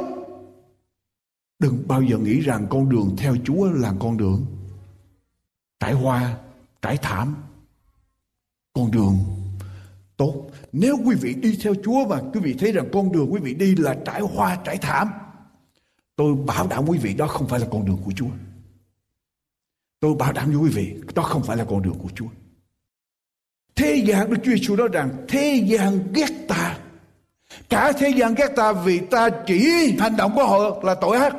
Đừng 1.58 1.84
bao 1.88 2.02
giờ 2.02 2.18
nghĩ 2.18 2.40
rằng 2.40 2.66
con 2.70 2.88
đường 2.88 3.14
theo 3.18 3.36
Chúa 3.44 3.70
là 3.70 3.92
con 4.00 4.16
đường 4.16 4.46
trải 5.80 5.92
hoa, 5.92 6.38
trải 6.82 6.96
thảm. 6.96 7.36
Con 8.72 8.90
đường 8.90 9.18
tốt 10.16 10.50
nếu 10.78 10.98
quý 11.04 11.14
vị 11.20 11.34
đi 11.34 11.58
theo 11.62 11.74
Chúa 11.84 12.04
và 12.04 12.22
quý 12.34 12.40
vị 12.40 12.54
thấy 12.58 12.72
rằng 12.72 12.88
con 12.92 13.12
đường 13.12 13.32
quý 13.32 13.40
vị 13.40 13.54
đi 13.54 13.76
là 13.76 13.96
trải 14.06 14.20
hoa, 14.20 14.58
trải 14.64 14.76
thảm, 14.76 15.08
tôi 16.16 16.34
bảo 16.46 16.66
đảm 16.66 16.84
quý 16.88 16.98
vị 16.98 17.14
đó 17.14 17.26
không 17.26 17.48
phải 17.48 17.60
là 17.60 17.66
con 17.70 17.84
đường 17.84 17.98
của 18.04 18.12
Chúa. 18.16 18.28
Tôi 20.00 20.14
bảo 20.14 20.32
đảm 20.32 20.46
với 20.46 20.56
quý 20.56 20.70
vị, 20.70 20.94
đó 21.14 21.22
không 21.22 21.42
phải 21.42 21.56
là 21.56 21.64
con 21.64 21.82
đường 21.82 21.98
của 22.02 22.08
Chúa. 22.14 22.26
Thế 23.74 23.94
gian, 24.06 24.30
Đức 24.30 24.36
Chúa 24.44 24.50
Giêsu 24.50 24.76
nói 24.76 24.88
rằng, 24.92 25.10
thế 25.28 25.64
gian 25.66 25.98
ghét 26.14 26.30
ta. 26.48 26.78
Cả 27.68 27.92
thế 27.92 28.08
gian 28.08 28.34
ghét 28.34 28.48
ta 28.56 28.72
vì 28.72 28.98
ta 28.98 29.28
chỉ 29.46 29.90
hành 29.98 30.16
động 30.16 30.32
của 30.34 30.46
họ 30.46 30.82
là 30.82 30.94
tội 30.94 31.16
ác. 31.16 31.34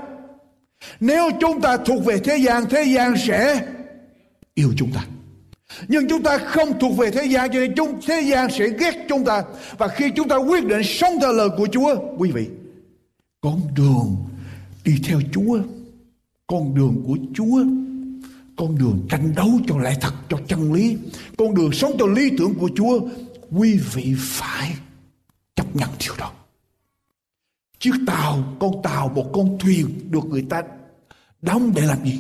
Nếu 1.00 1.30
chúng 1.42 1.62
ta 1.62 1.78
thuộc 1.78 2.06
về 2.06 2.20
thế 2.20 2.38
gian 2.38 2.66
thế 2.70 2.84
gian 2.84 3.14
sẽ 3.18 3.68
yêu 4.54 4.74
chúng 4.78 4.92
ta 4.92 5.06
nhưng 5.88 6.08
chúng 6.10 6.24
ta 6.24 6.38
không 6.38 6.80
thuộc 6.80 6.98
về 6.98 7.12
thế 7.12 7.26
gian, 7.26 7.50
cho 7.54 7.60
nên 7.60 7.74
chúng, 7.76 8.00
thế 8.06 8.22
gian 8.22 8.52
sẽ 8.52 8.70
ghét 8.80 9.06
chúng 9.10 9.26
ta. 9.26 9.44
Và 9.78 9.88
khi 9.88 10.12
chúng 10.16 10.28
ta 10.28 10.36
quyết 10.36 10.66
định 10.66 10.84
sống 10.84 11.14
theo 11.22 11.34
lời 11.34 11.50
của 11.58 11.68
Chúa, 11.72 11.96
quý 12.18 12.32
vị, 12.32 12.48
con 13.42 13.62
đường 13.76 14.16
đi 14.84 14.96
theo 15.04 15.22
Chúa, 15.34 15.60
con 16.48 16.76
đường 16.76 17.04
của 17.08 17.18
Chúa, 17.34 17.64
con 18.58 18.78
đường 18.78 19.08
tranh 19.10 19.34
đấu 19.36 19.50
cho 19.68 19.78
lẽ 19.78 19.98
thật, 20.02 20.14
cho 20.30 20.38
chân 20.48 20.74
lý, 20.74 20.98
con 21.38 21.56
đường 21.56 21.72
sống 21.72 21.92
theo 21.98 22.08
lý 22.08 22.32
tưởng 22.38 22.54
của 22.54 22.70
Chúa, 22.76 23.00
quý 23.52 23.80
vị 23.94 24.16
phải 24.18 24.76
chấp 25.56 25.76
nhận 25.76 25.90
điều 26.00 26.14
đó. 26.20 26.32
Chiếc 27.80 27.94
tàu, 28.08 28.44
con 28.60 28.72
tàu, 28.84 29.10
một 29.10 29.30
con 29.34 29.58
thuyền 29.60 30.12
được 30.12 30.26
người 30.26 30.46
ta 30.50 30.64
đóng 31.42 31.72
để 31.76 31.82
làm 31.82 32.06
gì? 32.06 32.20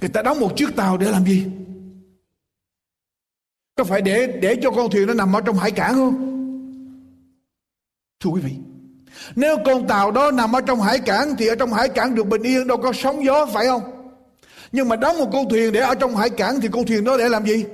Người 0.00 0.10
ta 0.10 0.22
đóng 0.22 0.40
một 0.40 0.56
chiếc 0.56 0.76
tàu 0.76 0.96
để 0.96 1.10
làm 1.10 1.24
gì? 1.24 1.46
Có 3.74 3.84
phải 3.84 4.02
để 4.02 4.26
để 4.26 4.56
cho 4.62 4.70
con 4.70 4.90
thuyền 4.90 5.06
nó 5.06 5.14
nằm 5.14 5.36
ở 5.36 5.40
trong 5.40 5.56
hải 5.56 5.70
cảng 5.70 5.94
không? 5.94 6.30
Thưa 8.20 8.30
quý 8.30 8.40
vị, 8.40 8.52
nếu 9.36 9.56
con 9.64 9.86
tàu 9.86 10.10
đó 10.10 10.30
nằm 10.30 10.56
ở 10.56 10.60
trong 10.60 10.80
hải 10.80 10.98
cảng 10.98 11.36
thì 11.38 11.46
ở 11.46 11.54
trong 11.54 11.72
hải 11.72 11.88
cảng 11.88 12.14
được 12.14 12.26
bình 12.26 12.42
yên 12.42 12.66
đâu 12.66 12.76
có 12.76 12.92
sóng 12.92 13.24
gió 13.24 13.46
phải 13.46 13.66
không? 13.66 13.82
Nhưng 14.72 14.88
mà 14.88 14.96
đóng 14.96 15.18
một 15.18 15.28
con 15.32 15.48
thuyền 15.48 15.72
để 15.72 15.80
ở 15.80 15.94
trong 15.94 16.16
hải 16.16 16.30
cảng 16.30 16.60
thì 16.60 16.68
con 16.72 16.86
thuyền 16.86 17.04
đó 17.04 17.16
để 17.16 17.28
làm 17.28 17.46
gì? 17.46 17.64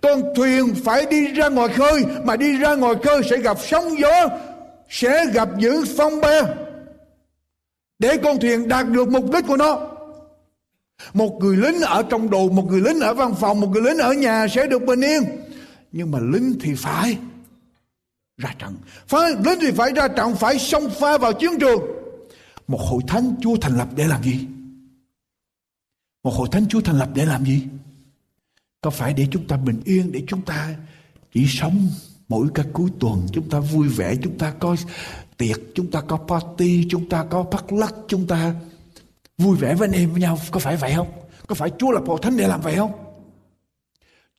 Con 0.00 0.22
thuyền 0.36 0.74
phải 0.84 1.06
đi 1.06 1.26
ra 1.26 1.48
ngoài 1.48 1.68
khơi 1.68 2.04
mà 2.24 2.36
đi 2.36 2.58
ra 2.58 2.74
ngoài 2.74 2.94
khơi 3.02 3.22
sẽ 3.30 3.36
gặp 3.36 3.56
sóng 3.60 3.98
gió, 3.98 4.28
sẽ 4.88 5.26
gặp 5.32 5.48
những 5.58 5.84
phong 5.96 6.20
ba 6.20 6.42
để 7.98 8.16
con 8.16 8.40
thuyền 8.40 8.68
đạt 8.68 8.88
được 8.88 9.08
mục 9.08 9.32
đích 9.32 9.46
của 9.46 9.56
nó. 9.56 9.93
Một 11.14 11.38
người 11.40 11.56
lính 11.56 11.80
ở 11.80 12.02
trong 12.02 12.30
đồ, 12.30 12.48
một 12.48 12.66
người 12.70 12.80
lính 12.80 13.00
ở 13.00 13.14
văn 13.14 13.34
phòng, 13.34 13.60
một 13.60 13.68
người 13.68 13.82
lính 13.82 13.98
ở 13.98 14.12
nhà 14.12 14.46
sẽ 14.48 14.66
được 14.66 14.82
bình 14.86 15.00
yên. 15.00 15.22
Nhưng 15.92 16.10
mà 16.10 16.18
lính 16.18 16.54
thì 16.60 16.74
phải 16.74 17.18
ra 18.36 18.54
trận. 18.58 18.76
Phải, 19.06 19.30
lính 19.44 19.58
thì 19.60 19.70
phải 19.70 19.92
ra 19.92 20.08
trận, 20.08 20.34
phải 20.36 20.58
xông 20.58 20.90
pha 21.00 21.18
vào 21.18 21.32
chiến 21.32 21.50
trường. 21.60 21.82
Một 22.68 22.80
hội 22.80 23.02
thánh 23.06 23.34
Chúa 23.40 23.56
thành 23.56 23.78
lập 23.78 23.88
để 23.96 24.06
làm 24.06 24.22
gì? 24.22 24.46
Một 26.22 26.34
hội 26.34 26.48
thánh 26.52 26.66
Chúa 26.68 26.80
thành 26.80 26.98
lập 26.98 27.08
để 27.14 27.26
làm 27.26 27.44
gì? 27.44 27.62
Có 28.80 28.90
phải 28.90 29.14
để 29.14 29.28
chúng 29.30 29.46
ta 29.46 29.56
bình 29.56 29.82
yên, 29.84 30.12
để 30.12 30.22
chúng 30.26 30.42
ta 30.42 30.74
chỉ 31.32 31.46
sống 31.48 31.88
mỗi 32.28 32.48
cái 32.54 32.66
cuối 32.72 32.90
tuần 33.00 33.26
chúng 33.32 33.48
ta 33.50 33.60
vui 33.60 33.88
vẻ, 33.88 34.14
chúng 34.22 34.38
ta 34.38 34.52
có 34.58 34.76
tiệc, 35.36 35.60
chúng 35.74 35.90
ta 35.90 36.00
có 36.00 36.16
party, 36.16 36.86
chúng 36.90 37.08
ta 37.08 37.24
có 37.30 37.42
bắt 37.42 37.72
lắc, 37.72 37.94
chúng 38.08 38.26
ta 38.26 38.54
vui 39.38 39.56
vẻ 39.56 39.74
với 39.74 39.88
anh 39.88 40.00
em 40.00 40.10
với 40.10 40.20
nhau. 40.20 40.38
Có 40.50 40.60
phải 40.60 40.76
vậy 40.76 40.92
không? 40.96 41.08
Có 41.46 41.54
phải 41.54 41.70
Chúa 41.78 41.90
lập 41.90 42.02
hội 42.06 42.18
thánh 42.22 42.36
để 42.36 42.48
làm 42.48 42.60
vậy 42.60 42.76
không? 42.76 42.92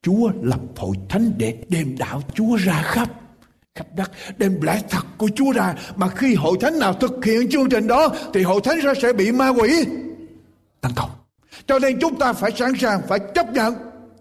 Chúa 0.02 0.32
lập 0.42 0.60
hội 0.76 0.96
thánh 1.10 1.32
để 1.38 1.58
đem 1.70 1.98
đạo 1.98 2.22
Chúa 2.34 2.56
ra 2.56 2.82
khắp 2.82 3.10
khắp 3.76 3.88
đất, 3.96 4.12
đem 4.38 4.62
lẽ 4.62 4.82
thật 4.90 5.06
của 5.18 5.30
Chúa 5.36 5.52
ra 5.52 5.76
mà 5.96 6.08
khi 6.08 6.36
hội 6.36 6.58
thánh 6.62 6.80
nào 6.80 6.94
thực 6.94 7.26
hiện 7.26 7.50
chương 7.50 7.70
trình 7.70 7.88
đó, 7.88 8.10
thì 8.34 8.44
hội 8.44 8.62
thánh 8.64 8.80
sẽ 8.84 8.94
sẽ 9.02 9.14
bị 9.14 9.32
ma 9.32 9.50
quỷ 9.50 9.86
tấn 10.82 10.92
công 10.96 11.10
cho 11.68 11.80
nên 11.80 12.00
chúng 12.00 12.20
ta 12.20 12.34
phải 12.34 12.52
sẵn 12.56 12.74
sàng, 12.80 13.02
phải 13.08 13.20
chấp 13.36 13.54
nhận 13.54 13.76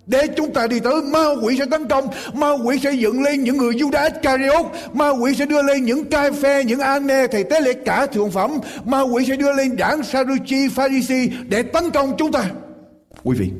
để 0.06 0.26
chúng 0.36 0.52
ta 0.52 0.66
đi 0.66 0.80
tới, 0.80 1.02
ma 1.02 1.24
quỷ 1.42 1.56
sẽ 1.58 1.64
tấn 1.70 1.88
công, 1.88 2.08
ma 2.34 2.50
quỷ 2.64 2.78
sẽ 2.82 2.92
dựng 2.92 3.22
lên 3.22 3.44
những 3.44 3.56
người 3.56 3.74
Judas 3.74 4.10
Iscariot, 4.12 4.66
ma 4.92 5.08
quỷ 5.08 5.34
sẽ 5.34 5.46
đưa 5.46 5.62
lên 5.62 5.84
những 5.84 6.04
cai 6.04 6.32
phe, 6.32 6.64
những 6.64 6.80
ane, 6.80 7.26
thầy 7.26 7.44
tế 7.44 7.60
lễ 7.60 7.72
cả 7.84 8.06
thượng 8.06 8.30
phẩm, 8.30 8.58
ma 8.84 9.00
quỷ 9.00 9.24
sẽ 9.28 9.36
đưa 9.36 9.52
lên 9.52 9.76
đảng 9.76 10.02
Sadducee 10.02 10.68
Pharisee 10.68 11.28
để 11.48 11.62
tấn 11.62 11.90
công 11.90 12.16
chúng 12.18 12.32
ta. 12.32 12.50
Quý 13.22 13.36
vị, 13.38 13.50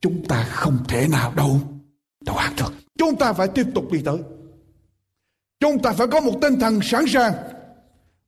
chúng 0.00 0.24
ta 0.28 0.46
không 0.50 0.78
thể 0.88 1.08
nào 1.08 1.32
đâu. 1.36 1.60
Đầu 2.26 2.36
hàng 2.36 2.52
được 2.58 2.72
chúng 2.98 3.16
ta 3.16 3.32
phải 3.32 3.48
tiếp 3.48 3.66
tục 3.74 3.92
đi 3.92 4.00
tới. 4.04 4.18
Chúng 5.60 5.82
ta 5.82 5.92
phải 5.92 6.06
có 6.06 6.20
một 6.20 6.32
tinh 6.42 6.60
thần 6.60 6.80
sẵn 6.82 7.04
sàng. 7.06 7.32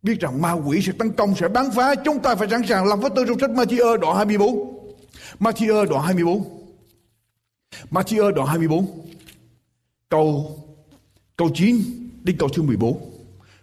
Biết 0.03 0.21
rằng 0.21 0.43
ma 0.43 0.53
quỷ 0.53 0.83
sẽ 0.83 0.93
tấn 0.99 1.13
công, 1.13 1.35
sẽ 1.37 1.49
bắn 1.49 1.71
phá, 1.71 1.95
chúng 1.95 2.19
ta 2.19 2.35
phải 2.35 2.49
sẵn 2.51 2.63
sàng. 2.69 2.87
Làm 2.87 3.01
với 3.01 3.11
tư 3.17 3.25
trong 3.29 3.39
sách 3.39 3.51
Matthew 3.51 3.97
đoạn 3.97 4.17
24 4.17 4.77
Matthew 5.41 5.85
đoạn 5.85 6.05
24 6.05 6.56
Matthew 7.91 8.31
đoạn 8.31 8.49
24 8.49 8.87
câu 10.09 10.59
câu 11.37 11.51
9 11.55 11.77
đến 12.23 12.37
câu 12.39 12.49
thứ 12.49 12.63
14 12.63 13.17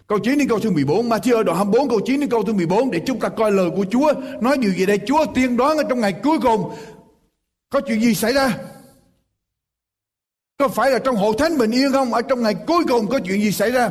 Câu 0.07 0.19
9 0.19 0.37
đến 0.37 0.47
câu 0.47 0.59
thứ 0.59 0.71
14 0.71 1.09
Matthew 1.09 1.43
đoạn 1.43 1.57
24 1.57 1.89
câu 1.89 1.99
9 2.05 2.19
đến 2.19 2.29
câu 2.29 2.43
thứ 2.43 2.53
14 2.53 2.91
Để 2.91 3.01
chúng 3.05 3.19
ta 3.19 3.29
coi 3.29 3.51
lời 3.51 3.69
của 3.75 3.85
Chúa. 3.91 4.13
Nói 4.41 4.57
điều 4.57 4.73
gì 4.73 4.85
đây? 4.85 4.99
Chúa 5.07 5.25
tiên 5.33 5.57
đoán 5.57 5.77
ở 5.77 5.83
trong 5.89 5.99
ngày 5.99 6.13
cuối 6.23 6.37
cùng. 6.41 6.75
Có 7.69 7.81
chuyện 7.87 8.01
gì 8.01 8.15
xảy 8.15 8.33
ra? 8.33 8.57
Có 10.57 10.67
phải 10.67 10.91
là 10.91 10.99
trong 10.99 11.15
hội 11.15 11.33
thánh 11.37 11.57
bình 11.57 11.71
yên 11.71 11.91
không? 11.91 12.13
Ở 12.13 12.21
trong 12.21 12.43
ngày 12.43 12.55
cuối 12.67 12.83
cùng 12.87 13.07
có 13.07 13.19
chuyện 13.19 13.41
gì 13.41 13.51
xảy 13.51 13.71
ra? 13.71 13.89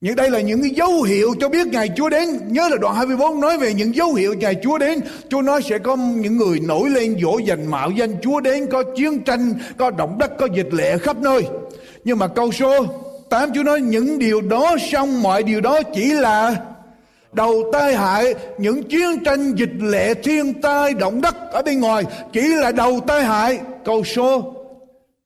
Những 0.00 0.16
đây 0.16 0.30
là 0.30 0.40
những 0.40 0.62
cái 0.62 0.70
dấu 0.70 1.02
hiệu 1.02 1.34
cho 1.40 1.48
biết 1.48 1.66
ngày 1.66 1.90
Chúa 1.96 2.08
đến. 2.08 2.28
Nhớ 2.48 2.68
là 2.70 2.76
đoạn 2.76 2.94
24 2.94 3.40
nói 3.40 3.58
về 3.58 3.74
những 3.74 3.94
dấu 3.94 4.14
hiệu 4.14 4.34
ngày 4.34 4.56
Chúa 4.62 4.78
đến. 4.78 5.00
Chúa 5.28 5.42
nói 5.42 5.62
sẽ 5.62 5.78
có 5.78 5.96
những 5.96 6.36
người 6.36 6.60
nổi 6.60 6.90
lên 6.90 7.16
dỗ 7.22 7.38
dành 7.38 7.70
mạo 7.70 7.90
danh 7.90 8.14
Chúa 8.22 8.40
đến. 8.40 8.66
Có 8.70 8.82
chiến 8.96 9.20
tranh, 9.20 9.54
có 9.76 9.90
động 9.90 10.18
đất, 10.18 10.38
có 10.38 10.48
dịch 10.54 10.74
lệ 10.74 10.98
khắp 10.98 11.16
nơi. 11.20 11.42
Nhưng 12.04 12.18
mà 12.18 12.28
câu 12.28 12.52
số 12.52 12.86
8 13.30 13.50
Chúa 13.54 13.62
nói 13.62 13.80
những 13.80 14.18
điều 14.18 14.40
đó 14.40 14.76
xong 14.92 15.22
mọi 15.22 15.42
điều 15.42 15.60
đó 15.60 15.82
chỉ 15.82 16.12
là 16.12 16.56
đầu 17.32 17.70
tai 17.72 17.94
hại 17.96 18.34
những 18.58 18.82
chiến 18.82 19.24
tranh 19.24 19.54
dịch 19.54 19.72
lệ 19.80 20.14
thiên 20.14 20.60
tai 20.60 20.94
động 20.94 21.20
đất 21.20 21.36
ở 21.52 21.62
bên 21.62 21.80
ngoài 21.80 22.04
chỉ 22.32 22.40
là 22.40 22.72
đầu 22.72 23.00
tai 23.06 23.24
hại 23.24 23.60
câu 23.84 24.04
số 24.04 24.54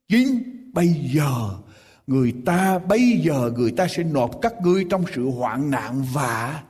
9 0.09 0.43
bây 0.73 0.95
giờ 1.15 1.62
người 2.07 2.35
ta 2.47 2.79
bây 2.79 3.21
giờ 3.25 3.51
người 3.57 3.71
ta 3.71 3.89
sẽ 3.89 4.03
nộp 4.03 4.43
các 4.43 4.55
ngươi 4.63 4.87
trong 4.91 5.05
sự 5.15 5.31
hoạn 5.31 5.71
nạn 5.71 6.05
và 6.13 6.63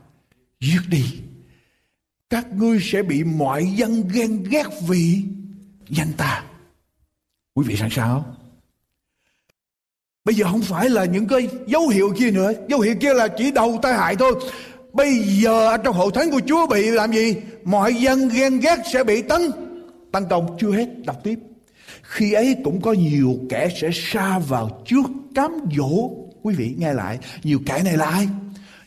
giết 0.60 0.80
đi. 0.88 1.04
Các 2.30 2.52
ngươi 2.52 2.78
sẽ 2.82 3.02
bị 3.02 3.24
mọi 3.24 3.66
dân 3.66 4.08
ghen 4.12 4.42
ghét 4.50 4.66
vì 4.88 5.22
danh 5.88 6.12
ta. 6.16 6.44
Quý 7.54 7.64
vị 7.68 7.76
sẵn 7.76 7.90
sàng 7.90 8.08
không? 8.08 8.34
Bây 10.24 10.34
giờ 10.34 10.46
không 10.50 10.62
phải 10.62 10.90
là 10.90 11.04
những 11.04 11.26
cái 11.26 11.48
dấu 11.66 11.88
hiệu 11.88 12.14
kia 12.18 12.30
nữa. 12.30 12.52
Dấu 12.68 12.80
hiệu 12.80 12.94
kia 13.00 13.14
là 13.14 13.28
chỉ 13.28 13.50
đầu 13.50 13.78
tai 13.82 13.94
hại 13.94 14.16
thôi. 14.16 14.34
Bây 14.92 15.18
giờ 15.18 15.76
trong 15.76 15.96
hội 15.96 16.10
thánh 16.14 16.30
của 16.30 16.40
chúa 16.46 16.66
bị 16.66 16.90
làm 16.90 17.12
gì? 17.12 17.36
Mọi 17.64 17.94
dân 17.94 18.28
ghen 18.28 18.60
ghét 18.60 18.76
sẽ 18.92 19.04
bị 19.04 19.22
tấn. 19.22 19.40
Tấn 20.12 20.24
công 20.30 20.56
chưa 20.60 20.72
hết. 20.72 20.88
Đọc 21.06 21.16
tiếp 21.24 21.38
khi 22.12 22.32
ấy 22.32 22.56
cũng 22.64 22.80
có 22.80 22.92
nhiều 22.92 23.36
kẻ 23.48 23.68
sẽ 23.80 23.90
xa 23.92 24.38
vào 24.38 24.82
trước 24.86 25.06
cám 25.34 25.58
dỗ. 25.76 26.10
Quý 26.42 26.54
vị 26.54 26.74
nghe 26.78 26.92
lại, 26.92 27.18
nhiều 27.42 27.58
kẻ 27.66 27.82
này 27.84 27.96
là 27.96 28.04
ai? 28.04 28.28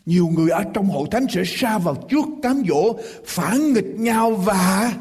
Nhiều 0.05 0.27
người 0.27 0.49
ở 0.49 0.63
trong 0.73 0.89
hội 0.89 1.07
thánh 1.11 1.25
sẽ 1.29 1.43
xa 1.45 1.77
vào 1.77 1.95
trước 2.09 2.25
cám 2.43 2.63
dỗ, 2.69 2.95
phản 3.25 3.73
nghịch 3.73 3.95
nhau 3.95 4.31
và 4.31 4.93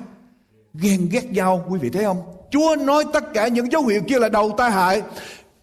ghen 0.74 1.08
ghét 1.10 1.32
nhau. 1.32 1.64
Quý 1.68 1.78
vị 1.78 1.90
thấy 1.90 2.04
không? 2.04 2.22
Chúa 2.50 2.76
nói 2.76 3.04
tất 3.12 3.24
cả 3.34 3.48
những 3.48 3.72
dấu 3.72 3.86
hiệu 3.86 4.02
kia 4.08 4.18
là 4.18 4.28
đầu 4.28 4.54
tai 4.58 4.70
hại. 4.70 5.02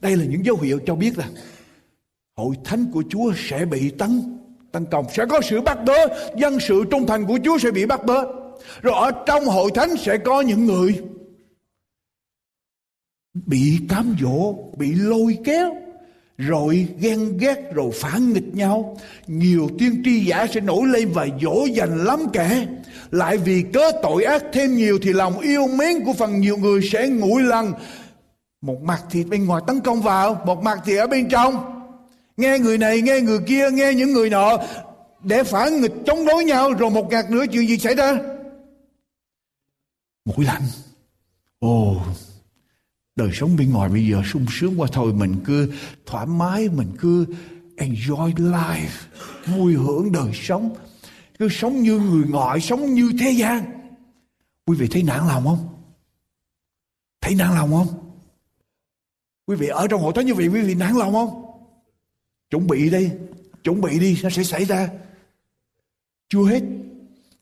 Đây 0.02 0.16
là 0.16 0.26
những 0.26 0.46
dấu 0.46 0.58
hiệu 0.58 0.80
cho 0.86 0.96
biết 0.96 1.16
rằng 1.16 1.30
hội 2.38 2.56
thánh 2.64 2.86
của 2.94 3.04
chúa 3.10 3.34
sẽ 3.50 3.66
bị 3.66 3.90
tấn 3.90 4.38
tấn 4.72 4.86
công, 4.86 5.06
sẽ 5.14 5.26
có 5.26 5.42
sự 5.42 5.62
bắt 5.62 5.78
bớ. 5.86 6.08
Dân 6.38 6.60
sự 6.60 6.84
trung 6.92 7.08
thành 7.08 7.26
của 7.26 7.40
chúa 7.44 7.58
sẽ 7.58 7.72
bị 7.72 7.86
bắt 7.86 8.06
bớ. 8.06 8.24
Rồi 8.82 8.94
ở 8.96 9.12
trong 9.26 9.46
hội 9.46 9.72
thánh 9.76 9.98
sẽ 9.98 10.18
có 10.18 10.42
những 10.42 10.66
người 10.66 11.02
bị 13.34 13.80
cám 13.90 14.16
dỗ 14.22 14.54
bị 14.78 14.94
lôi 14.94 15.38
kéo 15.44 15.76
rồi 16.38 16.88
ghen 17.00 17.38
ghét 17.38 17.74
rồi 17.74 17.92
phản 17.94 18.34
nghịch 18.34 18.56
nhau. 18.56 18.98
Nhiều 19.28 19.70
tiên 19.80 20.02
tri 20.06 20.26
giả 20.26 20.48
sẽ 20.54 20.62
nổi 20.62 20.88
lên 20.88 21.12
và 21.14 21.28
dỗ 21.42 21.66
dành 21.66 22.04
lắm 22.04 22.20
kẻ. 22.34 22.68
Lại 23.12 23.38
vì 23.38 23.64
cớ 23.74 23.92
tội 24.04 24.24
ác 24.24 24.44
thêm 24.54 24.76
nhiều 24.76 25.00
thì 25.02 25.14
lòng 25.14 25.40
yêu 25.40 25.68
mến 25.68 26.06
của 26.06 26.14
phần 26.14 26.40
nhiều 26.40 26.58
người 26.58 26.82
sẽ 26.92 27.08
nguội 27.08 27.42
lần 27.42 27.74
một 28.62 28.82
mặt 28.82 29.04
thì 29.12 29.24
bên 29.24 29.46
ngoài 29.46 29.62
tấn 29.68 29.80
công 29.80 30.02
vào 30.02 30.42
một 30.46 30.64
mặt 30.64 30.80
thì 30.86 30.96
ở 30.96 31.08
bên 31.08 31.30
trong. 31.30 31.82
Nghe 32.38 32.60
người 32.60 32.78
này 32.78 33.02
nghe 33.02 33.22
người 33.22 33.40
kia 33.48 33.72
nghe 33.72 33.94
những 33.94 34.14
người 34.14 34.30
nọ 34.30 34.58
để 35.24 35.44
phản 35.44 35.82
nghịch 35.82 35.94
chống 36.06 36.26
đối 36.26 36.44
nhau 36.44 36.74
rồi 36.74 36.90
một 36.90 37.10
ngạt 37.10 37.32
nữa 37.32 37.46
chuyện 37.52 37.68
gì 37.68 37.78
xảy 37.78 37.96
ra? 37.96 38.18
Mũi 40.26 40.46
lạnh 40.46 40.62
ồ 41.60 41.92
oh, 41.92 42.02
đời 43.16 43.30
sống 43.34 43.56
bên 43.58 43.72
ngoài 43.72 43.90
bây 43.90 44.08
giờ 44.08 44.22
sung 44.26 44.46
sướng 44.50 44.80
qua 44.80 44.88
thôi 44.92 45.14
mình 45.14 45.36
cứ 45.46 45.74
thoải 46.06 46.26
mái, 46.26 46.70
mình 46.70 46.92
cứ 47.00 47.26
enjoy 47.78 48.34
life, 48.34 49.08
vui 49.46 49.74
hưởng 49.74 50.12
đời 50.12 50.32
sống. 50.34 50.76
Cứ 51.40 51.48
sống 51.52 51.82
như 51.82 52.00
người 52.00 52.24
ngoại, 52.28 52.62
sống 52.62 52.94
như 52.94 53.12
thế 53.20 53.32
gian. 53.32 53.64
Quý 54.66 54.78
vị 54.78 54.88
thấy 54.92 55.04
nản 55.04 55.28
lòng 55.28 55.44
không? 55.44 55.68
Thấy 57.22 57.36
nản 57.36 57.56
lòng 57.56 57.72
không? 57.72 57.88
Quý 59.48 59.56
vị 59.56 59.68
ở 59.68 59.88
trong 59.88 60.02
hội 60.02 60.14
thánh 60.16 60.26
như 60.26 60.34
vậy, 60.34 60.48
quý 60.48 60.62
vị 60.62 60.76
nản 60.76 60.96
lòng 60.96 61.14
không? 61.14 61.46
Chuẩn 62.50 62.68
bị 62.68 62.90
đi 62.90 63.10
chuẩn 63.64 63.82
bị 63.82 64.00
đi, 64.00 64.18
nó 64.24 64.30
sẽ 64.30 64.44
xảy 64.44 64.66
ra. 64.66 64.90
Chưa 66.30 66.44
hết. 66.44 66.64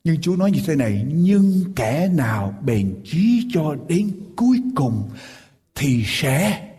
Nhưng 0.03 0.21
Chúa 0.21 0.35
nói 0.35 0.51
như 0.51 0.59
thế 0.65 0.75
này, 0.75 1.05
Nhưng 1.07 1.63
kẻ 1.75 2.09
nào 2.13 2.53
bền 2.65 3.01
chí 3.05 3.47
cho 3.53 3.75
đến 3.87 4.11
cuối 4.35 4.61
cùng 4.75 5.09
thì 5.79 6.03
sẽ 6.05 6.69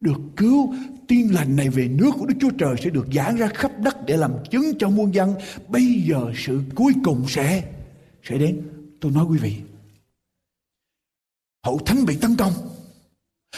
được 0.00 0.20
cứu 0.36 0.74
tin 1.08 1.28
lành 1.28 1.56
này 1.56 1.68
về 1.68 1.88
nước 1.88 2.10
của 2.18 2.26
Đức 2.26 2.34
Chúa 2.40 2.50
Trời 2.58 2.74
sẽ 2.84 2.90
được 2.90 3.06
giảng 3.14 3.36
ra 3.36 3.48
khắp 3.54 3.72
đất 3.78 3.96
để 4.06 4.16
làm 4.16 4.32
chứng 4.50 4.78
cho 4.78 4.88
muôn 4.88 5.14
dân. 5.14 5.34
Bây 5.68 6.02
giờ 6.08 6.32
sự 6.36 6.60
cuối 6.74 6.92
cùng 7.04 7.24
sẽ 7.28 7.62
sẽ 8.22 8.38
đến. 8.38 8.62
Tôi 9.00 9.12
nói 9.12 9.24
quý 9.24 9.38
vị, 9.38 9.56
hậu 11.64 11.78
thánh 11.78 12.04
bị 12.06 12.16
tấn 12.16 12.36
công. 12.36 12.52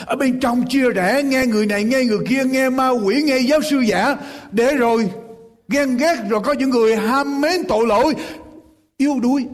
Ở 0.07 0.17
bên 0.17 0.41
trong 0.41 0.65
chia 0.69 0.91
rẽ 0.91 1.23
nghe 1.23 1.47
người 1.47 1.67
này 1.67 1.85
nghe 1.85 2.05
người 2.05 2.27
kia 2.29 2.45
nghe 2.45 2.71
ma 2.71 2.89
quỷ 2.89 3.23
nghe 3.23 3.39
giáo 3.39 3.61
sư 3.71 3.81
giả 3.81 4.17
để 4.53 4.77
rồi 4.77 5.11
ghen 5.69 5.97
ghét 5.97 6.17
rồi 6.29 6.41
có 6.45 6.53
những 6.53 6.71
người 6.71 6.97
ham 6.97 7.41
mến 7.41 7.65
tội 7.69 7.87
lỗi 7.87 8.15
yêu 8.97 9.21
đuối 9.23 9.47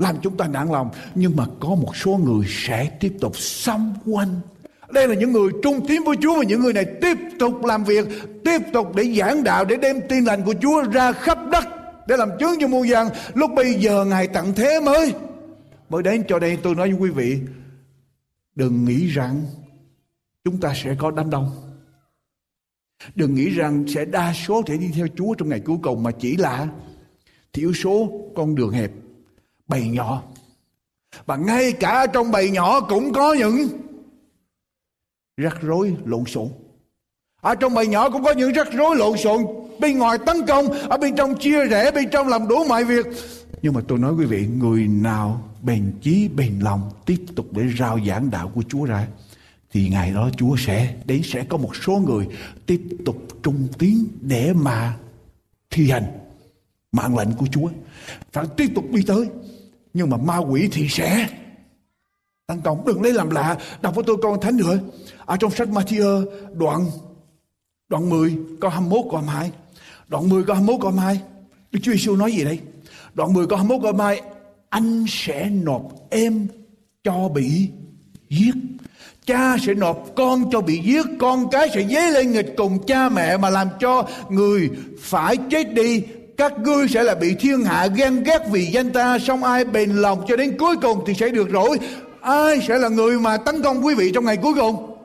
làm 0.00 0.16
chúng 0.22 0.36
ta 0.36 0.48
nản 0.48 0.68
lòng. 0.68 0.90
Nhưng 1.14 1.36
mà 1.36 1.44
có 1.60 1.68
một 1.68 1.96
số 1.96 2.20
người 2.24 2.46
sẽ 2.48 2.90
tiếp 3.00 3.12
tục 3.20 3.36
xâm 3.36 3.94
quanh. 4.06 4.40
Đây 4.90 5.08
là 5.08 5.14
những 5.14 5.32
người 5.32 5.50
trung 5.62 5.86
tín 5.88 6.02
với 6.04 6.16
Chúa 6.22 6.36
và 6.38 6.44
những 6.44 6.60
người 6.60 6.72
này 6.72 6.84
tiếp 7.00 7.16
tục 7.38 7.64
làm 7.64 7.84
việc, 7.84 8.06
tiếp 8.44 8.58
tục 8.72 8.94
để 8.94 9.14
giảng 9.18 9.44
đạo, 9.44 9.64
để 9.64 9.76
đem 9.76 10.00
tin 10.08 10.24
lành 10.24 10.44
của 10.44 10.54
Chúa 10.62 10.82
ra 10.82 11.12
khắp 11.12 11.38
đất, 11.52 11.64
để 12.06 12.16
làm 12.16 12.30
chứng 12.40 12.50
cho 12.60 12.68
muôn 12.68 12.88
dân 12.88 13.08
lúc 13.34 13.50
bây 13.56 13.74
giờ 13.74 14.04
ngài 14.04 14.26
tặng 14.26 14.52
thế 14.56 14.80
mới. 14.80 15.14
Mới 15.88 16.02
đến 16.02 16.24
cho 16.28 16.38
đây 16.38 16.58
tôi 16.62 16.74
nói 16.74 16.92
với 16.92 17.00
quý 17.00 17.10
vị, 17.10 17.40
đừng 18.54 18.84
nghĩ 18.84 19.06
rằng 19.06 19.42
chúng 20.44 20.60
ta 20.60 20.72
sẽ 20.84 20.94
có 20.98 21.10
đám 21.10 21.30
đông. 21.30 21.50
Đừng 23.14 23.34
nghĩ 23.34 23.50
rằng 23.50 23.84
sẽ 23.88 24.04
đa 24.04 24.32
số 24.46 24.62
thể 24.66 24.76
đi 24.76 24.90
theo 24.94 25.06
Chúa 25.16 25.34
trong 25.34 25.48
ngày 25.48 25.60
cuối 25.60 25.76
cùng 25.82 26.02
mà 26.02 26.10
chỉ 26.10 26.36
là 26.36 26.68
thiểu 27.52 27.72
số 27.72 28.10
con 28.36 28.54
đường 28.54 28.70
hẹp 28.70 28.90
bầy 29.70 29.88
nhỏ. 29.88 30.22
Và 31.26 31.36
ngay 31.36 31.72
cả 31.72 32.06
trong 32.06 32.30
bầy 32.30 32.50
nhỏ 32.50 32.80
cũng 32.80 33.12
có 33.12 33.34
những 33.34 33.68
rắc 35.36 35.62
rối 35.62 35.96
lộn 36.04 36.24
xộn. 36.24 36.48
Ở 37.40 37.54
trong 37.54 37.74
bầy 37.74 37.86
nhỏ 37.86 38.10
cũng 38.10 38.24
có 38.24 38.32
những 38.32 38.52
rắc 38.52 38.72
rối 38.72 38.96
lộn 38.96 39.18
xộn. 39.18 39.40
Bên 39.78 39.98
ngoài 39.98 40.18
tấn 40.26 40.46
công, 40.46 40.68
ở 40.72 40.96
bên 40.96 41.16
trong 41.16 41.38
chia 41.38 41.64
rẽ, 41.66 41.90
bên 41.90 42.08
trong 42.12 42.28
làm 42.28 42.48
đủ 42.48 42.64
mọi 42.68 42.84
việc. 42.84 43.06
Nhưng 43.62 43.74
mà 43.74 43.80
tôi 43.88 43.98
nói 43.98 44.14
quý 44.14 44.24
vị, 44.24 44.46
người 44.46 44.86
nào 44.88 45.50
bền 45.62 45.92
chí 46.02 46.28
bền 46.28 46.58
lòng 46.58 46.90
tiếp 47.06 47.18
tục 47.36 47.46
để 47.52 47.62
rao 47.78 47.98
giảng 48.06 48.30
đạo 48.30 48.50
của 48.54 48.62
Chúa 48.68 48.84
ra, 48.84 49.06
thì 49.72 49.88
ngày 49.88 50.12
đó 50.12 50.30
Chúa 50.36 50.56
sẽ 50.56 50.94
đến 51.04 51.22
sẽ 51.24 51.44
có 51.48 51.56
một 51.56 51.76
số 51.76 51.92
người 51.92 52.26
tiếp 52.66 52.82
tục 53.04 53.16
trung 53.42 53.68
tín 53.78 54.06
để 54.20 54.52
mà 54.52 54.96
thi 55.70 55.90
hành 55.90 56.04
mạng 56.92 57.18
lệnh 57.18 57.32
của 57.32 57.46
Chúa. 57.46 57.68
Phải 58.32 58.46
tiếp 58.56 58.70
tục 58.74 58.84
đi 58.90 59.02
tới 59.06 59.28
nhưng 59.94 60.10
mà 60.10 60.16
ma 60.16 60.36
quỷ 60.36 60.68
thì 60.72 60.88
sẽ. 60.88 61.28
Tấn 62.46 62.60
công, 62.60 62.84
đừng 62.86 63.02
lấy 63.02 63.12
làm 63.12 63.30
lạ. 63.30 63.56
Đọc 63.82 63.94
với 63.94 64.04
tôi 64.06 64.16
con 64.22 64.40
thánh 64.40 64.56
nữa 64.56 64.78
ở 65.26 65.36
trong 65.36 65.50
sách 65.50 65.68
Matthew 65.68 66.24
đoạn 66.52 66.86
đoạn 67.88 68.10
10 68.10 68.36
câu 68.60 68.70
21 68.70 69.04
câu 69.10 69.20
22 69.20 69.50
đoạn 70.08 70.28
10 70.28 70.44
câu 70.44 70.54
21 70.54 70.80
câu 70.82 70.90
22 70.90 71.30
Đức 71.72 71.80
Chúa 71.82 71.92
Giêsu 71.92 72.16
nói 72.16 72.32
gì 72.32 72.44
đây? 72.44 72.58
Đoạn 73.14 73.32
10 73.32 73.46
câu 73.46 73.58
21 73.58 73.82
câu 73.82 73.92
22 73.92 74.30
anh 74.68 75.04
sẽ 75.08 75.50
nộp 75.50 75.82
em 76.10 76.46
cho 77.04 77.28
bị 77.28 77.68
giết. 78.28 78.54
Cha 79.26 79.56
sẽ 79.66 79.74
nộp 79.74 80.06
con 80.16 80.50
cho 80.52 80.60
bị 80.60 80.78
giết. 80.84 81.06
Con 81.18 81.50
cái 81.50 81.68
sẽ 81.74 81.86
dấy 81.88 82.12
lên 82.12 82.32
nghịch 82.32 82.54
cùng 82.56 82.86
cha 82.86 83.08
mẹ 83.08 83.36
mà 83.36 83.50
làm 83.50 83.68
cho 83.80 84.08
người 84.28 84.70
phải 85.00 85.36
chết 85.50 85.74
đi 85.74 86.02
các 86.40 86.58
ngươi 86.58 86.88
sẽ 86.88 87.02
là 87.02 87.14
bị 87.14 87.34
thiên 87.34 87.64
hạ 87.64 87.86
ghen 87.86 88.22
ghét 88.22 88.38
vì 88.50 88.66
danh 88.66 88.90
ta. 88.90 89.18
Xong 89.18 89.44
ai 89.44 89.64
bền 89.64 89.90
lòng 89.90 90.24
cho 90.28 90.36
đến 90.36 90.58
cuối 90.58 90.76
cùng 90.82 91.04
thì 91.06 91.14
sẽ 91.14 91.28
được 91.28 91.48
rỗi. 91.52 91.78
Ai 92.20 92.60
sẽ 92.68 92.78
là 92.78 92.88
người 92.88 93.18
mà 93.18 93.36
tấn 93.36 93.62
công 93.62 93.86
quý 93.86 93.94
vị 93.94 94.12
trong 94.14 94.24
ngày 94.24 94.36
cuối 94.36 94.52
cùng? 94.56 94.96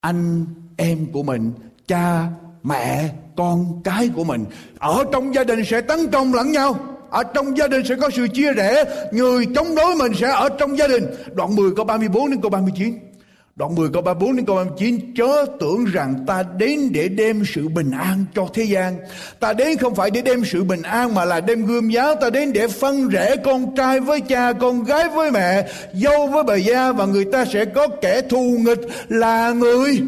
Anh 0.00 0.46
em 0.76 1.06
của 1.12 1.22
mình, 1.22 1.52
cha, 1.86 2.26
mẹ, 2.62 3.08
con 3.36 3.80
cái 3.84 4.10
của 4.14 4.24
mình, 4.24 4.44
ở 4.78 5.04
trong 5.12 5.34
gia 5.34 5.44
đình 5.44 5.64
sẽ 5.64 5.80
tấn 5.80 6.10
công 6.10 6.34
lẫn 6.34 6.52
nhau. 6.52 6.76
Ở 7.10 7.22
trong 7.22 7.58
gia 7.58 7.68
đình 7.68 7.86
sẽ 7.86 7.94
có 8.00 8.10
sự 8.10 8.28
chia 8.28 8.52
rẽ. 8.52 8.84
Người 9.12 9.46
chống 9.54 9.74
đối 9.74 9.94
mình 9.94 10.12
sẽ 10.14 10.30
ở 10.30 10.48
trong 10.48 10.78
gia 10.78 10.88
đình. 10.88 11.06
Đoạn 11.34 11.56
10 11.56 11.70
câu 11.76 11.84
34 11.84 12.30
đến 12.30 12.40
câu 12.40 12.50
39 12.50 12.98
Đoạn 13.58 13.74
10 13.74 13.88
câu 13.92 14.02
34 14.02 14.36
đến 14.36 14.46
câu 14.46 14.56
39 14.56 15.14
Chớ 15.16 15.46
tưởng 15.60 15.84
rằng 15.84 16.24
ta 16.26 16.44
đến 16.58 16.92
để 16.92 17.08
đem 17.08 17.42
sự 17.54 17.68
bình 17.68 17.90
an 17.90 18.24
cho 18.34 18.48
thế 18.54 18.62
gian. 18.62 18.98
Ta 19.40 19.52
đến 19.52 19.78
không 19.78 19.94
phải 19.94 20.10
để 20.10 20.22
đem 20.22 20.44
sự 20.44 20.64
bình 20.64 20.82
an 20.82 21.14
Mà 21.14 21.24
là 21.24 21.40
đem 21.40 21.66
gươm 21.66 21.90
giáo 21.90 22.14
Ta 22.14 22.30
đến 22.30 22.52
để 22.52 22.68
phân 22.68 23.08
rẽ 23.08 23.36
con 23.44 23.76
trai 23.76 24.00
với 24.00 24.20
cha, 24.20 24.52
Con 24.52 24.84
gái 24.84 25.08
với 25.08 25.30
mẹ, 25.30 25.68
Dâu 25.92 26.26
với 26.26 26.42
bà 26.42 26.54
gia 26.54 26.92
Và 26.92 27.06
người 27.06 27.24
ta 27.24 27.44
sẽ 27.44 27.64
có 27.64 27.88
kẻ 27.88 28.20
thù 28.20 28.58
nghịch 28.58 28.80
là 29.08 29.52
người 29.52 30.00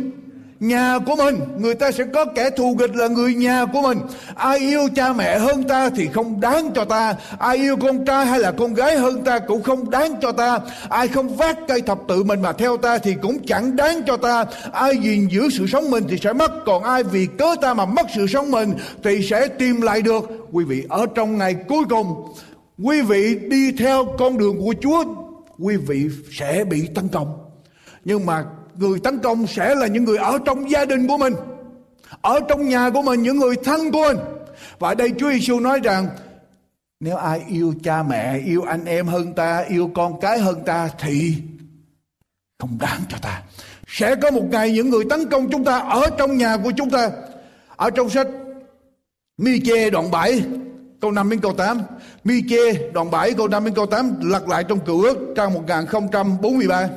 nhà 0.60 0.98
của 1.06 1.16
mình, 1.16 1.40
người 1.58 1.74
ta 1.74 1.92
sẽ 1.92 2.04
có 2.14 2.24
kẻ 2.24 2.50
thù 2.50 2.76
nghịch 2.78 2.96
là 2.96 3.08
người 3.08 3.34
nhà 3.34 3.66
của 3.72 3.82
mình. 3.82 3.98
Ai 4.34 4.58
yêu 4.58 4.88
cha 4.94 5.12
mẹ 5.12 5.38
hơn 5.38 5.62
ta 5.62 5.90
thì 5.90 6.06
không 6.06 6.40
đáng 6.40 6.70
cho 6.74 6.84
ta. 6.84 7.14
Ai 7.38 7.56
yêu 7.56 7.76
con 7.76 8.04
trai 8.04 8.26
hay 8.26 8.38
là 8.38 8.52
con 8.52 8.74
gái 8.74 8.96
hơn 8.96 9.24
ta 9.24 9.38
cũng 9.38 9.62
không 9.62 9.90
đáng 9.90 10.14
cho 10.22 10.32
ta. 10.32 10.58
Ai 10.88 11.08
không 11.08 11.36
vác 11.36 11.58
cây 11.68 11.80
thập 11.80 11.98
tự 12.08 12.24
mình 12.24 12.42
mà 12.42 12.52
theo 12.52 12.76
ta 12.76 12.98
thì 12.98 13.14
cũng 13.22 13.38
chẳng 13.46 13.76
đáng 13.76 14.00
cho 14.06 14.16
ta. 14.16 14.44
Ai 14.72 14.96
gìn 14.96 15.28
giữ 15.30 15.48
sự 15.50 15.66
sống 15.66 15.90
mình 15.90 16.04
thì 16.08 16.18
sẽ 16.18 16.32
mất. 16.32 16.52
Còn 16.66 16.82
ai 16.82 17.02
vì 17.02 17.26
cớ 17.38 17.54
ta 17.60 17.74
mà 17.74 17.84
mất 17.84 18.06
sự 18.14 18.26
sống 18.26 18.50
mình 18.50 18.74
thì 19.04 19.22
sẽ 19.22 19.48
tìm 19.48 19.80
lại 19.80 20.02
được. 20.02 20.30
Quý 20.52 20.64
vị, 20.64 20.84
ở 20.88 21.06
trong 21.14 21.38
ngày 21.38 21.54
cuối 21.68 21.84
cùng, 21.88 22.34
quý 22.82 23.00
vị 23.00 23.38
đi 23.50 23.72
theo 23.72 24.14
con 24.18 24.38
đường 24.38 24.58
của 24.58 24.74
chúa, 24.82 25.04
quý 25.58 25.76
vị 25.76 26.08
sẽ 26.32 26.64
bị 26.64 26.88
tấn 26.94 27.08
công. 27.08 27.38
Nhưng 28.04 28.26
mà 28.26 28.44
người 28.80 29.00
tấn 29.00 29.18
công 29.18 29.46
sẽ 29.46 29.74
là 29.74 29.86
những 29.86 30.04
người 30.04 30.16
ở 30.16 30.38
trong 30.44 30.70
gia 30.70 30.84
đình 30.84 31.06
của 31.06 31.18
mình, 31.18 31.34
ở 32.20 32.40
trong 32.48 32.68
nhà 32.68 32.90
của 32.90 33.02
mình, 33.02 33.22
những 33.22 33.38
người 33.38 33.56
thân 33.64 33.90
của 33.92 34.02
mình. 34.08 34.16
Và 34.78 34.94
đây 34.94 35.12
Chúa 35.18 35.32
Giêsu 35.32 35.60
nói 35.60 35.80
rằng, 35.82 36.08
nếu 37.00 37.16
ai 37.16 37.42
yêu 37.48 37.74
cha 37.82 38.02
mẹ, 38.02 38.38
yêu 38.46 38.62
anh 38.62 38.84
em 38.84 39.06
hơn 39.06 39.34
ta, 39.34 39.64
yêu 39.68 39.90
con 39.94 40.20
cái 40.20 40.38
hơn 40.38 40.62
ta 40.66 40.90
thì 40.98 41.34
không 42.58 42.78
đáng 42.80 43.00
cho 43.08 43.16
ta. 43.22 43.42
Sẽ 43.86 44.16
có 44.16 44.30
một 44.30 44.44
ngày 44.50 44.72
những 44.72 44.90
người 44.90 45.04
tấn 45.10 45.28
công 45.30 45.50
chúng 45.50 45.64
ta 45.64 45.78
ở 45.78 46.02
trong 46.18 46.36
nhà 46.36 46.56
của 46.56 46.72
chúng 46.76 46.90
ta. 46.90 47.10
Ở 47.76 47.90
trong 47.90 48.10
sách 48.10 48.26
Mi-chê 49.38 49.90
đoạn 49.90 50.10
7 50.10 50.42
câu 51.00 51.10
5 51.10 51.30
đến 51.30 51.40
câu 51.40 51.52
8 51.52 51.82
Mi-chê 52.24 52.92
đoạn 52.92 53.10
7 53.10 53.32
câu 53.32 53.48
5 53.48 53.64
đến 53.64 53.74
câu 53.74 53.86
8 53.86 54.12
lật 54.20 54.48
lại 54.48 54.64
trong 54.64 54.80
cựu 54.80 55.02
ước 55.02 55.18
trang 55.36 55.54
1043 55.54 56.88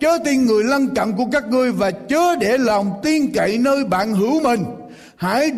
chớ 0.00 0.18
tin 0.24 0.46
người 0.46 0.64
lân 0.64 0.94
cận 0.94 1.12
của 1.16 1.26
các 1.32 1.48
ngươi 1.48 1.72
và 1.72 1.90
chớ 1.90 2.36
để 2.40 2.58
lòng 2.58 3.00
tin 3.02 3.32
cậy 3.34 3.58
nơi 3.58 3.84
bạn 3.84 4.14
hữu 4.14 4.40
mình. 4.40 4.64
Hãy 5.16 5.50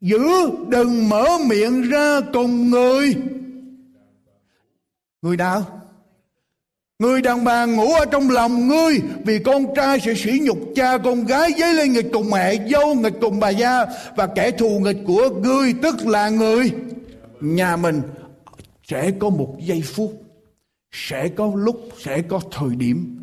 giữ, 0.00 0.26
đừng 0.68 1.08
mở 1.08 1.26
miệng 1.46 1.82
ra 1.82 2.20
cùng 2.32 2.70
người. 2.70 3.14
Người 5.22 5.36
nào 5.36 5.82
Người 6.98 7.22
đàn 7.22 7.44
bà 7.44 7.64
ngủ 7.64 7.92
ở 7.92 8.04
trong 8.04 8.30
lòng 8.30 8.68
ngươi 8.68 9.00
Vì 9.24 9.38
con 9.38 9.74
trai 9.76 10.00
sẽ 10.00 10.14
sỉ 10.14 10.40
nhục 10.42 10.58
cha 10.74 10.98
con 10.98 11.24
gái 11.24 11.50
Dấy 11.58 11.74
lên 11.74 11.92
nghịch 11.92 12.06
cùng 12.12 12.30
mẹ 12.30 12.68
Dâu, 12.70 12.94
nghịch 12.94 13.14
cùng 13.20 13.40
bà 13.40 13.50
gia 13.50 13.86
Và 14.16 14.26
kẻ 14.26 14.50
thù 14.50 14.80
nghịch 14.80 14.96
của 15.06 15.30
ngươi, 15.30 15.74
Tức 15.82 16.06
là 16.06 16.28
người. 16.28 16.70
Nhà 17.40 17.76
mình 17.76 18.02
Sẽ 18.88 19.10
có 19.18 19.30
một 19.30 19.56
giây 19.60 19.82
phút, 19.82 20.22
Sẽ 20.92 21.28
có 21.28 21.52
lúc, 21.54 21.88
Sẽ 22.04 22.22
có 22.28 22.40
thời 22.50 22.76
điểm 22.76 23.18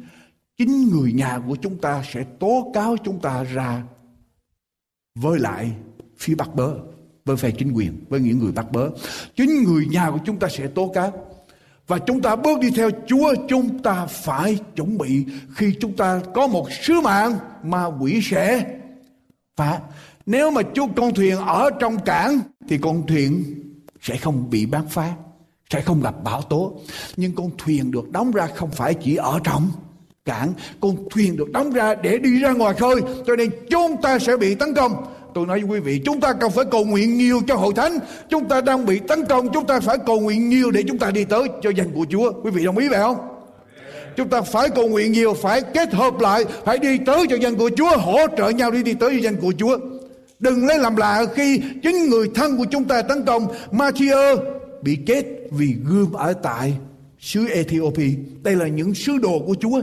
chính 0.60 0.89
người 0.89 1.13
nhà 1.13 1.39
của 1.48 1.56
chúng 1.56 1.78
ta 1.78 2.04
sẽ 2.13 2.24
tố 2.39 2.72
cáo 2.74 2.95
chúng 3.04 3.19
ta 3.19 3.43
ra 3.43 3.84
với 5.15 5.39
lại 5.39 5.72
phía 6.17 6.36
bắc 6.36 6.56
bớ, 6.56 6.74
với 7.26 7.38
phe 7.38 7.52
chính 7.52 7.72
quyền, 7.72 8.04
với 8.10 8.19
những 8.19 8.39
người 8.39 8.52
bắc 8.52 8.72
bớ. 8.72 8.89
Chính 9.36 9.63
người 9.63 9.86
nhà 9.86 10.12
của 10.12 10.19
chúng 10.26 10.39
ta 10.39 10.48
sẽ 10.48 10.67
tố 10.67 10.91
cáo. 10.93 11.26
Và 11.88 12.00
chúng 12.00 12.22
ta 12.22 12.36
bước 12.36 12.60
đi 12.60 12.72
theo 12.72 12.89
Chúa, 13.08 13.34
chúng 13.48 13.84
ta 13.84 14.06
phải 14.06 14.58
chuẩn 14.76 14.98
bị 14.98 15.26
khi 15.56 15.76
chúng 15.82 15.95
ta 15.95 16.22
có 16.34 16.48
một 16.48 16.72
sứ 16.72 17.02
mạng 17.02 17.38
mà 17.63 17.86
quỷ 17.86 18.19
sẽ 18.24 18.65
phá. 19.58 19.80
Nếu 20.26 20.52
mà 20.52 20.62
chú 20.74 20.88
con 20.95 21.13
thuyền 21.13 21.38
ở 21.38 21.69
trong 21.80 22.00
cảng 22.06 22.39
thì 22.69 22.78
con 22.78 23.08
thuyền 23.08 23.43
sẽ 24.02 24.17
không 24.17 24.50
bị 24.50 24.65
bán 24.65 24.88
phá, 24.89 25.13
sẽ 25.69 25.82
không 25.82 26.02
gặp 26.02 26.24
bão 26.24 26.41
tố. 26.41 26.80
Nhưng 27.17 27.36
con 27.36 27.50
thuyền 27.58 27.91
được 27.91 28.12
đóng 28.12 28.32
ra 28.32 28.48
không 28.56 28.72
phải 28.72 28.93
chỉ 28.93 29.15
ở 29.15 29.39
trong 29.43 29.69
cảng 30.29 30.53
con 30.79 30.95
thuyền 31.09 31.37
được 31.37 31.51
đóng 31.51 31.71
ra 31.71 31.95
để 31.95 32.17
đi 32.17 32.39
ra 32.39 32.51
ngoài 32.51 32.73
khơi, 32.79 32.95
cho 33.27 33.35
nên 33.35 33.49
chúng 33.69 33.95
ta 34.01 34.19
sẽ 34.19 34.37
bị 34.37 34.55
tấn 34.55 34.73
công. 34.73 34.93
Tôi 35.33 35.47
nói 35.47 35.59
với 35.59 35.69
quý 35.69 35.79
vị, 35.79 36.01
chúng 36.05 36.19
ta 36.21 36.33
cần 36.33 36.51
phải 36.51 36.65
cầu 36.71 36.85
nguyện 36.85 37.17
nhiều 37.17 37.41
cho 37.47 37.55
hội 37.55 37.73
thánh. 37.75 37.99
Chúng 38.29 38.49
ta 38.49 38.61
đang 38.61 38.85
bị 38.85 38.99
tấn 39.07 39.25
công, 39.25 39.53
chúng 39.53 39.65
ta 39.65 39.79
phải 39.79 39.97
cầu 40.05 40.19
nguyện 40.19 40.49
nhiều 40.49 40.71
để 40.71 40.83
chúng 40.87 40.97
ta 40.97 41.11
đi 41.11 41.23
tới 41.23 41.43
cho 41.61 41.69
danh 41.69 41.91
của 41.91 42.05
chúa. 42.09 42.31
Quý 42.43 42.51
vị 42.51 42.65
đồng 42.65 42.77
ý 42.77 42.87
vậy 42.87 42.99
không? 42.99 43.17
Chúng 44.17 44.29
ta 44.29 44.41
phải 44.41 44.69
cầu 44.69 44.87
nguyện 44.87 45.11
nhiều, 45.11 45.33
phải 45.33 45.61
kết 45.61 45.93
hợp 45.93 46.19
lại, 46.19 46.45
phải 46.65 46.77
đi 46.77 46.97
tới 47.05 47.25
cho 47.29 47.35
danh 47.35 47.55
của 47.55 47.69
chúa, 47.77 47.97
hỗ 47.97 48.17
trợ 48.37 48.49
nhau 48.49 48.71
đi 48.71 48.83
đi 48.83 48.93
tới 48.93 49.09
cho 49.13 49.23
danh 49.23 49.35
của 49.35 49.53
chúa. 49.57 49.77
Đừng 50.39 50.65
lấy 50.65 50.79
làm 50.79 50.95
lạ 50.95 51.25
khi 51.35 51.61
chính 51.83 52.09
người 52.09 52.27
thân 52.35 52.57
của 52.57 52.65
chúng 52.71 52.83
ta 52.83 53.01
tấn 53.01 53.25
công. 53.25 53.47
Matthew 53.71 54.37
bị 54.81 54.97
chết 55.05 55.23
vì 55.51 55.75
gươm 55.85 56.13
ở 56.13 56.33
tại 56.33 56.73
xứ 57.19 57.47
Ethiopia. 57.47 58.09
Đây 58.43 58.55
là 58.55 58.67
những 58.67 58.93
sứ 58.93 59.17
đồ 59.17 59.39
của 59.47 59.55
Chúa. 59.59 59.81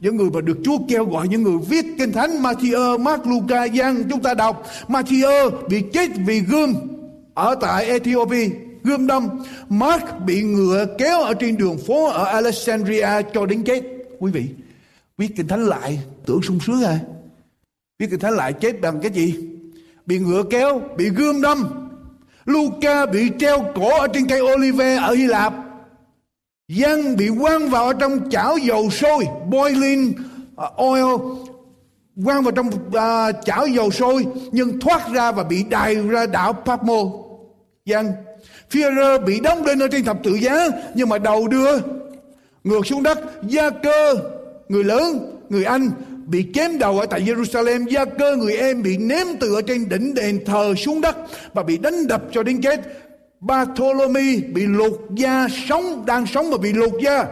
Những 0.00 0.16
người 0.16 0.30
mà 0.30 0.40
được 0.40 0.58
Chúa 0.64 0.78
kêu 0.88 1.04
gọi, 1.04 1.28
những 1.28 1.42
người 1.42 1.56
viết 1.68 1.86
Kinh 1.98 2.12
Thánh, 2.12 2.42
Matthew, 2.42 2.98
Mark, 2.98 3.26
Luca, 3.26 3.64
Giăng 3.64 4.04
chúng 4.10 4.22
ta 4.22 4.34
đọc. 4.34 4.66
Matthew 4.88 5.50
bị 5.68 5.82
chết 5.92 6.10
vì 6.26 6.40
gươm 6.40 6.74
ở 7.34 7.54
tại 7.60 7.86
Ethiopia, 7.86 8.48
gươm 8.82 9.06
đâm. 9.06 9.28
Mark 9.68 10.04
bị 10.26 10.42
ngựa 10.42 10.86
kéo 10.98 11.22
ở 11.22 11.34
trên 11.34 11.56
đường 11.56 11.78
phố 11.78 12.08
ở 12.08 12.24
Alexandria 12.24 13.08
cho 13.34 13.46
đến 13.46 13.64
chết. 13.64 13.82
Quý 14.18 14.32
vị, 14.32 14.44
viết 15.18 15.28
Kinh 15.36 15.48
Thánh 15.48 15.66
lại, 15.66 15.98
tưởng 16.26 16.42
sung 16.42 16.58
sướng 16.66 16.82
à. 16.84 16.98
Viết 17.98 18.06
Kinh 18.10 18.20
Thánh 18.20 18.32
lại 18.32 18.52
chết 18.52 18.80
bằng 18.80 19.00
cái 19.00 19.10
gì? 19.10 19.34
Bị 20.06 20.18
ngựa 20.18 20.42
kéo, 20.50 20.80
bị 20.96 21.08
gươm 21.08 21.42
đâm. 21.42 21.64
Luca 22.44 23.06
bị 23.06 23.30
treo 23.38 23.64
cổ 23.74 23.98
ở 24.00 24.08
trên 24.08 24.26
cây 24.28 24.40
olive 24.40 24.96
ở 24.96 25.14
Hy 25.14 25.26
Lạp 25.26 25.65
Dân 26.68 27.16
bị 27.16 27.28
quăng 27.40 27.68
vào 27.68 27.92
trong 27.92 28.30
chảo 28.30 28.58
dầu 28.58 28.90
sôi 28.90 29.24
Boiling 29.48 30.12
à, 30.56 30.66
oil. 30.76 31.20
Quăng 32.24 32.42
vào 32.42 32.52
trong 32.52 32.66
uh, 32.68 33.44
chảo 33.44 33.66
dầu 33.66 33.90
sôi 33.90 34.26
Nhưng 34.52 34.80
thoát 34.80 35.12
ra 35.12 35.32
và 35.32 35.44
bị 35.44 35.64
đày 35.70 35.94
ra 35.94 36.26
đảo 36.26 36.52
Patmo 36.52 37.02
Dân 37.84 38.12
Führer 38.70 39.24
bị 39.24 39.40
đóng 39.40 39.64
lên 39.64 39.82
ở 39.82 39.88
trên 39.88 40.04
thập 40.04 40.16
tự 40.24 40.34
giá 40.34 40.68
Nhưng 40.94 41.08
mà 41.08 41.18
đầu 41.18 41.48
đưa 41.48 41.78
Ngược 42.64 42.86
xuống 42.86 43.02
đất 43.02 43.18
Gia 43.42 43.70
cơ 43.70 44.14
Người 44.68 44.84
lớn 44.84 45.40
Người 45.48 45.64
Anh 45.64 45.90
bị 46.26 46.46
chém 46.54 46.78
đầu 46.78 46.98
ở 46.98 47.06
tại 47.06 47.20
Jerusalem 47.20 47.86
Gia 47.86 48.04
cơ 48.04 48.36
người 48.36 48.56
em 48.56 48.82
bị 48.82 48.96
ném 48.96 49.26
từ 49.40 49.54
ở 49.54 49.62
trên 49.62 49.88
đỉnh 49.88 50.14
đền 50.14 50.44
thờ 50.44 50.74
xuống 50.74 51.00
đất 51.00 51.16
Và 51.54 51.62
bị 51.62 51.78
đánh 51.78 52.06
đập 52.06 52.22
cho 52.32 52.42
đến 52.42 52.60
chết. 52.60 52.80
Bartholomew 53.40 54.52
bị 54.52 54.66
lột 54.66 55.00
da 55.14 55.48
sống 55.68 56.06
đang 56.06 56.26
sống 56.26 56.50
mà 56.50 56.56
bị 56.56 56.72
lột 56.72 56.92
da 57.02 57.26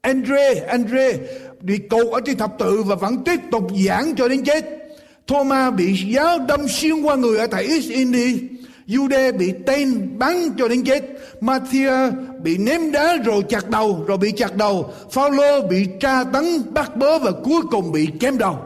Andre 0.00 0.54
Andre 0.54 1.12
bị 1.60 1.78
cột 1.78 2.06
ở 2.12 2.20
trên 2.24 2.36
thập 2.36 2.58
tự 2.58 2.82
và 2.82 2.94
vẫn 2.94 3.24
tiếp 3.24 3.40
tục 3.50 3.66
giảng 3.86 4.14
cho 4.16 4.28
đến 4.28 4.44
chết 4.44 4.84
Thomas 5.26 5.74
bị 5.74 6.12
giáo 6.12 6.38
đâm 6.38 6.68
xuyên 6.68 7.02
qua 7.02 7.16
người 7.16 7.38
ở 7.38 7.46
tại 7.46 7.66
East 7.66 7.90
India. 7.90 8.38
Jude 8.86 9.38
bị 9.38 9.52
tên 9.66 10.18
bắn 10.18 10.34
cho 10.58 10.68
đến 10.68 10.84
chết. 10.84 11.04
Matthew 11.40 12.12
bị 12.42 12.56
ném 12.56 12.92
đá 12.92 13.16
rồi 13.24 13.42
chặt 13.48 13.70
đầu, 13.70 14.04
rồi 14.06 14.18
bị 14.18 14.32
chặt 14.32 14.56
đầu. 14.56 14.92
Phaolô 15.10 15.66
bị 15.68 15.88
tra 16.00 16.24
tấn, 16.24 16.44
bắt 16.72 16.96
bớ 16.96 17.18
và 17.18 17.30
cuối 17.44 17.62
cùng 17.70 17.92
bị 17.92 18.08
chém 18.20 18.38
đầu. 18.38 18.58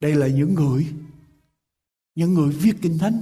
Đây 0.00 0.14
là 0.14 0.26
những 0.26 0.54
người, 0.54 0.86
những 2.14 2.34
người 2.34 2.48
viết 2.48 2.72
kinh 2.82 2.98
thánh, 2.98 3.20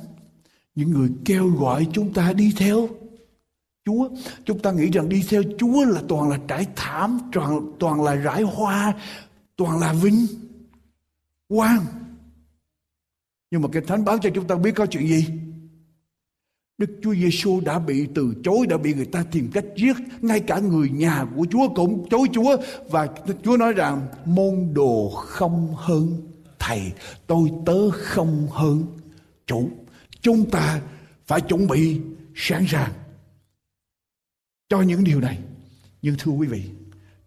những 0.75 0.91
người 0.91 1.09
kêu 1.25 1.49
gọi 1.49 1.87
chúng 1.93 2.13
ta 2.13 2.33
đi 2.33 2.53
theo 2.57 2.89
Chúa. 3.85 4.09
Chúng 4.45 4.59
ta 4.59 4.73
nghĩ 4.73 4.91
rằng 4.91 5.09
đi 5.09 5.25
theo 5.29 5.43
Chúa 5.59 5.85
là 5.85 6.03
toàn 6.09 6.29
là 6.29 6.39
trải 6.49 6.67
thảm, 6.77 7.19
toàn, 7.33 7.73
toàn 7.79 8.03
là 8.03 8.15
rải 8.15 8.43
hoa, 8.43 8.95
toàn 9.57 9.79
là 9.79 9.93
vinh 9.93 10.27
quang. 11.49 11.85
Nhưng 13.51 13.63
mà 13.63 13.69
Kinh 13.73 13.87
Thánh 13.87 14.05
báo 14.05 14.19
cho 14.19 14.31
chúng 14.35 14.47
ta 14.47 14.55
biết 14.55 14.73
có 14.75 14.87
chuyện 14.87 15.09
gì? 15.09 15.27
Đức 16.79 16.99
Chúa 17.03 17.15
Giêsu 17.15 17.61
đã 17.61 17.79
bị 17.79 18.07
từ 18.15 18.35
chối, 18.45 18.67
đã 18.67 18.77
bị 18.77 18.95
người 18.95 19.07
ta 19.07 19.25
tìm 19.33 19.51
cách 19.53 19.65
giết, 19.77 19.97
ngay 20.21 20.41
cả 20.41 20.59
người 20.59 20.91
nhà 20.91 21.27
của 21.37 21.47
Chúa 21.51 21.69
cũng 21.75 22.09
chối 22.11 22.29
Chúa 22.33 22.57
và 22.91 23.09
Chúa 23.45 23.57
nói 23.57 23.73
rằng 23.73 24.07
môn 24.25 24.69
đồ 24.75 25.11
không 25.11 25.75
hơn 25.77 26.33
thầy, 26.59 26.93
tôi 27.27 27.51
tớ 27.67 27.91
không 27.91 28.47
hơn 28.51 28.87
chủ. 29.47 29.71
Chúng 30.23 30.51
ta 30.51 30.81
phải 31.27 31.41
chuẩn 31.41 31.67
bị 31.67 32.01
sẵn 32.35 32.65
sàng 32.69 32.93
cho 34.69 34.81
những 34.81 35.05
điều 35.05 35.21
này. 35.21 35.39
Nhưng 36.03 36.15
thưa 36.19 36.33
quý 36.33 36.47
vị, 36.47 36.63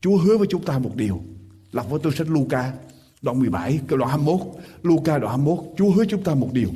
Chúa 0.02 0.18
hứa 0.18 0.38
với 0.38 0.48
chúng 0.50 0.66
ta 0.66 0.80
một 0.80 0.96
điều. 0.96 1.24
Lập 1.72 1.86
với 1.90 2.00
tôi 2.04 2.14
sách 2.16 2.28
Luca 2.30 2.74
đoạn 3.22 3.40
17 3.40 3.80
câu 3.88 3.98
đoạn 4.00 4.10
21. 4.10 4.42
Luca 4.84 5.18
đoạn 5.18 5.44
21 5.44 5.66
Chúa 5.78 5.92
hứa 5.92 6.06
chúng 6.06 6.24
ta 6.24 6.36
một 6.36 6.50
điều. 6.54 6.70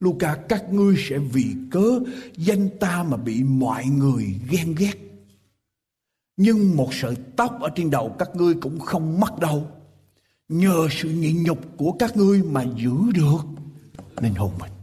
Luca 0.00 0.36
các 0.48 0.72
ngươi 0.72 0.94
sẽ 0.98 1.18
vì 1.18 1.44
cớ 1.70 2.00
danh 2.36 2.68
ta 2.80 3.02
mà 3.02 3.16
bị 3.16 3.42
mọi 3.42 3.84
người 3.84 4.40
ghen 4.50 4.74
ghét. 4.78 4.94
Nhưng 6.36 6.76
một 6.76 6.94
sợi 6.94 7.16
tóc 7.36 7.60
ở 7.60 7.70
trên 7.74 7.90
đầu 7.90 8.16
các 8.18 8.28
ngươi 8.34 8.54
cũng 8.54 8.80
không 8.80 9.20
mất 9.20 9.38
đâu. 9.40 9.66
Nhờ 10.48 10.88
sự 10.90 11.10
nhịn 11.10 11.42
nhục 11.42 11.76
của 11.76 11.92
các 11.92 12.16
ngươi 12.16 12.42
mà 12.42 12.64
giữ 12.76 12.92
được 13.14 13.40
linh 14.20 14.34
hồn 14.34 14.52
mình. 14.60 14.73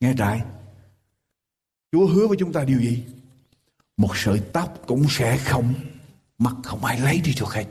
Nghe 0.00 0.14
trại, 0.18 0.42
Chúa 1.92 2.06
hứa 2.06 2.26
với 2.26 2.36
chúng 2.40 2.52
ta 2.52 2.64
điều 2.64 2.80
gì? 2.80 3.04
một 3.96 4.16
sợi 4.16 4.40
tóc 4.52 4.82
cũng 4.86 5.06
sẽ 5.08 5.38
không 5.38 5.74
mặc 6.38 6.54
không 6.64 6.84
ai 6.84 7.00
lấy 7.00 7.20
đi 7.20 7.34
được 7.40 7.48
hết 7.48 7.66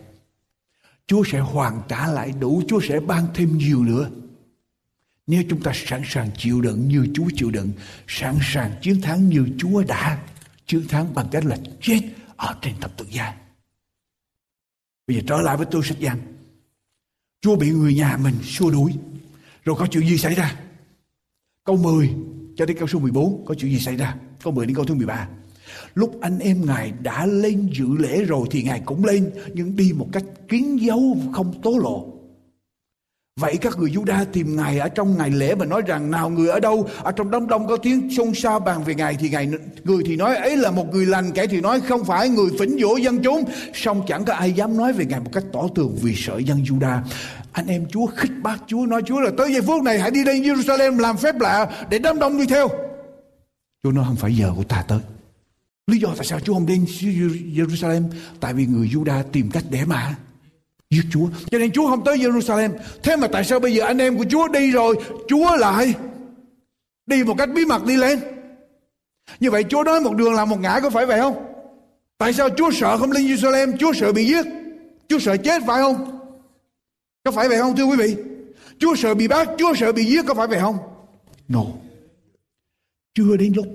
Chúa 1.09 1.23
sẽ 1.31 1.39
hoàn 1.39 1.81
trả 1.87 2.07
lại 2.07 2.33
đủ, 2.39 2.63
Chúa 2.67 2.79
sẽ 2.81 2.99
ban 2.99 3.27
thêm 3.33 3.57
nhiều 3.57 3.83
nữa. 3.83 4.09
Nếu 5.27 5.43
chúng 5.49 5.61
ta 5.61 5.71
sẵn 5.75 6.01
sàng 6.05 6.29
chịu 6.37 6.61
đựng 6.61 6.87
như 6.87 7.07
Chúa 7.13 7.25
chịu 7.35 7.51
đựng, 7.51 7.71
sẵn 8.07 8.37
sàng 8.41 8.71
chiến 8.81 9.01
thắng 9.01 9.29
như 9.29 9.47
Chúa 9.57 9.83
đã 9.83 10.23
chiến 10.65 10.87
thắng 10.87 11.13
bằng 11.13 11.27
cách 11.31 11.45
là 11.45 11.57
chết 11.81 11.99
ở 12.35 12.55
trên 12.61 12.79
thập 12.79 12.97
tự 12.97 13.05
giá. 13.09 13.35
Bây 15.07 15.17
giờ 15.17 15.23
trở 15.27 15.41
lại 15.41 15.57
với 15.57 15.65
tôi 15.71 15.83
sách 15.83 15.99
giăng. 15.99 16.19
Chúa 17.41 17.55
bị 17.55 17.69
người 17.69 17.93
nhà 17.93 18.17
mình 18.17 18.35
xua 18.43 18.71
đuổi. 18.71 18.93
Rồi 19.65 19.75
có 19.79 19.87
chuyện 19.91 20.07
gì 20.07 20.17
xảy 20.17 20.35
ra? 20.35 20.55
Câu 21.69 21.77
10 21.77 22.09
cho 22.55 22.65
đến 22.65 22.77
câu 22.77 22.87
số 22.87 22.99
14 22.99 23.45
có 23.45 23.53
chuyện 23.53 23.71
gì 23.71 23.79
xảy 23.79 23.95
ra? 23.95 24.15
Câu 24.43 24.53
10 24.53 24.65
đến 24.65 24.75
câu 24.75 24.85
thứ 24.85 24.95
13 24.95 25.27
Lúc 25.95 26.21
anh 26.21 26.39
em 26.39 26.65
Ngài 26.65 26.93
đã 27.01 27.25
lên 27.25 27.69
dự 27.77 27.85
lễ 27.99 28.23
rồi 28.23 28.47
thì 28.51 28.63
Ngài 28.63 28.81
cũng 28.85 29.05
lên, 29.05 29.31
nhưng 29.53 29.75
đi 29.75 29.91
một 29.95 30.07
cách 30.13 30.23
kín 30.47 30.77
dấu 30.77 31.17
không 31.33 31.61
tố 31.61 31.77
lộ. 31.81 32.05
Vậy 33.39 33.57
các 33.57 33.77
người 33.77 33.89
Juda 33.89 34.25
tìm 34.33 34.55
Ngài 34.55 34.79
ở 34.79 34.89
trong 34.89 35.17
ngày 35.17 35.29
lễ 35.29 35.55
mà 35.55 35.65
nói 35.65 35.81
rằng, 35.87 36.11
nào 36.11 36.29
người 36.29 36.49
ở 36.49 36.59
đâu? 36.59 36.87
Ở 37.03 37.11
trong 37.11 37.31
đám 37.31 37.47
đông 37.47 37.67
có 37.67 37.77
tiếng 37.77 38.09
xôn 38.17 38.33
xao 38.33 38.59
bàn 38.59 38.83
về 38.83 38.95
Ngài 38.95 39.15
thì 39.19 39.29
Ngài 39.29 39.49
người 39.83 40.03
thì 40.05 40.15
nói, 40.15 40.35
ấy 40.35 40.57
là 40.57 40.71
một 40.71 40.85
người 40.91 41.05
lành 41.05 41.31
kẻ 41.31 41.47
thì 41.47 41.61
nói, 41.61 41.81
không 41.81 42.03
phải 42.03 42.29
người 42.29 42.49
phỉnh 42.59 42.77
dỗ 42.81 42.95
dân 42.95 43.23
chúng. 43.23 43.43
Song 43.73 44.01
chẳng 44.07 44.25
có 44.25 44.33
ai 44.33 44.51
dám 44.51 44.77
nói 44.77 44.93
về 44.93 45.05
Ngài 45.05 45.19
một 45.19 45.29
cách 45.33 45.43
tỏ 45.53 45.67
tường 45.75 45.97
vì 46.01 46.13
sợ 46.15 46.37
dân 46.37 46.63
Juda 46.63 46.99
anh 47.59 47.67
em 47.67 47.85
Chúa 47.89 48.05
khích 48.05 48.31
bác 48.41 48.57
Chúa 48.67 48.85
nói 48.85 49.01
Chúa 49.05 49.19
là 49.19 49.31
tới 49.37 49.53
giây 49.53 49.61
phút 49.61 49.83
này 49.83 49.99
hãy 49.99 50.11
đi 50.11 50.23
lên 50.23 50.43
Jerusalem 50.43 50.99
làm 50.99 51.17
phép 51.17 51.39
lạ 51.39 51.69
để 51.89 51.99
đám 51.99 52.19
đông 52.19 52.37
đi 52.37 52.45
theo 52.45 52.67
Chúa 53.83 53.91
nói 53.91 54.05
không 54.07 54.15
phải 54.15 54.35
giờ 54.35 54.51
của 54.55 54.63
ta 54.63 54.83
tới 54.87 54.99
Lý 55.89 55.99
do 55.99 56.09
tại 56.17 56.25
sao 56.25 56.39
Chúa 56.39 56.53
không 56.53 56.65
đến 56.65 56.85
Jerusalem? 57.55 58.03
Tại 58.39 58.53
vì 58.53 58.65
người 58.65 58.87
Juda 58.87 59.23
tìm 59.31 59.49
cách 59.51 59.63
để 59.69 59.85
mà 59.85 60.15
giết 60.89 61.03
Chúa. 61.11 61.27
Cho 61.51 61.57
nên 61.57 61.71
Chúa 61.71 61.87
không 61.89 62.03
tới 62.03 62.17
Jerusalem. 62.17 62.69
Thế 63.03 63.15
mà 63.15 63.27
tại 63.27 63.43
sao 63.43 63.59
bây 63.59 63.73
giờ 63.73 63.85
anh 63.85 63.97
em 63.97 64.17
của 64.17 64.25
Chúa 64.29 64.47
đi 64.47 64.71
rồi, 64.71 64.95
Chúa 65.27 65.55
lại 65.55 65.93
đi 67.05 67.23
một 67.23 67.35
cách 67.37 67.49
bí 67.55 67.65
mật 67.65 67.85
đi 67.85 67.97
lên? 67.97 68.19
Như 69.39 69.51
vậy 69.51 69.63
Chúa 69.69 69.83
nói 69.83 70.01
một 70.01 70.15
đường 70.15 70.33
là 70.33 70.45
một 70.45 70.59
ngã 70.59 70.79
có 70.79 70.89
phải 70.89 71.05
vậy 71.05 71.19
không? 71.19 71.45
Tại 72.17 72.33
sao 72.33 72.49
Chúa 72.57 72.71
sợ 72.71 72.97
không 72.97 73.11
lên 73.11 73.23
Jerusalem? 73.23 73.77
Chúa 73.77 73.93
sợ 73.93 74.11
bị 74.11 74.25
giết. 74.25 74.45
Chúa 75.09 75.19
sợ 75.19 75.37
chết 75.37 75.61
phải 75.67 75.81
không? 75.81 76.18
Có 77.23 77.31
phải 77.31 77.49
vậy 77.49 77.57
không 77.57 77.75
thưa 77.75 77.83
quý 77.83 77.97
vị? 77.97 78.15
Chúa 78.79 78.95
sợ 78.95 79.13
bị 79.13 79.27
bắt, 79.27 79.49
Chúa 79.57 79.73
sợ 79.75 79.91
bị 79.91 80.05
giết 80.05 80.25
có 80.27 80.33
phải 80.33 80.47
vậy 80.47 80.59
không? 80.59 80.77
No. 81.47 81.63
Chưa 83.13 83.37
đến 83.37 83.53
lúc 83.55 83.65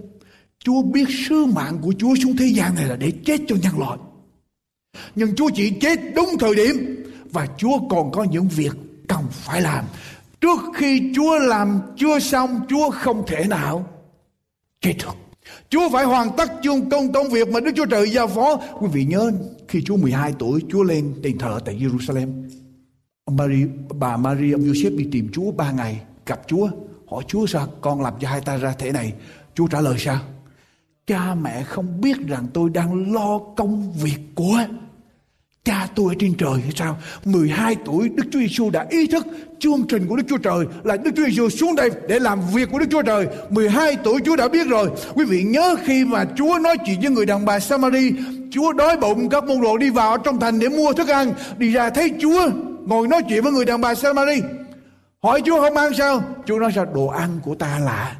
Chúa 0.58 0.82
biết 0.82 1.04
sứ 1.28 1.46
mạng 1.46 1.78
của 1.82 1.94
Chúa 1.98 2.14
xuống 2.22 2.36
thế 2.36 2.46
gian 2.46 2.74
này 2.74 2.84
là 2.84 2.96
để 2.96 3.12
chết 3.24 3.40
cho 3.48 3.56
nhân 3.62 3.78
loại. 3.78 3.98
Nhưng 5.14 5.34
Chúa 5.36 5.50
chỉ 5.54 5.70
chết 5.80 6.00
đúng 6.14 6.28
thời 6.38 6.54
điểm 6.54 7.04
và 7.32 7.46
Chúa 7.58 7.78
còn 7.90 8.12
có 8.12 8.24
những 8.24 8.48
việc 8.48 8.72
cần 9.08 9.24
phải 9.30 9.60
làm. 9.62 9.84
Trước 10.40 10.58
khi 10.74 11.12
Chúa 11.14 11.38
làm 11.38 11.80
chưa 11.96 12.18
xong, 12.18 12.60
Chúa 12.68 12.90
không 12.90 13.24
thể 13.26 13.44
nào 13.44 13.88
chết 14.80 14.94
được. 15.02 15.16
Chúa 15.68 15.88
phải 15.92 16.04
hoàn 16.04 16.36
tất 16.36 16.50
chương 16.62 16.90
công 16.90 17.12
công 17.12 17.28
việc 17.28 17.48
mà 17.48 17.60
Đức 17.60 17.72
Chúa 17.76 17.86
Trời 17.86 18.10
giao 18.10 18.26
phó. 18.26 18.56
Quý 18.80 18.88
vị 18.92 19.04
nhớ 19.04 19.32
khi 19.68 19.82
Chúa 19.82 19.96
12 19.96 20.34
tuổi, 20.38 20.60
Chúa 20.70 20.82
lên 20.82 21.14
đền 21.22 21.38
thờ 21.38 21.60
tại 21.64 21.78
Jerusalem. 21.80 22.48
Maria, 23.30 23.66
bà 23.98 24.16
Maria 24.16 24.52
ông 24.52 24.62
Joseph 24.62 24.96
đi 24.96 25.08
tìm 25.12 25.28
Chúa 25.32 25.50
ba 25.52 25.72
ngày, 25.72 26.02
gặp 26.26 26.40
Chúa, 26.46 26.68
hỏi 27.10 27.24
Chúa 27.28 27.46
sao 27.46 27.68
con 27.80 28.00
làm 28.00 28.14
cho 28.20 28.28
hai 28.28 28.40
ta 28.40 28.56
ra 28.56 28.74
thế 28.78 28.92
này. 28.92 29.12
Chúa 29.54 29.66
trả 29.66 29.80
lời 29.80 29.96
sao? 29.98 30.20
cha 31.06 31.34
mẹ 31.34 31.62
không 31.62 32.00
biết 32.00 32.16
rằng 32.28 32.46
tôi 32.54 32.70
đang 32.70 33.12
lo 33.12 33.38
công 33.56 33.92
việc 34.02 34.18
của 34.34 34.58
cha 35.64 35.88
tôi 35.94 36.06
ở 36.08 36.14
trên 36.18 36.34
trời 36.34 36.60
hay 36.62 36.72
sao 36.76 36.98
12 37.24 37.76
tuổi 37.84 38.08
Đức 38.08 38.24
Chúa 38.32 38.38
Giêsu 38.38 38.70
đã 38.70 38.86
ý 38.90 39.06
thức 39.06 39.26
chương 39.58 39.86
trình 39.88 40.06
của 40.08 40.16
Đức 40.16 40.22
Chúa 40.28 40.38
Trời 40.38 40.66
là 40.84 40.96
Đức 40.96 41.10
Chúa 41.16 41.24
Giêsu 41.24 41.48
xuống 41.48 41.74
đây 41.74 41.90
để 42.08 42.18
làm 42.18 42.40
việc 42.54 42.68
của 42.72 42.78
Đức 42.78 42.86
Chúa 42.90 43.02
Trời 43.02 43.26
12 43.50 43.96
tuổi 44.04 44.20
Chúa 44.24 44.36
đã 44.36 44.48
biết 44.48 44.68
rồi 44.68 44.90
quý 45.14 45.24
vị 45.24 45.42
nhớ 45.42 45.76
khi 45.84 46.04
mà 46.04 46.24
Chúa 46.36 46.58
nói 46.58 46.76
chuyện 46.86 47.00
với 47.00 47.10
người 47.10 47.26
đàn 47.26 47.44
bà 47.44 47.60
Samari 47.60 48.12
Chúa 48.50 48.72
đói 48.72 48.96
bụng 48.96 49.28
các 49.28 49.44
môn 49.44 49.60
đồ 49.60 49.78
đi 49.78 49.90
vào 49.90 50.18
trong 50.18 50.40
thành 50.40 50.58
để 50.58 50.68
mua 50.68 50.92
thức 50.92 51.08
ăn 51.08 51.32
đi 51.58 51.72
ra 51.72 51.90
thấy 51.90 52.10
Chúa 52.20 52.50
ngồi 52.86 53.08
nói 53.08 53.22
chuyện 53.28 53.42
với 53.42 53.52
người 53.52 53.64
đàn 53.64 53.80
bà 53.80 53.94
Samari 53.94 54.42
hỏi 55.22 55.42
Chúa 55.46 55.60
không 55.60 55.76
ăn 55.76 55.92
sao? 55.94 56.22
Chúa 56.46 56.58
nói 56.58 56.72
sao 56.74 56.84
đồ 56.84 57.06
ăn 57.06 57.30
của 57.42 57.54
ta 57.54 57.78
là 57.78 58.16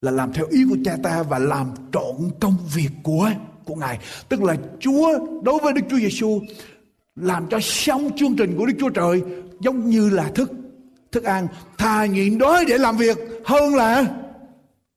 là 0.00 0.10
làm 0.10 0.32
theo 0.32 0.46
ý 0.50 0.64
của 0.70 0.76
cha 0.84 0.96
ta 1.02 1.22
và 1.22 1.38
làm 1.38 1.70
trọn 1.92 2.30
công 2.40 2.56
việc 2.74 2.90
của 3.02 3.30
của 3.64 3.74
ngài. 3.74 3.98
Tức 4.28 4.42
là 4.42 4.56
Chúa 4.80 5.18
đối 5.42 5.58
với 5.62 5.72
Đức 5.72 5.82
Chúa 5.90 5.98
Giêsu 5.98 6.40
làm 7.16 7.46
cho 7.50 7.58
xong 7.60 8.10
chương 8.16 8.36
trình 8.36 8.54
của 8.58 8.66
Đức 8.66 8.74
Chúa 8.80 8.90
Trời 8.90 9.22
giống 9.60 9.90
như 9.90 10.10
là 10.10 10.30
thức 10.34 10.50
thức 11.12 11.24
ăn. 11.24 11.48
Thà 11.78 12.06
nhịn 12.06 12.38
đói 12.38 12.64
để 12.68 12.78
làm 12.78 12.96
việc 12.96 13.18
hơn 13.44 13.74
là 13.74 14.04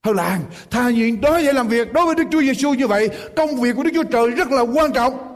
hơn 0.04 0.16
là 0.16 0.24
ăn. 0.24 0.42
Thà 0.70 0.90
nhịn 0.90 1.22
đói 1.22 1.44
để 1.44 1.54
làm 1.54 1.68
việc. 1.68 1.94
Đối 1.94 2.06
với 2.06 2.16
Đức 2.16 2.24
Chúa 2.32 2.42
Giêsu 2.42 2.74
như 2.74 2.88
vậy, 2.88 3.10
công 3.36 3.56
việc 3.56 3.76
của 3.76 3.84
Đức 3.84 3.92
Chúa 3.94 4.04
Trời 4.04 4.30
rất 4.30 4.52
là 4.52 4.62
quan 4.62 4.94
trọng 4.94 5.29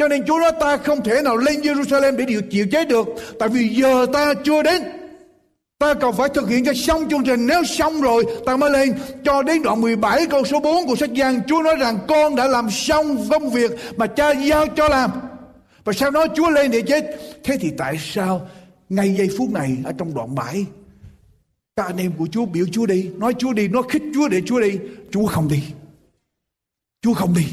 cho 0.00 0.08
nên 0.08 0.26
Chúa 0.26 0.38
nói 0.38 0.52
ta 0.60 0.76
không 0.76 1.04
thể 1.04 1.22
nào 1.22 1.36
lên 1.36 1.60
Jerusalem 1.60 2.16
để 2.16 2.24
điều 2.24 2.42
chịu 2.42 2.66
chế 2.72 2.84
được 2.84 3.08
tại 3.38 3.48
vì 3.48 3.68
giờ 3.68 4.06
ta 4.12 4.34
chưa 4.44 4.62
đến. 4.62 4.82
Ta 5.78 5.94
cần 5.94 6.12
phải 6.16 6.28
thực 6.28 6.48
hiện 6.48 6.64
cho 6.64 6.72
xong 6.74 7.08
chương 7.08 7.24
trình. 7.24 7.46
Nếu 7.46 7.64
xong 7.64 8.00
rồi 8.00 8.24
ta 8.46 8.56
mới 8.56 8.70
lên. 8.70 8.94
Cho 9.24 9.42
đến 9.42 9.62
đoạn 9.62 9.80
17 9.80 10.26
câu 10.26 10.44
số 10.44 10.60
4 10.60 10.86
của 10.86 10.96
sách 10.96 11.12
Giăng 11.12 11.40
Chúa 11.46 11.62
nói 11.62 11.76
rằng 11.76 11.98
con 12.08 12.36
đã 12.36 12.48
làm 12.48 12.70
xong 12.70 13.28
công 13.30 13.50
việc 13.50 13.70
Mà 13.96 14.06
cha 14.06 14.30
giao 14.30 14.66
cho 14.66 14.88
làm. 14.88 15.10
Và 15.84 15.92
sau 15.92 16.10
đó 16.10 16.26
Chúa 16.36 16.50
lên 16.50 16.70
để 16.70 16.82
chết. 16.82 17.04
Thế 17.44 17.56
thì 17.60 17.70
tại 17.78 17.96
sao 18.00 18.48
ngay 18.88 19.14
giây 19.18 19.28
phút 19.38 19.50
này 19.52 19.76
Ở 19.84 19.92
trong 19.98 20.14
đoạn 20.14 20.34
7 20.34 20.66
Các 21.76 21.86
anh 21.86 21.96
em 21.96 22.12
của 22.18 22.26
Chúa 22.32 22.46
biểu 22.46 22.66
Chúa 22.72 22.86
đi 22.86 23.10
Nói 23.16 23.34
Chúa 23.38 23.52
đi, 23.52 23.68
nói 23.68 23.82
khích 23.88 24.02
Chúa 24.14 24.28
để 24.28 24.40
Chúa 24.46 24.60
đi 24.60 24.78
Chúa 25.10 25.26
không 25.26 25.48
đi. 25.48 25.62
Chúa 27.02 27.14
không 27.14 27.34
đi. 27.34 27.44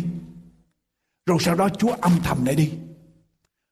Rồi 1.27 1.37
sau 1.41 1.55
đó 1.55 1.69
Chúa 1.69 1.91
âm 2.01 2.11
thầm 2.23 2.45
lại 2.45 2.55
đi 2.55 2.71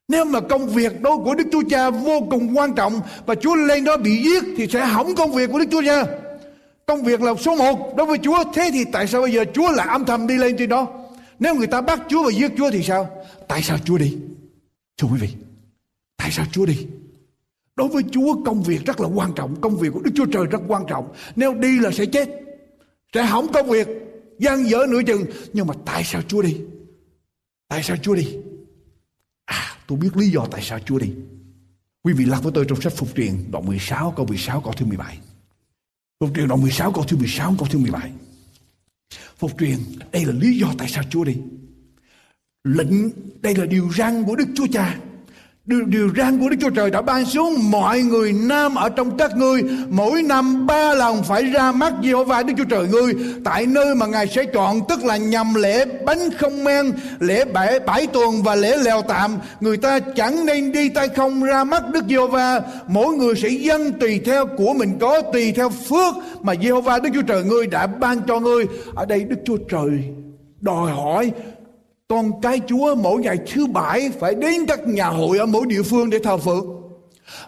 nếu 0.08 0.26
mà 0.26 0.40
công 0.40 0.70
việc 0.70 1.02
đó 1.02 1.18
của 1.18 1.36
Đức 1.36 1.44
Chúa 1.52 1.64
Cha 1.70 1.90
vô 1.90 2.28
cùng 2.30 2.58
quan 2.58 2.74
trọng 2.74 3.02
và 3.26 3.36
Chúa 3.36 3.56
lên 3.56 3.84
đó 3.84 3.98
bị 3.98 4.24
giết 4.24 4.44
thì 4.58 4.68
sẽ 4.68 4.86
hỏng 4.86 5.16
công 5.16 5.32
việc 5.32 5.50
của 5.52 5.60
Đức 5.60 5.66
Chúa 5.72 5.82
Cha. 5.86 6.04
Công 6.86 7.04
việc 7.04 7.22
là 7.22 7.34
số 7.36 7.56
một 7.56 7.96
đối 7.98 8.08
với 8.08 8.18
Chúa. 8.18 8.44
Thế 8.54 8.70
thì 8.74 8.86
tại 8.92 9.08
sao 9.08 9.22
bây 9.22 9.32
giờ 9.32 9.46
Chúa 9.54 9.72
lại 9.72 9.88
âm 9.88 10.06
thầm 10.06 10.28
đi 10.28 10.38
lên 10.38 10.58
trên 10.58 10.70
đó? 10.70 10.88
Nếu 11.40 11.56
người 11.56 11.68
ta 11.68 11.82
bắt 11.82 12.02
Chúa 12.08 12.24
và 12.24 12.32
giết 12.32 12.52
Chúa 12.58 12.72
thì 12.72 12.84
sao? 12.84 13.10
Tại 13.48 13.62
sao 13.62 13.78
Chúa 13.86 13.98
đi? 13.98 14.18
Thưa 14.98 15.08
quý 15.12 15.18
vị, 15.20 15.30
tại 16.18 16.32
sao 16.32 16.46
Chúa 16.52 16.66
đi? 16.66 16.88
Đối 17.76 17.88
với 17.88 18.04
Chúa 18.12 18.44
công 18.46 18.64
việc 18.64 18.86
rất 18.86 19.02
là 19.02 19.08
quan 19.08 19.34
trọng, 19.36 19.62
công 19.62 19.78
việc 19.78 19.90
của 19.94 20.00
Đức 20.00 20.12
Chúa 20.16 20.26
Trời 20.26 20.46
rất 20.46 20.62
quan 20.68 20.84
trọng. 20.88 21.08
Nếu 21.36 21.54
đi 21.54 21.80
là 21.80 21.92
sẽ 21.92 22.06
chết, 22.06 22.30
sẽ 23.14 23.24
hỏng 23.24 23.48
công 23.54 23.70
việc, 23.70 23.88
gian 24.40 24.70
dở 24.70 24.86
nửa 24.90 25.04
chừng. 25.08 25.26
Nhưng 25.54 25.68
mà 25.68 25.74
tại 25.86 26.04
sao 26.04 26.22
Chúa 26.28 26.42
đi? 26.42 26.58
Tại 27.68 27.84
sao 27.84 27.98
Chúa 27.98 28.16
đi? 28.16 28.38
À, 29.46 29.78
tôi 29.88 29.98
biết 29.98 30.18
lý 30.18 30.30
do 30.30 30.48
tại 30.52 30.62
sao 30.62 30.80
Chúa 30.80 31.00
đi. 31.00 31.14
Quý 32.04 32.14
vị 32.14 32.26
lật 32.26 32.44
với 32.44 32.52
tôi 32.56 32.66
trong 32.70 32.82
sách 32.82 32.94
Phục 32.94 33.16
truyền 33.16 33.52
đoạn 33.52 33.66
16 33.66 34.14
câu 34.18 34.26
16 34.26 34.62
câu 34.62 34.74
thứ 34.74 34.86
17. 34.86 35.18
Phục 36.20 36.36
truyền 36.36 36.48
đoạn 36.48 36.62
16 36.62 36.92
câu 36.92 37.04
thứ 37.04 37.18
16 37.18 37.56
câu 37.60 37.68
thứ 37.72 37.80
17. 37.80 38.12
Phục 39.38 39.52
truyền 39.60 39.78
đây 40.12 40.26
là 40.26 40.34
lý 40.34 40.58
do 40.58 40.68
tại 40.78 40.90
sao 40.90 41.04
Chúa 41.10 41.24
đi. 41.24 41.38
Lệnh 42.64 43.10
đây 43.42 43.56
là 43.56 43.66
điều 43.66 43.94
răn 43.94 44.24
của 44.24 44.36
Đức 44.36 44.48
Chúa 44.56 44.68
Cha 44.72 45.00
Điều, 45.66 45.86
điều 45.86 46.10
răn 46.18 46.40
của 46.40 46.50
Đức 46.50 46.58
Chúa 46.62 46.70
Trời 46.70 46.92
đã 46.92 47.02
ban 47.02 47.26
xuống. 47.26 47.72
Mọi 47.72 48.02
người 48.02 48.34
nam 48.34 48.76
ở 48.76 48.90
trong 48.90 49.18
các 49.18 49.38
ngươi 49.38 49.64
mỗi 49.90 50.22
năm 50.24 50.66
ba 50.68 50.94
lần 50.94 51.24
phải 51.24 51.44
ra 51.44 51.72
mắt 51.72 51.94
Giê-hô-va 52.04 52.44
Đức 52.44 52.54
Chúa 52.58 52.64
Trời 52.64 52.88
ngươi. 52.88 53.14
Tại 53.44 53.66
nơi 53.66 53.96
mà 53.96 54.06
Ngài 54.06 54.28
sẽ 54.28 54.44
chọn 54.46 54.80
tức 54.90 55.04
là 55.04 55.18
nhằm 55.18 55.54
lễ 55.54 55.86
bánh 56.06 56.30
không 56.38 56.64
men 56.64 56.92
lễ 57.20 57.46
bãi, 57.46 57.80
bảy 57.80 58.08
tuần 58.08 58.44
và 58.44 58.56
lễ 58.56 58.78
lèo 58.78 59.02
tạm. 59.02 59.38
Người 59.60 59.78
ta 59.78 60.00
chẳng 60.00 60.46
nên 60.46 60.72
đi 60.72 60.90
tay 60.90 61.10
không 61.10 61.44
ra 61.44 61.64
mắt 61.64 61.84
Đức 61.94 62.04
Giê-hô-va. 62.10 62.62
Mỗi 62.88 63.16
người 63.16 63.36
sẽ 63.36 63.50
dân 63.50 63.94
tùy 64.00 64.22
theo 64.26 64.46
của 64.46 64.74
mình 64.74 64.98
có 65.00 65.22
tùy 65.22 65.52
theo 65.52 65.70
phước 65.70 66.16
mà 66.42 66.54
Giê-hô-va 66.64 67.00
Đức 67.00 67.10
Chúa 67.14 67.22
Trời 67.22 67.44
ngươi 67.44 67.68
đã 67.68 67.88
ban 67.88 68.22
cho 68.28 68.40
ngươi. 68.40 68.66
Ở 68.96 69.06
đây 69.06 69.24
Đức 69.24 69.38
Chúa 69.46 69.58
Trời 69.58 70.04
đòi 70.62 70.92
hỏi 70.92 71.32
con 72.08 72.42
cái 72.42 72.62
Chúa 72.68 72.96
mỗi 72.96 73.22
ngày 73.22 73.38
thứ 73.54 73.68
bảy 73.68 74.12
phải 74.20 74.36
đến 74.36 74.66
các 74.68 74.88
nhà 74.88 75.08
hội 75.08 75.38
ở 75.38 75.46
mỗi 75.46 75.66
địa 75.66 75.82
phương 75.82 76.10
để 76.10 76.20
thờ 76.20 76.38
phượng. 76.38 76.66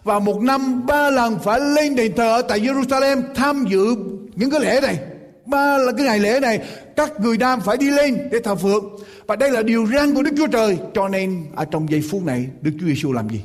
Và 0.03 0.19
một 0.19 0.41
năm, 0.41 0.85
ba 0.85 1.09
lần 1.09 1.39
phải 1.39 1.59
lên 1.59 1.95
đền 1.95 2.13
thờ 2.15 2.29
ở 2.29 2.41
tại 2.41 2.59
Jerusalem 2.59 3.21
tham 3.35 3.65
dự 3.69 3.95
những 4.35 4.49
cái 4.49 4.59
lễ 4.59 4.79
này. 4.81 4.99
Ba 5.45 5.77
là 5.77 5.91
cái 5.91 6.05
ngày 6.05 6.19
lễ 6.19 6.39
này, 6.39 6.67
các 6.95 7.19
người 7.19 7.37
nam 7.37 7.59
phải 7.61 7.77
đi 7.77 7.89
lên 7.89 8.29
để 8.31 8.39
thờ 8.39 8.55
phượng. 8.55 8.97
Và 9.27 9.35
đây 9.35 9.51
là 9.51 9.61
điều 9.61 9.87
răn 9.87 10.15
của 10.15 10.21
Đức 10.21 10.31
Chúa 10.37 10.47
Trời. 10.47 10.77
Cho 10.93 11.07
nên, 11.07 11.45
ở 11.55 11.65
trong 11.65 11.89
giây 11.91 12.03
phút 12.11 12.23
này, 12.23 12.47
Đức 12.61 12.71
Chúa 12.79 12.85
Giêsu 12.85 13.13
làm 13.13 13.29
gì? 13.29 13.41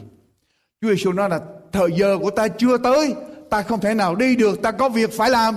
Chúa 0.83 0.89
Giêsu 0.89 1.13
nói 1.13 1.29
là, 1.29 1.41
thời 1.73 1.89
giờ 1.97 2.19
của 2.19 2.31
ta 2.31 2.49
chưa 2.49 2.79
tới. 2.79 3.15
Ta 3.51 3.63
không 3.63 3.81
thể 3.81 3.95
nào 3.95 4.15
đi 4.15 4.37
được. 4.37 4.63
Ta 4.63 4.71
có 4.71 4.89
việc 4.89 5.17
phải 5.17 5.31
làm. 5.31 5.55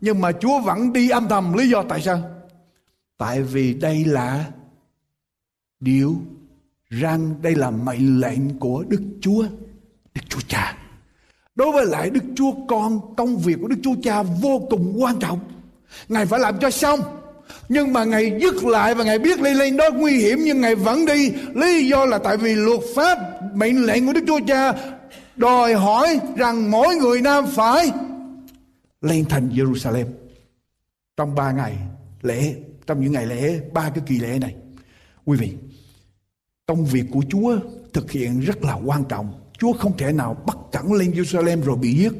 Nhưng 0.00 0.20
mà 0.20 0.32
Chúa 0.32 0.60
vẫn 0.60 0.92
đi 0.92 1.08
âm 1.08 1.28
thầm. 1.28 1.54
Lý 1.54 1.68
do 1.68 1.82
tại 1.82 2.02
sao? 2.02 2.22
Tại 3.18 3.42
vì 3.42 3.74
đây 3.74 4.04
là 4.04 4.44
điều 5.84 6.16
rằng 6.90 7.34
đây 7.42 7.54
là 7.54 7.70
mệnh 7.70 8.20
lệnh 8.20 8.58
của 8.58 8.84
Đức 8.88 9.02
Chúa, 9.20 9.42
Đức 10.14 10.22
Chúa 10.28 10.40
Cha. 10.48 10.76
Đối 11.54 11.72
với 11.72 11.86
lại 11.86 12.10
Đức 12.10 12.24
Chúa 12.36 12.52
Con, 12.68 13.14
công 13.16 13.38
việc 13.38 13.58
của 13.60 13.68
Đức 13.68 13.76
Chúa 13.82 13.94
Cha 14.02 14.22
vô 14.22 14.66
cùng 14.70 15.02
quan 15.02 15.18
trọng. 15.18 15.40
Ngài 16.08 16.26
phải 16.26 16.40
làm 16.40 16.58
cho 16.60 16.70
xong. 16.70 17.00
Nhưng 17.68 17.92
mà 17.92 18.04
Ngài 18.04 18.38
dứt 18.40 18.64
lại 18.64 18.94
và 18.94 19.04
Ngài 19.04 19.18
biết 19.18 19.40
lên 19.40 19.56
lên 19.56 19.76
đó 19.76 19.84
nguy 19.94 20.16
hiểm 20.16 20.38
nhưng 20.44 20.60
Ngài 20.60 20.74
vẫn 20.74 21.06
đi. 21.06 21.30
Lý 21.54 21.88
do 21.88 22.04
là 22.04 22.18
tại 22.18 22.36
vì 22.36 22.54
luật 22.54 22.80
pháp, 22.96 23.18
mệnh 23.54 23.86
lệnh 23.86 24.06
của 24.06 24.12
Đức 24.12 24.24
Chúa 24.26 24.40
Cha 24.46 24.72
đòi 25.36 25.74
hỏi 25.74 26.20
rằng 26.36 26.70
mỗi 26.70 26.96
người 26.96 27.20
nam 27.20 27.44
phải 27.46 27.90
lên 29.00 29.24
thành 29.28 29.48
Jerusalem 29.48 30.06
trong 31.16 31.34
ba 31.34 31.52
ngày 31.52 31.72
lễ, 32.22 32.54
trong 32.86 33.00
những 33.00 33.12
ngày 33.12 33.26
lễ, 33.26 33.60
ba 33.72 33.90
cái 33.94 34.04
kỳ 34.06 34.18
lễ 34.18 34.38
này. 34.40 34.54
Quý 35.24 35.36
vị, 35.36 35.52
công 36.66 36.84
việc 36.84 37.04
của 37.12 37.22
Chúa 37.28 37.58
thực 37.92 38.10
hiện 38.10 38.40
rất 38.40 38.62
là 38.62 38.74
quan 38.74 39.04
trọng. 39.04 39.32
Chúa 39.58 39.72
không 39.72 39.96
thể 39.96 40.12
nào 40.12 40.34
bắt 40.46 40.56
cẳng 40.72 40.92
lên 40.92 41.10
Jerusalem 41.10 41.62
rồi 41.62 41.76
bị 41.76 41.92
giết 41.92 42.12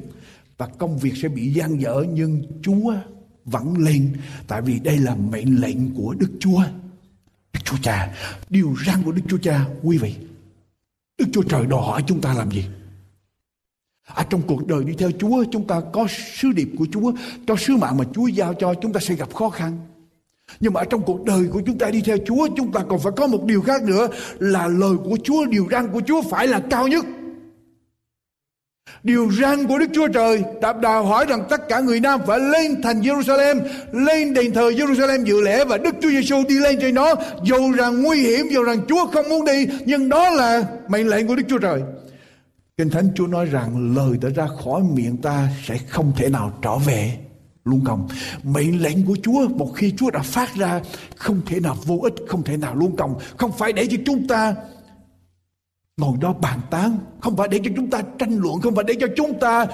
và 0.58 0.66
công 0.66 0.98
việc 0.98 1.12
sẽ 1.16 1.28
bị 1.28 1.52
gian 1.52 1.80
dở 1.80 2.04
nhưng 2.12 2.42
Chúa 2.62 2.94
vẫn 3.44 3.78
lên 3.78 4.16
tại 4.48 4.62
vì 4.62 4.78
đây 4.78 4.98
là 4.98 5.14
mệnh 5.14 5.60
lệnh 5.60 5.94
của 5.94 6.14
Đức 6.18 6.30
Chúa. 6.40 6.62
Đức 7.52 7.60
Chúa 7.64 7.76
Cha, 7.82 8.14
điều 8.50 8.76
răn 8.86 9.02
của 9.02 9.12
Đức 9.12 9.22
Chúa 9.28 9.38
Cha, 9.38 9.66
quý 9.82 9.98
vị. 9.98 10.14
Đức 11.18 11.26
Chúa 11.32 11.42
Trời 11.42 11.66
đòi 11.66 11.82
hỏi 11.82 12.04
chúng 12.06 12.20
ta 12.20 12.34
làm 12.34 12.50
gì? 12.50 12.64
À, 14.04 14.26
trong 14.30 14.42
cuộc 14.46 14.66
đời 14.66 14.84
đi 14.84 14.94
theo 14.98 15.10
Chúa 15.18 15.44
chúng 15.52 15.66
ta 15.66 15.80
có 15.92 16.06
sứ 16.08 16.52
điệp 16.52 16.68
của 16.78 16.86
Chúa, 16.92 17.12
cho 17.46 17.56
sứ 17.56 17.76
mạng 17.76 17.96
mà 17.96 18.04
Chúa 18.14 18.26
giao 18.26 18.54
cho 18.54 18.74
chúng 18.74 18.92
ta 18.92 19.00
sẽ 19.00 19.14
gặp 19.14 19.34
khó 19.34 19.50
khăn. 19.50 19.78
Nhưng 20.60 20.72
mà 20.72 20.84
trong 20.84 21.02
cuộc 21.02 21.24
đời 21.24 21.44
của 21.52 21.62
chúng 21.66 21.78
ta 21.78 21.90
đi 21.90 22.02
theo 22.04 22.16
Chúa 22.26 22.48
Chúng 22.56 22.72
ta 22.72 22.80
còn 22.88 22.98
phải 22.98 23.12
có 23.16 23.26
một 23.26 23.44
điều 23.44 23.62
khác 23.62 23.82
nữa 23.82 24.08
Là 24.38 24.68
lời 24.68 24.94
của 25.04 25.16
Chúa, 25.24 25.44
điều 25.44 25.66
răn 25.70 25.88
của 25.88 26.00
Chúa 26.06 26.22
phải 26.22 26.46
là 26.46 26.60
cao 26.70 26.88
nhất 26.88 27.04
Điều 29.02 29.30
răn 29.32 29.66
của 29.66 29.78
Đức 29.78 29.86
Chúa 29.94 30.08
Trời 30.08 30.42
đã 30.60 30.72
đòi 30.72 31.04
hỏi 31.04 31.24
rằng 31.28 31.44
tất 31.50 31.68
cả 31.68 31.80
người 31.80 32.00
Nam 32.00 32.20
phải 32.26 32.40
lên 32.40 32.82
thành 32.82 33.00
Jerusalem, 33.00 33.60
lên 33.92 34.34
đền 34.34 34.52
thờ 34.52 34.70
Jerusalem 34.70 35.24
dự 35.24 35.40
lễ 35.40 35.64
và 35.64 35.78
Đức 35.78 35.94
Chúa 36.02 36.10
Giêsu 36.10 36.36
đi 36.48 36.58
lên 36.58 36.78
trên 36.80 36.94
đó. 36.94 37.14
Dù 37.42 37.72
rằng 37.72 38.02
nguy 38.02 38.20
hiểm, 38.20 38.46
dù 38.50 38.62
rằng 38.62 38.80
Chúa 38.88 39.06
không 39.06 39.28
muốn 39.28 39.44
đi, 39.44 39.66
nhưng 39.86 40.08
đó 40.08 40.30
là 40.30 40.64
mệnh 40.88 41.08
lệnh 41.08 41.26
của 41.26 41.36
Đức 41.36 41.42
Chúa 41.48 41.58
Trời. 41.58 41.80
Kinh 42.76 42.90
Thánh 42.90 43.08
Chúa 43.14 43.26
nói 43.26 43.46
rằng 43.46 43.94
lời 43.96 44.18
đã 44.22 44.28
ra 44.36 44.48
khỏi 44.64 44.82
miệng 44.94 45.16
ta 45.16 45.48
sẽ 45.64 45.78
không 45.88 46.12
thể 46.16 46.28
nào 46.28 46.52
trở 46.62 46.76
về 46.76 47.18
luôn 47.64 47.80
công 47.84 48.08
mệnh 48.42 48.82
lệnh 48.82 49.06
của 49.06 49.16
Chúa 49.22 49.48
một 49.48 49.72
khi 49.76 49.94
Chúa 49.96 50.10
đã 50.10 50.22
phát 50.22 50.54
ra 50.54 50.80
không 51.16 51.40
thể 51.46 51.60
nào 51.60 51.76
vô 51.84 51.98
ích, 52.02 52.14
không 52.28 52.42
thể 52.42 52.56
nào 52.56 52.74
luôn 52.74 52.96
công 52.96 53.18
không 53.36 53.52
phải 53.52 53.72
để 53.72 53.86
cho 53.86 53.96
chúng 54.06 54.26
ta 54.26 54.54
ngồi 55.96 56.16
đó 56.20 56.32
bàn 56.32 56.60
tán, 56.70 56.98
không 57.20 57.36
phải 57.36 57.48
để 57.48 57.60
cho 57.64 57.70
chúng 57.76 57.90
ta 57.90 58.02
tranh 58.18 58.38
luận, 58.38 58.60
không 58.60 58.74
phải 58.74 58.84
để 58.84 58.94
cho 59.00 59.06
chúng 59.16 59.38
ta 59.40 59.66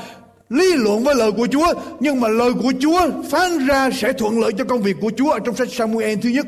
lý 0.48 0.76
luận 0.76 1.04
với 1.04 1.14
lời 1.14 1.32
của 1.32 1.46
Chúa, 1.46 1.74
nhưng 2.00 2.20
mà 2.20 2.28
lời 2.28 2.52
của 2.62 2.72
Chúa 2.80 3.00
phán 3.30 3.66
ra 3.66 3.90
sẽ 3.90 4.12
thuận 4.12 4.40
lợi 4.40 4.52
cho 4.58 4.64
công 4.64 4.82
việc 4.82 4.96
của 5.00 5.12
Chúa 5.16 5.30
ở 5.30 5.38
trong 5.44 5.56
sách 5.56 5.68
Samuel 5.70 6.18
thứ 6.22 6.28
nhất, 6.28 6.46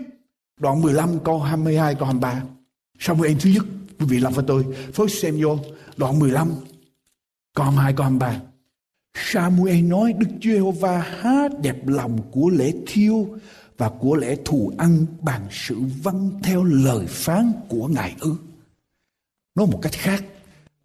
đoạn 0.61 0.81
15 0.81 1.19
câu 1.25 1.41
22 1.41 1.95
câu 1.95 2.05
23 2.05 2.43
Samuel 2.99 3.33
thứ 3.41 3.51
nhất, 3.51 3.65
quý 4.01 4.07
vị 4.09 4.21
làm 4.21 4.33
với 4.33 4.45
tôi. 4.49 4.65
First 4.95 5.23
Samuel, 5.23 5.59
đoạn 5.97 6.19
15 6.19 6.51
câu 7.55 7.67
22 7.67 7.93
câu 7.93 8.05
23 8.05 8.52
Samuel 9.15 9.83
nói 9.83 10.13
Đức 10.13 10.27
Chúa 10.41 10.51
Giê-hô-va 10.51 10.99
há 10.99 11.49
đẹp 11.63 11.87
lòng 11.87 12.19
của 12.31 12.51
lễ 12.51 12.73
thiêu 12.87 13.29
và 13.79 13.89
của 13.89 14.17
lễ 14.17 14.37
thù 14.45 14.73
ăn 14.79 15.07
bằng 15.21 15.47
sự 15.51 15.81
vâng 16.03 16.31
theo 16.43 16.65
lời 16.65 17.07
phán 17.07 17.53
của 17.69 17.89
Ngài 17.89 18.15
ư. 18.21 18.37
Nói 19.55 19.67
một 19.67 19.79
cách 19.83 19.93
khác, 19.93 20.25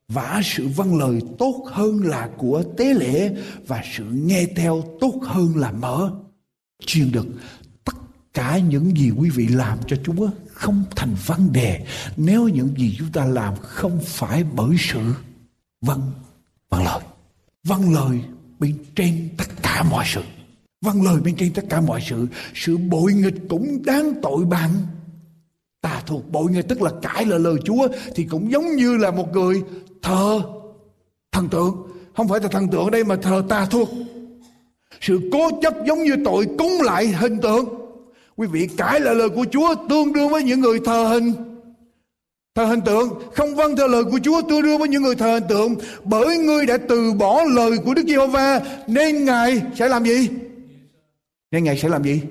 vả 0.08 0.42
sự 0.44 0.68
vâng 0.68 0.98
lời 0.98 1.22
tốt 1.40 1.66
hơn 1.72 2.04
là 2.04 2.30
của 2.38 2.64
tế 2.78 2.94
lễ 2.94 3.36
và 3.68 3.84
sự 3.98 4.04
nghe 4.12 4.46
theo 4.56 4.84
tốt 5.02 5.20
hơn 5.24 5.56
là 5.56 5.72
mở. 5.72 6.12
Chuyên 6.86 7.12
được 7.12 7.26
tất 7.84 7.96
cả 8.34 8.58
những 8.58 8.98
gì 8.98 9.12
quý 9.12 9.30
vị 9.30 9.48
làm 9.48 9.78
cho 9.88 9.98
Chúa 10.04 10.30
không 10.54 10.84
thành 10.96 11.16
vấn 11.26 11.54
đề 11.54 11.86
nếu 12.18 12.48
những 12.48 12.70
gì 12.78 12.96
chúng 12.98 13.12
ta 13.12 13.26
làm 13.26 13.54
không 13.62 14.00
phải 14.04 14.44
bởi 14.44 14.76
sự 14.80 15.14
vâng 15.82 16.02
vâng 16.70 16.84
lời 16.84 17.02
vâng 17.68 17.94
lời 17.94 18.20
bên 18.60 18.76
trên 18.96 19.30
tất 19.38 19.48
cả 19.64 19.84
mọi 19.90 20.06
sự. 20.08 20.22
Vâng 20.82 21.04
lời 21.04 21.22
bên 21.22 21.36
trên 21.36 21.54
tất 21.54 21.66
cả 21.70 21.82
mọi 21.82 22.02
sự. 22.10 22.28
Sự 22.54 22.78
bội 22.78 23.14
nghịch 23.14 23.36
cũng 23.50 23.82
đáng 23.86 24.14
tội 24.22 24.46
bạn. 24.46 24.70
Tà 25.82 26.02
thuộc 26.06 26.32
bội 26.32 26.52
nghịch 26.52 26.68
tức 26.68 26.82
là 26.82 26.92
cãi 27.02 27.26
lời 27.26 27.40
lời 27.40 27.56
chúa 27.66 27.88
thì 28.16 28.24
cũng 28.24 28.52
giống 28.52 28.76
như 28.76 28.98
là 28.98 29.12
một 29.12 29.34
người 29.34 29.64
thờ 30.02 30.42
thần 31.32 31.50
tượng. 31.50 31.76
Không 32.16 32.28
phải 32.28 32.40
là 32.40 32.48
thần 32.48 32.68
tượng 32.68 32.84
ở 32.84 32.90
đây 32.90 33.04
mà 33.04 33.16
thờ 33.16 33.44
tà 33.50 33.66
thuộc. 33.66 33.90
Sự 35.02 35.30
cố 35.32 35.50
chấp 35.62 35.74
giống 35.88 36.04
như 36.04 36.16
tội 36.26 36.48
cúng 36.58 36.82
lại 36.82 37.08
hình 37.08 37.40
tượng. 37.42 37.66
Quý 38.36 38.48
vị 38.48 38.68
cãi 38.78 39.00
lời 39.00 39.16
lời 39.16 39.30
của 39.30 39.46
chúa 39.52 39.76
tương 39.90 40.14
đương 40.14 40.30
với 40.30 40.44
những 40.44 40.60
người 40.60 40.80
thờ 40.86 41.08
hình 41.08 41.34
thờ 42.58 42.66
hình 42.66 42.82
tượng, 42.82 43.10
không 43.34 43.56
vâng 43.56 43.76
theo 43.76 43.88
lời 43.88 44.04
của 44.04 44.20
Chúa 44.24 44.42
tương 44.42 44.62
đương 44.62 44.80
với 44.80 44.88
những 44.88 45.04
người 45.04 45.16
thờ 45.16 45.34
hình 45.34 45.48
tượng. 45.50 45.76
Bởi 46.04 46.38
ngươi 46.38 46.66
đã 46.66 46.78
từ 46.90 47.14
bỏ 47.14 47.44
lời 47.44 47.72
của 47.86 47.94
Đức 47.94 48.04
Giê-hô-va, 48.08 48.62
nên 48.88 49.26
ngài 49.26 49.62
sẽ 49.76 49.88
làm 49.88 50.04
gì? 50.04 50.30
Nên 51.52 51.64
ngài 51.64 51.78
sẽ 51.78 51.90
làm 51.90 52.04
gì? 52.04 52.22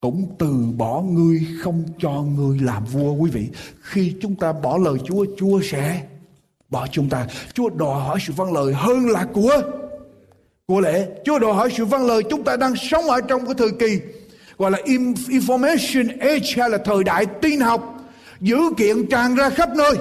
Cũng 0.00 0.26
từ 0.38 0.54
bỏ 0.76 1.02
ngươi, 1.02 1.46
không 1.60 1.84
cho 1.98 2.10
ngươi 2.10 2.58
làm 2.62 2.84
vua, 2.84 3.12
quý 3.12 3.30
vị. 3.30 3.48
Khi 3.80 4.14
chúng 4.20 4.34
ta 4.34 4.52
bỏ 4.52 4.78
lời 4.78 4.94
Chúa 5.04 5.26
Chúa 5.38 5.60
sẽ 5.62 6.02
bỏ 6.70 6.86
chúng 6.92 7.08
ta. 7.08 7.26
Chúa 7.54 7.68
đòi 7.68 8.00
hỏi 8.00 8.18
sự 8.26 8.32
vâng 8.36 8.52
lời 8.52 8.72
hơn 8.74 9.08
là 9.08 9.26
của 9.32 9.62
của 10.66 10.80
lễ 10.80 11.08
Chúa 11.24 11.38
đòi 11.38 11.54
hỏi 11.54 11.70
sự 11.76 11.84
vâng 11.84 12.06
lời 12.06 12.22
chúng 12.30 12.44
ta 12.44 12.56
đang 12.56 12.76
sống 12.76 13.04
ở 13.04 13.20
trong 13.20 13.44
cái 13.46 13.54
thời 13.58 13.70
kỳ, 13.78 14.00
gọi 14.58 14.70
là 14.70 14.78
information 15.28 16.20
age, 16.20 16.54
hay 16.56 16.70
là 16.70 16.78
thời 16.78 17.04
đại 17.04 17.26
tin 17.26 17.60
học 17.60 17.93
dữ 18.40 18.56
kiện 18.76 19.06
tràn 19.10 19.34
ra 19.34 19.50
khắp 19.50 19.68
nơi. 19.76 19.96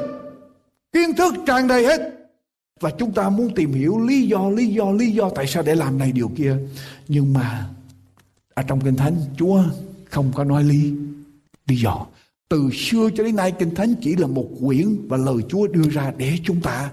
Kiến 0.91 1.15
thức 1.17 1.33
tràn 1.47 1.67
đầy 1.67 1.85
hết. 1.85 2.01
Và 2.79 2.91
chúng 2.99 3.11
ta 3.11 3.29
muốn 3.29 3.55
tìm 3.55 3.73
hiểu 3.73 3.99
lý 3.99 4.27
do 4.27 4.49
lý 4.49 4.67
do 4.67 4.91
lý 4.91 5.11
do 5.11 5.29
tại 5.29 5.47
sao 5.47 5.63
để 5.63 5.75
làm 5.75 5.97
này 5.97 6.11
điều 6.11 6.31
kia. 6.35 6.57
Nhưng 7.07 7.33
mà 7.33 7.69
ở 8.53 8.63
trong 8.63 8.81
kinh 8.81 8.95
thánh, 8.95 9.15
chúa 9.37 9.63
không 10.09 10.31
có 10.35 10.43
nói 10.43 10.63
lý 10.63 10.93
lý 11.67 11.75
do. 11.75 12.05
Từ 12.49 12.69
xưa 12.73 13.09
cho 13.15 13.23
đến 13.23 13.35
nay, 13.35 13.51
kinh 13.51 13.75
thánh 13.75 13.95
chỉ 14.01 14.15
là 14.15 14.27
một 14.27 14.47
quyển 14.65 15.07
và 15.07 15.17
lời 15.17 15.37
chúa 15.49 15.67
đưa 15.67 15.89
ra 15.89 16.13
để 16.17 16.37
chúng 16.43 16.61
ta 16.61 16.91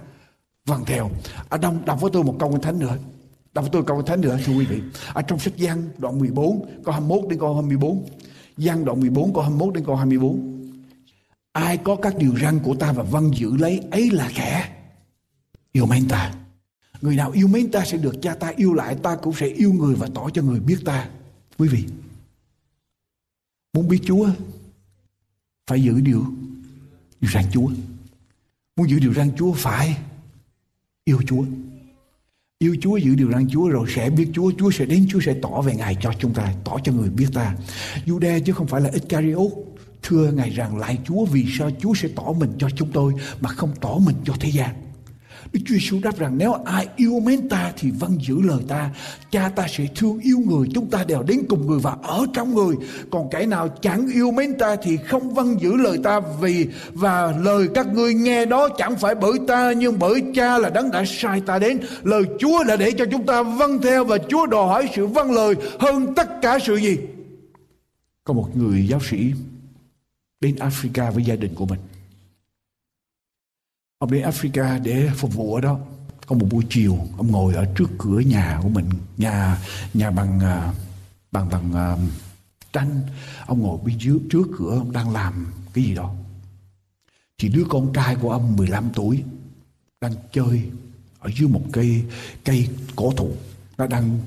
vâng 0.67 0.85
theo. 0.87 1.11
Ở 1.49 1.59
đông 1.59 1.79
đọc 1.87 2.01
với 2.01 2.11
tôi 2.15 2.25
một 2.25 2.37
câu 2.39 2.51
kinh 2.51 2.61
thánh 2.61 2.79
nữa. 2.79 2.97
Đọc 3.53 3.65
với 3.65 3.71
tôi 3.73 3.83
câu 3.87 3.97
kinh 3.97 4.07
thánh 4.07 4.21
nữa, 4.21 4.39
thưa 4.45 4.53
quý 4.53 4.65
vị. 4.65 4.81
Ở 5.13 5.23
trong 5.23 5.39
sách 5.39 5.57
Giăng 5.57 5.83
đoạn 5.99 6.19
14 6.19 6.67
câu 6.85 6.93
21 6.93 7.31
đến 7.31 7.39
câu 7.39 7.55
24 7.55 8.05
Giăng 8.57 8.85
đoạn 8.85 9.01
14 9.01 9.35
câu 9.35 9.43
21 9.43 9.75
đến 9.75 9.85
câu 9.85 9.97
24 9.97 10.60
ai 11.53 11.77
có 11.77 11.97
các 11.97 12.17
điều 12.19 12.39
răn 12.39 12.59
của 12.59 12.75
ta 12.75 12.93
và 12.93 13.03
vâng 13.03 13.31
giữ 13.35 13.57
lấy, 13.57 13.79
ấy 13.91 14.11
là 14.11 14.31
kẻ 14.35 14.77
yêu 15.73 15.87
mến 15.87 16.09
ta. 16.09 16.35
Người 17.01 17.17
nào 17.17 17.31
yêu 17.31 17.49
mến 17.49 17.71
ta 17.71 17.85
sẽ 17.85 17.99
được 17.99 18.15
cha 18.23 18.35
ta 18.35 18.53
yêu 18.57 18.75
lại, 18.75 18.97
ta 19.03 19.17
cũng 19.17 19.35
sẽ 19.35 19.47
yêu 19.47 19.73
người 19.73 19.95
và 19.95 20.09
tỏ 20.15 20.31
cho 20.35 20.43
người 20.43 20.61
biết 20.61 20.79
ta. 20.85 21.09
Quý 21.59 21.69
vị, 21.69 21.85
muốn 23.73 23.89
biết 23.89 24.01
Chúa, 24.05 24.29
phải 25.67 25.83
giữ 25.83 26.01
điều 26.01 26.25
điều 27.21 27.31
răn 27.31 27.45
Chúa. 27.53 27.71
Muốn 28.77 28.91
giữ 28.91 28.99
điều 28.99 29.15
răn 29.15 29.31
Chúa, 29.37 29.53
phải 29.53 29.97
yêu 31.05 31.19
Chúa. 31.27 31.45
Yêu 32.59 32.77
Chúa, 32.81 32.97
giữ 32.97 33.15
điều 33.15 33.31
răn 33.33 33.49
Chúa 33.51 33.69
rồi 33.69 33.89
sẽ 33.95 34.11
biết 34.11 34.29
Chúa. 34.33 34.53
Chúa 34.59 34.71
sẽ 34.71 34.87
đến, 34.87 35.07
Chúa 35.11 35.21
sẽ 35.21 35.35
tỏ 35.43 35.61
về 35.61 35.75
Ngài 35.75 35.97
cho 36.01 36.13
chúng 36.19 36.35
ta, 36.35 36.55
tỏ 36.65 36.77
cho 36.85 36.93
người 36.93 37.11
biết 37.11 37.27
ta. 37.35 37.57
Jude 38.07 38.41
chứ 38.41 38.53
không 38.53 38.67
phải 38.67 38.81
là 38.81 38.91
Iscariot 38.91 39.51
thưa 40.03 40.33
Ngài 40.33 40.51
rằng 40.51 40.77
lại 40.77 40.99
Chúa 41.05 41.25
vì 41.25 41.47
sao 41.59 41.71
Chúa 41.81 41.95
sẽ 41.95 42.09
tỏ 42.17 42.33
mình 42.39 42.53
cho 42.59 42.69
chúng 42.77 42.91
tôi 42.93 43.13
mà 43.41 43.49
không 43.49 43.71
tỏ 43.81 43.95
mình 44.07 44.17
cho 44.25 44.35
thế 44.41 44.51
gian 44.51 44.75
Đức 45.53 45.61
Chúa 45.67 45.75
Giêsu 45.75 46.01
đáp 46.03 46.19
rằng 46.19 46.39
nếu 46.39 46.53
ai 46.53 46.89
yêu 46.97 47.21
mến 47.21 47.49
ta 47.49 47.73
thì 47.77 47.91
vâng 47.91 48.19
giữ 48.21 48.41
lời 48.43 48.59
ta. 48.69 48.91
Cha 49.31 49.49
ta 49.49 49.67
sẽ 49.69 49.87
thương 49.97 50.19
yêu 50.19 50.39
người, 50.47 50.69
chúng 50.75 50.91
ta 50.91 51.05
đều 51.05 51.23
đến 51.23 51.41
cùng 51.49 51.67
người 51.67 51.79
và 51.79 51.97
ở 52.03 52.27
trong 52.33 52.55
người. 52.55 52.77
Còn 53.11 53.31
kẻ 53.31 53.47
nào 53.47 53.69
chẳng 53.69 54.09
yêu 54.15 54.31
mến 54.31 54.59
ta 54.59 54.77
thì 54.83 54.97
không 54.97 55.35
vâng 55.35 55.61
giữ 55.61 55.77
lời 55.77 55.99
ta 56.03 56.21
vì 56.41 56.67
và 56.93 57.35
lời 57.43 57.69
các 57.75 57.87
ngươi 57.95 58.15
nghe 58.15 58.47
đó 58.47 58.69
chẳng 58.79 58.97
phải 58.97 59.15
bởi 59.15 59.33
ta 59.49 59.73
nhưng 59.73 59.99
bởi 59.99 60.23
cha 60.35 60.59
là 60.59 60.71
đấng 60.71 60.91
đã 60.91 61.05
sai 61.07 61.41
ta 61.41 61.59
đến. 61.59 61.81
Lời 62.03 62.23
Chúa 62.39 62.65
là 62.65 62.77
để 62.77 62.91
cho 62.91 63.05
chúng 63.11 63.27
ta 63.27 63.43
vâng 63.43 63.83
theo 63.83 64.05
và 64.05 64.19
Chúa 64.29 64.47
đòi 64.47 64.67
hỏi 64.67 64.89
sự 64.95 65.07
vâng 65.07 65.33
lời 65.33 65.55
hơn 65.79 66.15
tất 66.15 66.29
cả 66.43 66.59
sự 66.59 66.77
gì. 66.77 66.97
Có 68.25 68.35
một 68.35 68.49
người 68.57 68.87
giáo 68.89 69.01
sĩ 69.11 69.33
đến 70.41 70.57
Africa 70.57 71.13
với 71.13 71.25
gia 71.25 71.37
đình 71.37 71.55
của 71.55 71.67
mình 71.67 71.81
Ông 74.01 74.11
đến 74.11 74.23
Africa 74.23 74.83
để 74.83 75.11
phục 75.17 75.35
vụ 75.35 75.55
ở 75.55 75.61
đó. 75.61 75.79
Có 76.27 76.37
một 76.37 76.47
buổi 76.51 76.65
chiều, 76.71 76.99
ông 77.17 77.31
ngồi 77.31 77.55
ở 77.55 77.67
trước 77.75 77.91
cửa 77.99 78.21
nhà 78.21 78.61
của 78.63 78.69
mình, 78.69 78.91
nhà 79.17 79.59
nhà 79.95 80.11
bằng 80.11 80.41
à, 80.41 80.73
bằng 81.33 81.49
bằng 81.49 81.95
uh, 81.95 81.99
tranh. 82.73 83.01
Ông 83.47 83.63
ngồi 83.63 83.79
bên 83.85 83.99
dưới 83.99 84.19
trước 84.31 84.45
cửa, 84.59 84.79
ông 84.79 84.93
đang 84.93 85.13
làm 85.13 85.53
cái 85.75 85.85
gì 85.85 85.95
đó. 85.95 86.15
Thì 87.39 87.49
đứa 87.49 87.65
con 87.69 87.93
trai 87.93 88.17
của 88.17 88.31
ông 88.31 88.57
15 88.57 88.91
tuổi 88.95 89.25
đang 90.01 90.13
chơi 90.33 90.63
ở 91.19 91.31
dưới 91.39 91.49
một 91.49 91.63
cây 91.73 92.05
cây 92.45 92.69
cổ 92.97 93.13
thụ. 93.17 93.33
Nó 93.79 93.87
đang 93.87 94.19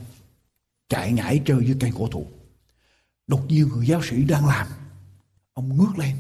chạy 0.89 1.11
nhảy 1.11 1.41
chơi 1.45 1.66
dưới 1.66 1.78
cây 1.80 1.91
cổ 1.95 2.07
thụ. 2.07 2.28
Đột 3.28 3.45
nhiên 3.47 3.68
người 3.68 3.88
giáo 3.88 4.01
sĩ 4.03 4.24
đang 4.24 4.47
làm. 4.47 4.68
Ông 5.53 5.77
ngước 5.77 5.97
lên 5.97 6.15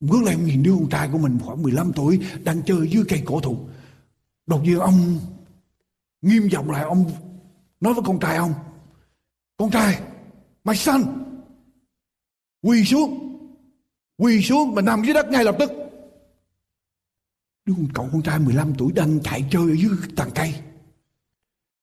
Ngước 0.00 0.22
lên 0.22 0.34
ông 0.34 0.44
nhìn 0.44 0.62
đứa 0.62 0.74
con 0.74 0.88
trai 0.88 1.08
của 1.12 1.18
mình 1.18 1.38
khoảng 1.44 1.62
15 1.62 1.92
tuổi 1.92 2.20
đang 2.44 2.62
chơi 2.62 2.88
dưới 2.90 3.04
cây 3.08 3.22
cổ 3.26 3.40
thụ. 3.40 3.58
Đột 4.46 4.62
nhiên 4.62 4.78
ông 4.78 5.18
nghiêm 6.22 6.48
giọng 6.48 6.70
lại 6.70 6.82
ông 6.82 7.10
nói 7.80 7.94
với 7.94 8.02
con 8.06 8.20
trai 8.20 8.36
ông. 8.36 8.54
Con 9.56 9.70
trai, 9.70 10.00
my 10.64 10.76
son, 10.76 11.02
quỳ 12.62 12.84
xuống. 12.84 13.26
Quỳ 14.16 14.42
xuống 14.42 14.74
mà 14.74 14.82
nằm 14.82 15.02
dưới 15.04 15.14
đất 15.14 15.26
ngay 15.30 15.44
lập 15.44 15.56
tức. 15.58 15.70
Đứa 17.64 17.74
con 17.76 17.88
cậu 17.94 18.08
con 18.12 18.22
trai 18.22 18.38
15 18.38 18.74
tuổi 18.78 18.92
đang 18.92 19.20
chạy 19.20 19.44
chơi 19.50 19.62
ở 19.62 19.76
dưới 19.76 19.90
tàn 20.16 20.30
cây. 20.34 20.54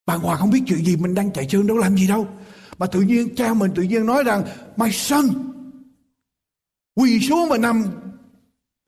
Bà 0.06 0.16
Hòa 0.16 0.36
không 0.36 0.50
biết 0.50 0.62
chuyện 0.68 0.86
gì 0.86 0.96
mình 0.96 1.14
đang 1.14 1.32
chạy 1.32 1.46
chơi 1.50 1.64
đâu 1.64 1.78
làm 1.78 1.98
gì 1.98 2.08
đâu. 2.08 2.28
Mà 2.78 2.88
tự 2.88 3.02
nhiên 3.02 3.36
cha 3.36 3.54
mình 3.54 3.72
tự 3.76 3.84
nhiên 3.84 4.06
nói 4.06 4.24
rằng 4.24 4.44
My 4.78 4.92
son 4.92 5.26
Quỳ 6.98 7.20
xuống 7.20 7.50
và 7.50 7.58
nằm 7.58 7.86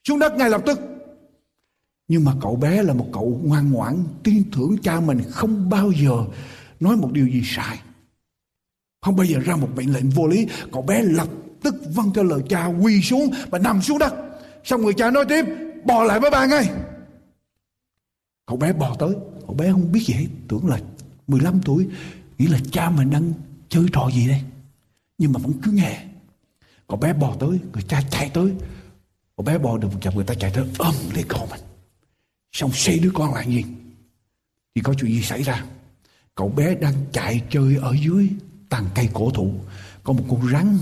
xuống 0.07 0.19
đất 0.19 0.33
ngay 0.33 0.49
lập 0.49 0.61
tức. 0.65 0.79
Nhưng 2.07 2.25
mà 2.25 2.33
cậu 2.41 2.55
bé 2.55 2.83
là 2.83 2.93
một 2.93 3.07
cậu 3.13 3.41
ngoan 3.43 3.71
ngoãn, 3.71 4.03
tin 4.23 4.43
tưởng 4.51 4.77
cha 4.83 4.99
mình 4.99 5.21
không 5.29 5.69
bao 5.69 5.91
giờ 5.91 6.25
nói 6.79 6.95
một 6.95 7.11
điều 7.11 7.27
gì 7.27 7.41
sai. 7.45 7.79
Không 9.01 9.15
bao 9.15 9.25
giờ 9.25 9.39
ra 9.39 9.55
một 9.55 9.69
mệnh 9.75 9.93
lệnh 9.93 10.09
vô 10.09 10.27
lý. 10.27 10.47
Cậu 10.71 10.81
bé 10.81 11.03
lập 11.03 11.27
tức 11.63 11.75
vâng 11.95 12.11
theo 12.15 12.23
lời 12.23 12.41
cha, 12.49 12.65
quỳ 12.65 13.01
xuống 13.01 13.29
và 13.49 13.59
nằm 13.59 13.81
xuống 13.81 13.99
đất. 13.99 14.13
Xong 14.63 14.81
người 14.81 14.93
cha 14.93 15.11
nói 15.11 15.25
tiếp, 15.29 15.45
bò 15.85 16.03
lại 16.03 16.19
với 16.19 16.31
ba 16.31 16.45
ngay. 16.45 16.69
Cậu 18.45 18.57
bé 18.57 18.73
bò 18.73 18.95
tới. 18.99 19.15
Cậu 19.47 19.55
bé 19.55 19.71
không 19.71 19.91
biết 19.91 20.03
gì 20.05 20.13
hết. 20.13 20.27
Tưởng 20.47 20.67
là 20.67 20.79
15 21.27 21.61
tuổi, 21.65 21.87
nghĩ 22.37 22.47
là 22.47 22.59
cha 22.71 22.89
mình 22.89 23.09
đang 23.09 23.33
chơi 23.69 23.85
trò 23.93 24.09
gì 24.13 24.27
đây. 24.27 24.41
Nhưng 25.17 25.33
mà 25.33 25.39
vẫn 25.43 25.53
cứ 25.63 25.71
nghe 25.71 26.08
cậu 26.89 26.97
bé 26.97 27.13
bò 27.13 27.35
tới, 27.39 27.59
người 27.73 27.83
cha 27.87 28.01
chạy 28.11 28.29
tới 28.33 28.53
Cậu 29.39 29.43
bé 29.45 29.57
bò 29.57 29.77
được 29.77 29.87
một 29.93 29.99
chậm 30.01 30.15
người 30.15 30.23
ta 30.23 30.33
chạy 30.33 30.51
tới, 30.53 30.65
ôm 30.77 30.95
lấy 31.13 31.23
cậu 31.27 31.47
mình. 31.51 31.61
Xong 32.51 32.71
xây 32.73 32.99
đứa 32.99 33.11
con 33.13 33.33
lại 33.33 33.47
nhìn 33.47 33.65
Thì 34.75 34.81
có 34.81 34.93
chuyện 34.93 35.11
gì 35.11 35.21
xảy 35.21 35.43
ra? 35.43 35.65
Cậu 36.35 36.49
bé 36.49 36.75
đang 36.75 36.93
chạy 37.11 37.41
chơi 37.49 37.75
ở 37.75 37.95
dưới 38.03 38.29
tàn 38.69 38.85
cây 38.95 39.09
cổ 39.13 39.31
thụ. 39.31 39.53
Có 40.03 40.13
một 40.13 40.23
con 40.29 40.49
rắn, 40.51 40.77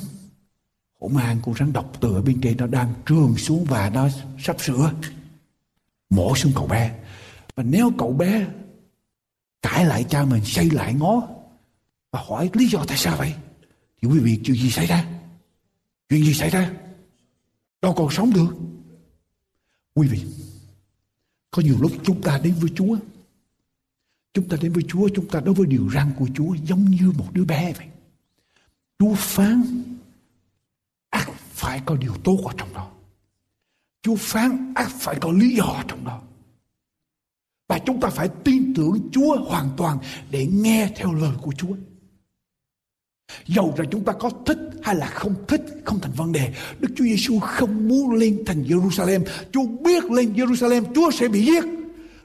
hổ 1.00 1.08
mang 1.08 1.38
con 1.46 1.56
rắn 1.56 1.74
độc 1.74 1.92
từ 2.02 2.16
ở 2.16 2.22
bên 2.22 2.42
trên, 2.42 2.58
nó 2.58 2.68
đang 2.68 2.94
trườn 3.06 3.36
xuống 3.38 3.66
và 3.66 3.90
nó 3.90 4.10
sắp 4.40 4.56
sửa 4.62 4.92
mổ 6.10 6.36
xuống 6.36 6.52
cậu 6.56 6.68
bé. 6.68 6.96
Và 7.56 7.64
nếu 7.64 7.92
cậu 7.98 8.14
bé 8.14 8.48
cãi 9.62 9.86
lại 9.86 10.06
cha 10.10 10.26
mình, 10.26 10.46
xây 10.46 10.70
lại 10.70 10.94
ngó 10.94 11.28
và 12.12 12.24
hỏi 12.28 12.50
lý 12.54 12.68
do 12.68 12.86
tại 12.88 12.98
sao 12.98 13.18
vậy, 13.18 13.34
thì 14.02 14.08
quý 14.08 14.20
vị, 14.20 14.40
chuyện 14.44 14.58
gì 14.58 14.72
xảy 14.72 14.86
ra 14.86 15.06
chuyện 16.10 16.24
gì 16.24 16.34
xảy 16.34 16.50
ra? 16.50 16.74
Đâu 17.82 17.94
còn 17.94 18.12
sống 18.12 18.34
được. 18.34 18.56
Quý 19.94 20.08
vị, 20.08 20.22
có 21.52 21.62
nhiều 21.62 21.78
lúc 21.80 21.92
chúng 22.04 22.22
ta 22.22 22.40
đến 22.44 22.54
với 22.54 22.70
Chúa. 22.76 22.98
Chúng 24.34 24.50
ta 24.50 24.58
đến 24.62 24.74
với 24.74 24.84
Chúa, 24.88 25.10
chúng 25.16 25.28
ta 25.28 25.40
đối 25.40 25.56
với 25.56 25.68
điều 25.68 25.90
răn 25.94 26.14
của 26.20 26.28
Chúa 26.36 26.56
giống 26.64 26.86
như 26.86 27.12
một 27.18 27.28
đứa 27.32 27.46
bé 27.46 27.74
vậy. 27.74 27.88
Chúa 29.00 29.16
phán, 29.16 29.84
ác 31.10 31.30
phải 31.34 31.82
có 31.86 31.96
điều 31.96 32.14
tốt 32.24 32.40
ở 32.46 32.54
trong 32.58 32.74
đó. 32.74 32.92
Chúa 34.02 34.16
phán, 34.16 34.74
ác 34.76 34.90
phải 35.00 35.18
có 35.22 35.32
lý 35.32 35.56
do 35.56 35.84
trong 35.88 36.06
đó. 36.06 36.22
Và 37.68 37.80
chúng 37.86 38.00
ta 38.00 38.10
phải 38.10 38.30
tin 38.44 38.74
tưởng 38.74 39.10
Chúa 39.12 39.46
hoàn 39.46 39.70
toàn 39.78 39.98
để 40.32 40.48
nghe 40.48 40.92
theo 40.96 41.14
lời 41.14 41.36
của 41.42 41.52
Chúa. 41.58 41.76
Dầu 43.48 43.74
rằng 43.78 43.88
chúng 43.92 44.04
ta 44.04 44.14
có 44.14 44.30
thích 44.46 44.58
hay 44.84 44.96
là 44.96 45.08
không 45.08 45.36
thích 45.48 45.62
không 45.86 46.00
thành 46.00 46.12
vấn 46.12 46.32
đề. 46.32 46.54
Đức 46.80 46.90
Chúa 46.96 47.04
Giêsu 47.04 47.40
không 47.40 47.88
muốn 47.88 48.12
lên 48.12 48.44
thành 48.46 48.64
Jerusalem. 48.64 49.22
Chúa 49.52 49.66
biết 49.84 50.04
lên 50.12 50.34
Jerusalem 50.34 50.84
Chúa 50.96 51.12
sẽ 51.12 51.28
bị 51.28 51.46
giết. 51.46 51.64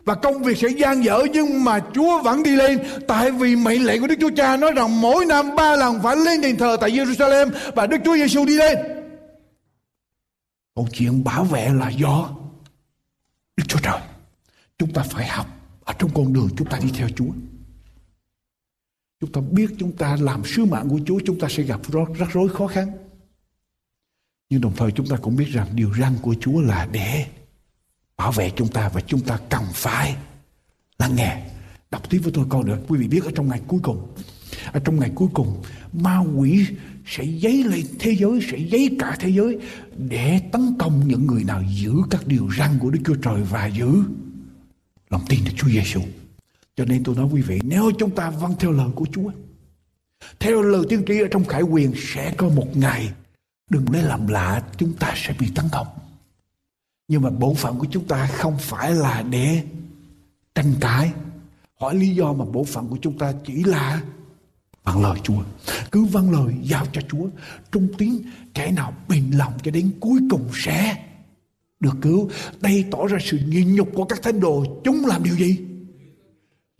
Và 0.04 0.14
công 0.14 0.42
việc 0.42 0.58
sẽ 0.58 0.68
gian 0.68 1.04
dở, 1.04 1.22
nhưng 1.32 1.64
mà 1.64 1.80
Chúa 1.94 2.22
vẫn 2.22 2.42
đi 2.42 2.56
lên 2.56 2.78
Tại 3.08 3.30
vì 3.30 3.56
mệnh 3.56 3.84
lệnh 3.86 4.00
của 4.00 4.06
Đức 4.06 4.14
Chúa 4.20 4.30
Cha 4.36 4.56
nói 4.56 4.72
rằng 4.72 5.00
mỗi 5.00 5.26
năm 5.26 5.56
ba 5.56 5.76
lần 5.76 6.02
phải 6.02 6.16
lên 6.16 6.40
đền 6.40 6.56
thờ 6.56 6.76
tại 6.80 6.90
Jerusalem 6.90 7.50
Và 7.74 7.86
Đức 7.86 7.96
Chúa 8.04 8.16
Giêsu 8.16 8.44
đi 8.44 8.56
lên 8.56 8.78
Còn 10.74 10.86
chuyện 10.92 11.24
bảo 11.24 11.44
vệ 11.44 11.68
là 11.68 11.90
do 11.90 12.28
Đức 13.56 13.64
Chúa 13.68 13.78
Trời 13.82 14.00
Chúng 14.78 14.92
ta 14.92 15.02
phải 15.02 15.26
học 15.26 15.46
Ở 15.84 15.94
trong 15.98 16.10
con 16.14 16.32
đường 16.32 16.48
chúng 16.56 16.68
ta 16.68 16.78
đi 16.82 16.88
theo 16.98 17.08
Chúa 17.16 17.30
Chúng 19.22 19.32
ta 19.32 19.40
biết 19.50 19.70
chúng 19.78 19.92
ta 19.92 20.16
làm 20.20 20.44
sứ 20.44 20.64
mạng 20.64 20.88
của 20.88 21.00
Chúa 21.06 21.20
chúng 21.26 21.38
ta 21.38 21.48
sẽ 21.50 21.62
gặp 21.62 21.80
rắc 22.18 22.28
rối 22.32 22.48
khó 22.48 22.66
khăn. 22.66 22.92
Nhưng 24.50 24.60
đồng 24.60 24.72
thời 24.76 24.90
chúng 24.90 25.06
ta 25.06 25.16
cũng 25.16 25.36
biết 25.36 25.48
rằng 25.48 25.68
điều 25.74 25.94
răn 25.94 26.12
của 26.22 26.34
Chúa 26.40 26.60
là 26.60 26.88
để 26.92 27.26
bảo 28.16 28.32
vệ 28.32 28.50
chúng 28.56 28.68
ta 28.68 28.90
và 28.94 29.00
chúng 29.00 29.20
ta 29.20 29.38
cần 29.50 29.62
phải 29.74 30.16
lắng 30.98 31.16
nghe. 31.16 31.42
Đọc 31.90 32.10
tiếp 32.10 32.18
với 32.18 32.32
tôi 32.32 32.44
con 32.48 32.66
nữa. 32.66 32.78
Quý 32.88 32.98
vị 32.98 33.08
biết 33.08 33.24
ở 33.24 33.30
trong 33.34 33.48
ngày 33.48 33.60
cuối 33.66 33.80
cùng. 33.82 34.14
Ở 34.72 34.80
trong 34.80 35.00
ngày 35.00 35.10
cuối 35.14 35.28
cùng 35.34 35.62
ma 35.92 36.18
quỷ 36.18 36.66
sẽ 37.06 37.24
giấy 37.24 37.64
lên 37.64 37.86
thế 37.98 38.14
giới, 38.14 38.40
sẽ 38.50 38.58
giấy 38.58 38.96
cả 38.98 39.16
thế 39.20 39.28
giới 39.28 39.58
để 39.96 40.40
tấn 40.52 40.74
công 40.78 41.08
những 41.08 41.26
người 41.26 41.44
nào 41.44 41.62
giữ 41.74 41.92
các 42.10 42.26
điều 42.26 42.48
răn 42.58 42.78
của 42.78 42.90
Đức 42.90 43.00
Chúa 43.04 43.14
Trời 43.14 43.42
và 43.42 43.66
giữ 43.66 44.02
lòng 45.10 45.22
tin 45.28 45.40
Đức 45.44 45.52
Chúa 45.56 45.68
Giêsu. 45.68 46.00
Cho 46.76 46.84
nên 46.84 47.04
tôi 47.04 47.16
nói 47.16 47.28
quý 47.32 47.42
vị, 47.42 47.60
nếu 47.64 47.90
chúng 47.98 48.10
ta 48.10 48.30
vâng 48.30 48.54
theo 48.58 48.72
lời 48.72 48.88
của 48.94 49.06
Chúa, 49.12 49.30
theo 50.38 50.62
lời 50.62 50.84
tiên 50.88 51.04
tri 51.06 51.20
ở 51.20 51.28
trong 51.30 51.44
khải 51.44 51.62
quyền 51.62 51.92
sẽ 51.96 52.34
có 52.36 52.48
một 52.48 52.76
ngày 52.76 53.12
đừng 53.70 53.84
lấy 53.92 54.02
làm 54.02 54.26
lạ 54.26 54.62
chúng 54.76 54.92
ta 54.92 55.12
sẽ 55.16 55.34
bị 55.38 55.46
tấn 55.54 55.64
công. 55.72 55.86
Nhưng 57.08 57.22
mà 57.22 57.30
bổn 57.30 57.54
phận 57.54 57.78
của 57.78 57.86
chúng 57.90 58.04
ta 58.04 58.26
không 58.26 58.58
phải 58.58 58.94
là 58.94 59.22
để 59.22 59.62
tranh 60.54 60.74
cãi. 60.80 61.12
Hỏi 61.80 61.94
lý 61.94 62.08
do 62.14 62.32
mà 62.32 62.44
bổn 62.44 62.64
phận 62.64 62.88
của 62.88 62.98
chúng 63.02 63.18
ta 63.18 63.32
chỉ 63.46 63.64
là 63.64 64.02
vâng 64.84 65.02
lời 65.02 65.18
Chúa. 65.22 65.42
Cứ 65.92 66.04
vâng 66.04 66.30
lời 66.30 66.54
giao 66.62 66.86
cho 66.92 67.00
Chúa. 67.08 67.26
Trung 67.72 67.88
tín 67.98 68.22
kẻ 68.54 68.70
nào 68.70 68.94
bình 69.08 69.38
lòng 69.38 69.52
cho 69.62 69.70
đến 69.70 69.92
cuối 70.00 70.20
cùng 70.30 70.48
sẽ 70.54 71.04
được 71.80 71.94
cứu. 72.00 72.30
Đây 72.60 72.84
tỏ 72.90 73.06
ra 73.06 73.18
sự 73.24 73.38
nhịn 73.46 73.74
nhục 73.74 73.88
của 73.94 74.04
các 74.04 74.22
thánh 74.22 74.40
đồ. 74.40 74.80
Chúng 74.84 75.06
làm 75.06 75.24
điều 75.24 75.36
gì? 75.36 75.58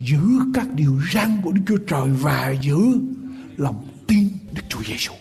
Giữ 0.05 0.21
các 0.53 0.67
điều 0.73 1.01
răn 1.13 1.41
của 1.43 1.51
Đức 1.51 1.61
Chúa 1.67 1.77
Trời 1.77 2.09
và 2.09 2.55
giữ 2.61 2.77
lòng 3.57 3.87
tin 4.07 4.29
Đức 4.51 4.61
Chúa 4.69 4.83
Giêsu. 4.83 5.13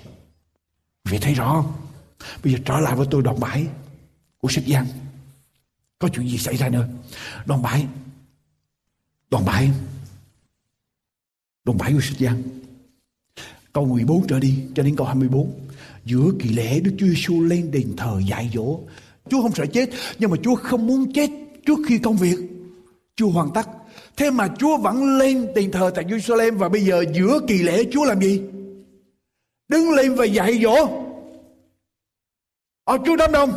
Vì 1.04 1.18
thấy 1.18 1.34
rõ 1.34 1.62
không? 1.62 1.72
Bây 2.44 2.52
giờ 2.52 2.58
trở 2.64 2.80
lại 2.80 2.96
với 2.96 3.06
tôi 3.10 3.22
đoạn 3.22 3.40
7 3.40 3.66
của 4.38 4.48
sách 4.48 4.66
Giăng. 4.66 4.86
Có 5.98 6.08
chuyện 6.08 6.28
gì 6.28 6.38
xảy 6.38 6.56
ra 6.56 6.68
nữa? 6.68 6.88
Đoạn 7.46 7.62
7. 7.62 7.86
Đoạn 9.30 9.44
7. 9.44 9.70
Đoạn 11.64 11.78
7 11.78 11.92
của 11.92 12.00
sách 12.00 12.18
Giăng. 12.18 12.42
Câu 13.72 13.86
14 13.86 14.26
trở 14.26 14.40
đi, 14.40 14.58
cho 14.74 14.82
đến 14.82 14.96
câu 14.96 15.06
24. 15.06 15.52
Giữa 16.04 16.32
kỳ 16.38 16.48
lễ 16.48 16.80
Đức 16.80 16.94
Chúa 16.98 17.06
Giêsu 17.06 17.40
lên 17.40 17.70
đền 17.70 17.94
thờ 17.96 18.20
dạy 18.28 18.50
dỗ. 18.54 18.80
Chúa 19.30 19.42
không 19.42 19.54
sợ 19.54 19.66
chết, 19.66 19.90
nhưng 20.18 20.30
mà 20.30 20.36
Chúa 20.42 20.54
không 20.54 20.86
muốn 20.86 21.12
chết 21.12 21.30
trước 21.66 21.78
khi 21.86 21.98
công 21.98 22.16
việc. 22.16 22.38
Chúa 23.16 23.30
hoàn 23.30 23.48
tất. 23.54 23.68
Thế 24.22 24.30
mà 24.30 24.48
Chúa 24.58 24.76
vẫn 24.76 25.18
lên 25.18 25.48
đền 25.54 25.70
thờ 25.70 25.90
tại 25.94 26.04
Jerusalem 26.04 26.58
và 26.58 26.68
bây 26.68 26.82
giờ 26.82 27.04
giữa 27.12 27.40
kỳ 27.48 27.58
lễ 27.58 27.84
Chúa 27.92 28.04
làm 28.04 28.20
gì? 28.20 28.42
Đứng 29.68 29.90
lên 29.90 30.14
và 30.14 30.24
dạy 30.24 30.60
dỗ. 30.62 30.88
Ở 32.84 32.98
Chúa 33.06 33.16
đám 33.16 33.32
đông. 33.32 33.50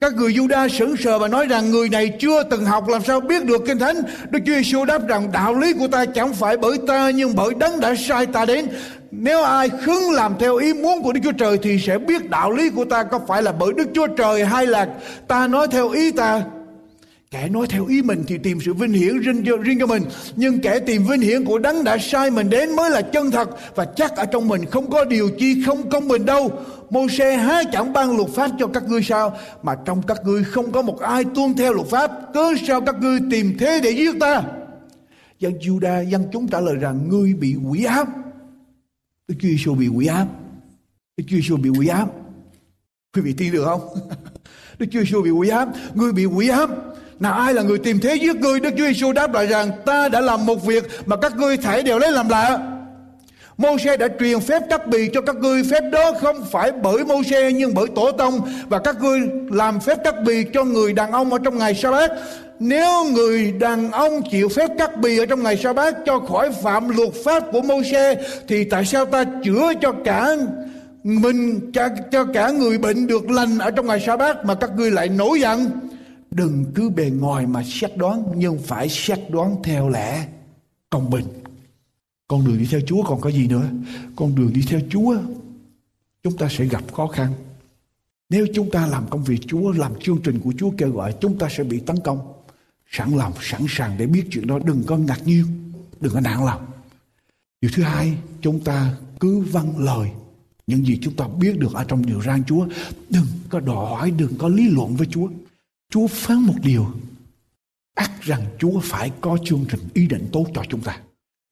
Các 0.00 0.14
người 0.14 0.32
Juda 0.32 0.68
sững 0.68 0.96
sờ 0.96 1.18
và 1.18 1.28
nói 1.28 1.46
rằng 1.46 1.70
người 1.70 1.88
này 1.88 2.12
chưa 2.20 2.42
từng 2.42 2.64
học, 2.64 2.88
làm 2.88 3.02
sao 3.04 3.20
biết 3.20 3.44
được 3.44 3.62
kinh 3.66 3.78
thánh. 3.78 3.96
Đức 4.30 4.38
Chúa 4.46 4.52
Giêsu 4.52 4.84
đáp 4.84 5.08
rằng, 5.08 5.32
đạo 5.32 5.54
lý 5.54 5.72
của 5.72 5.88
ta 5.88 6.04
chẳng 6.06 6.34
phải 6.34 6.56
bởi 6.56 6.78
ta, 6.86 7.10
nhưng 7.10 7.34
bởi 7.36 7.54
đấng 7.54 7.80
đã 7.80 7.94
sai 7.94 8.26
ta 8.26 8.44
đến. 8.44 8.68
Nếu 9.10 9.42
ai 9.42 9.68
khứng 9.68 10.10
làm 10.10 10.34
theo 10.38 10.56
ý 10.56 10.74
muốn 10.74 11.02
của 11.02 11.12
Đức 11.12 11.20
Chúa 11.24 11.32
Trời 11.32 11.58
thì 11.62 11.78
sẽ 11.78 11.98
biết 11.98 12.30
đạo 12.30 12.50
lý 12.50 12.70
của 12.70 12.84
ta 12.84 13.02
có 13.02 13.20
phải 13.28 13.42
là 13.42 13.52
bởi 13.52 13.72
Đức 13.72 13.88
Chúa 13.94 14.06
Trời 14.06 14.44
hay 14.44 14.66
là 14.66 14.88
ta 15.28 15.46
nói 15.46 15.68
theo 15.70 15.90
ý 15.90 16.12
ta. 16.12 16.42
Kẻ 17.30 17.48
nói 17.48 17.66
theo 17.66 17.86
ý 17.86 18.02
mình 18.02 18.24
thì 18.26 18.38
tìm 18.38 18.58
sự 18.60 18.74
vinh 18.74 18.92
hiển 18.92 19.18
riêng 19.18 19.44
cho, 19.46 19.56
riêng 19.56 19.78
cho 19.80 19.86
mình. 19.86 20.02
Nhưng 20.36 20.60
kẻ 20.60 20.78
tìm 20.78 21.04
vinh 21.04 21.20
hiển 21.20 21.44
của 21.44 21.58
đấng 21.58 21.84
đã 21.84 21.98
sai 21.98 22.30
mình 22.30 22.50
đến 22.50 22.76
mới 22.76 22.90
là 22.90 23.02
chân 23.02 23.30
thật. 23.30 23.48
Và 23.74 23.84
chắc 23.84 24.16
ở 24.16 24.26
trong 24.26 24.48
mình 24.48 24.64
không 24.66 24.90
có 24.90 25.04
điều 25.04 25.30
chi 25.38 25.62
không 25.66 25.90
công 25.90 26.08
bình 26.08 26.24
đâu. 26.24 26.50
Mô 26.90 27.08
xe 27.08 27.36
há 27.36 27.62
chẳng 27.72 27.92
ban 27.92 28.16
luật 28.16 28.30
pháp 28.30 28.50
cho 28.58 28.66
các 28.66 28.88
ngươi 28.88 29.02
sao? 29.02 29.36
Mà 29.62 29.76
trong 29.84 30.02
các 30.02 30.18
ngươi 30.24 30.44
không 30.44 30.72
có 30.72 30.82
một 30.82 31.00
ai 31.00 31.24
tuân 31.34 31.54
theo 31.54 31.72
luật 31.72 31.86
pháp. 31.86 32.10
Cớ 32.34 32.52
sao 32.66 32.80
các 32.80 32.94
ngươi 33.00 33.18
tìm 33.30 33.56
thế 33.58 33.80
để 33.82 33.90
giết 33.90 34.14
ta? 34.20 34.42
Dân 35.38 35.52
Juda 35.58 36.02
dân 36.08 36.28
chúng 36.32 36.48
trả 36.48 36.60
lời 36.60 36.76
rằng 36.76 37.08
Ngươi 37.08 37.34
bị 37.34 37.56
quỷ 37.70 37.84
áp 37.84 38.08
Đức 39.28 39.34
Chúa 39.40 39.48
Giêsu 39.48 39.74
bị 39.74 39.88
quỷ 39.88 40.06
áp 40.06 40.26
Đức 41.16 41.24
Chúa 41.28 41.36
Giêsu 41.36 41.56
bị 41.56 41.70
quỷ 41.70 41.88
áp 41.88 42.08
Quý 43.12 43.22
vị 43.22 43.34
tin 43.36 43.52
được 43.52 43.64
không? 43.64 43.80
Đức 44.78 44.86
Chúa 44.90 45.00
Giêsu 45.00 45.22
bị 45.22 45.30
quỷ 45.30 45.48
áp 45.48 45.68
Ngươi 45.94 46.12
bị 46.12 46.24
quỷ 46.24 46.48
áp 46.48 46.70
nào 47.20 47.32
ai 47.32 47.54
là 47.54 47.62
người 47.62 47.78
tìm 47.78 47.98
thế 48.00 48.14
giết 48.14 48.36
ngươi 48.36 48.60
Đức 48.60 48.70
Chúa 48.78 48.86
Giêsu 48.86 49.12
đáp 49.12 49.34
lại 49.34 49.46
rằng 49.46 49.70
ta 49.86 50.08
đã 50.08 50.20
làm 50.20 50.46
một 50.46 50.66
việc 50.66 50.84
mà 51.06 51.16
các 51.16 51.36
ngươi 51.36 51.56
thảy 51.56 51.82
đều 51.82 51.98
lấy 51.98 52.12
làm 52.12 52.28
lạ. 52.28 52.58
Mô 53.58 53.76
đã 53.98 54.08
truyền 54.20 54.40
phép 54.40 54.62
cắt 54.70 54.86
bì 54.86 55.08
cho 55.14 55.20
các 55.20 55.36
ngươi. 55.36 55.62
Phép 55.70 55.80
đó 55.92 56.12
không 56.20 56.44
phải 56.52 56.72
bởi 56.72 57.04
mô 57.04 57.20
nhưng 57.54 57.74
bởi 57.74 57.86
tổ 57.94 58.12
tông. 58.12 58.40
Và 58.68 58.78
các 58.78 59.00
ngươi 59.00 59.20
làm 59.50 59.80
phép 59.80 59.98
cắt 60.04 60.14
bì 60.24 60.44
cho 60.54 60.64
người 60.64 60.92
đàn 60.92 61.12
ông 61.12 61.32
ở 61.32 61.38
trong 61.44 61.58
ngày 61.58 61.74
sa 61.74 61.90
bát 61.90 62.10
Nếu 62.58 63.04
người 63.04 63.52
đàn 63.52 63.90
ông 63.90 64.22
chịu 64.30 64.48
phép 64.48 64.70
cắt 64.78 64.96
bì 65.00 65.18
ở 65.18 65.26
trong 65.26 65.42
ngày 65.42 65.56
sa 65.56 65.72
bát 65.72 65.94
Cho 66.06 66.18
khỏi 66.18 66.50
phạm 66.62 66.96
luật 66.96 67.10
pháp 67.24 67.42
của 67.52 67.62
mô 67.62 67.80
Thì 68.48 68.64
tại 68.64 68.84
sao 68.84 69.04
ta 69.04 69.24
chữa 69.44 69.72
cho 69.80 69.92
cả 70.04 70.36
mình 71.02 71.70
cho, 71.72 71.88
cho 72.12 72.24
cả 72.24 72.50
người 72.50 72.78
bệnh 72.78 73.06
được 73.06 73.30
lành 73.30 73.58
ở 73.58 73.70
trong 73.70 73.86
ngày 73.86 74.02
sa 74.06 74.16
bát 74.16 74.44
Mà 74.44 74.54
các 74.54 74.70
ngươi 74.76 74.90
lại 74.90 75.08
nổi 75.08 75.40
giận? 75.40 75.70
Đừng 76.30 76.64
cứ 76.74 76.88
bề 76.90 77.10
ngoài 77.10 77.46
mà 77.46 77.62
xét 77.66 77.96
đoán, 77.96 78.24
Nhưng 78.36 78.58
phải 78.58 78.88
xét 78.88 79.20
đoán 79.30 79.56
theo 79.64 79.88
lẽ 79.88 80.28
công 80.90 81.10
bình. 81.10 81.24
Con 82.28 82.46
đường 82.46 82.58
đi 82.58 82.66
theo 82.70 82.80
Chúa 82.86 83.02
còn 83.02 83.20
có 83.20 83.30
gì 83.30 83.48
nữa? 83.48 83.70
Con 84.16 84.34
đường 84.34 84.52
đi 84.52 84.62
theo 84.68 84.80
Chúa, 84.90 85.16
Chúng 86.22 86.36
ta 86.36 86.48
sẽ 86.50 86.64
gặp 86.64 86.92
khó 86.92 87.06
khăn. 87.06 87.32
Nếu 88.30 88.46
chúng 88.54 88.70
ta 88.70 88.86
làm 88.86 89.06
công 89.10 89.24
việc 89.24 89.40
Chúa, 89.46 89.72
Làm 89.72 89.92
chương 90.00 90.18
trình 90.24 90.40
của 90.40 90.52
Chúa 90.58 90.70
kêu 90.78 90.90
gọi, 90.90 91.14
Chúng 91.20 91.38
ta 91.38 91.48
sẽ 91.50 91.64
bị 91.64 91.80
tấn 91.80 91.96
công. 92.04 92.32
Sẵn 92.90 93.16
lòng, 93.16 93.32
sẵn 93.40 93.66
sàng 93.68 93.96
để 93.98 94.06
biết 94.06 94.24
chuyện 94.30 94.46
đó. 94.46 94.58
Đừng 94.64 94.82
có 94.86 94.96
ngạc 94.96 95.26
nhiên, 95.26 95.44
Đừng 96.00 96.12
có 96.12 96.20
nản 96.20 96.44
lòng. 96.44 96.66
Điều 97.60 97.70
thứ 97.74 97.82
hai, 97.82 98.16
Chúng 98.40 98.60
ta 98.60 98.94
cứ 99.20 99.38
vâng 99.40 99.78
lời 99.78 100.10
những 100.66 100.86
gì 100.86 100.98
chúng 101.02 101.14
ta 101.14 101.28
biết 101.28 101.58
được 101.58 101.74
ở 101.74 101.84
trong 101.84 102.06
điều 102.06 102.22
răn 102.22 102.44
Chúa. 102.44 102.66
Đừng 103.10 103.26
có 103.48 103.60
đòi 103.60 103.86
hỏi 103.86 104.10
đừng 104.10 104.38
có 104.38 104.48
lý 104.48 104.68
luận 104.68 104.96
với 104.96 105.06
Chúa. 105.10 105.28
Chúa 105.90 106.06
phán 106.06 106.36
một 106.38 106.54
điều 106.62 106.86
ắt 107.94 108.10
rằng 108.22 108.44
Chúa 108.58 108.80
phải 108.80 109.10
có 109.20 109.38
chương 109.44 109.64
trình 109.70 109.80
ý 109.94 110.06
định 110.06 110.28
tốt 110.32 110.46
cho 110.54 110.62
chúng 110.68 110.80
ta. 110.80 110.98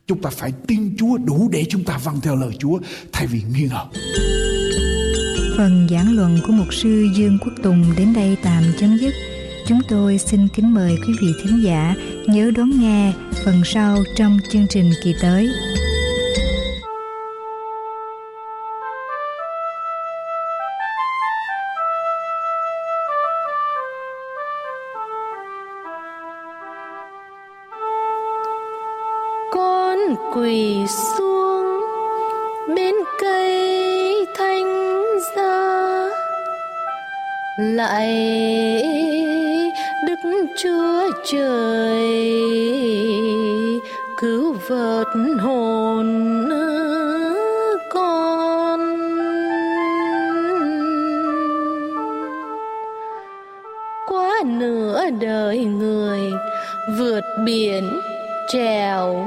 Chúng 0.06 0.22
ta 0.22 0.30
phải 0.30 0.52
tin 0.66 0.96
Chúa 0.98 1.16
đủ 1.18 1.48
để 1.52 1.64
chúng 1.68 1.84
ta 1.84 1.98
vâng 1.98 2.20
theo 2.22 2.36
lời 2.36 2.50
Chúa, 2.58 2.78
thay 3.12 3.26
vì 3.26 3.42
nghi 3.52 3.68
ngờ. 3.68 3.86
Phần 5.56 5.86
giảng 5.90 6.16
luận 6.16 6.40
của 6.46 6.52
mục 6.52 6.74
sư 6.74 7.08
Dương 7.16 7.38
Quốc 7.40 7.52
Tùng 7.62 7.84
đến 7.96 8.12
đây 8.12 8.36
tạm 8.42 8.62
chấm 8.78 8.96
dứt. 8.98 9.14
Chúng 9.66 9.80
tôi 9.88 10.18
xin 10.18 10.48
kính 10.48 10.74
mời 10.74 10.96
quý 11.06 11.14
vị 11.20 11.32
thính 11.42 11.62
giả 11.64 11.94
nhớ 12.26 12.50
đón 12.56 12.80
nghe 12.80 13.12
phần 13.44 13.62
sau 13.64 13.98
trong 14.16 14.38
chương 14.50 14.66
trình 14.70 14.92
kỳ 15.04 15.14
tới. 15.20 15.48
Quỳ 30.44 30.86
xuống 30.86 31.80
bên 32.76 32.94
cây 33.20 34.26
thanh 34.38 34.94
gia 35.36 36.08
lại 37.58 38.12
đức 40.06 40.46
chúa 40.62 41.10
trời 41.24 42.32
cứu 44.20 44.56
vớt 44.68 45.06
hồn 45.40 46.48
con. 47.90 48.80
Quá 54.06 54.42
nửa 54.44 55.04
đời 55.20 55.58
người 55.58 56.20
vượt 56.98 57.24
biển 57.44 58.00
trèo 58.52 59.26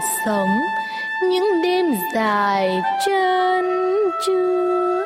đã 0.00 0.06
sống. 0.26 0.60
Những 1.22 1.62
đêm 1.62 1.86
dài 2.14 2.82
chân 3.06 3.64
chưa 4.26 5.04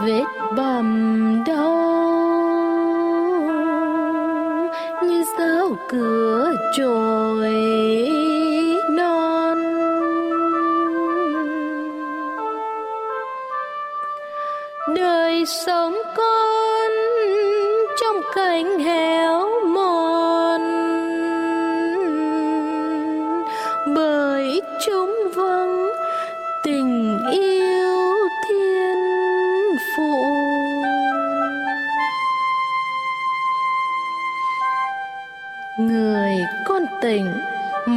vết 0.00 0.24
bầm 0.56 1.44
đau 1.46 1.72
như 5.02 5.24
dao 5.38 5.76
cửa 5.88 6.52
trồi. 6.76 7.71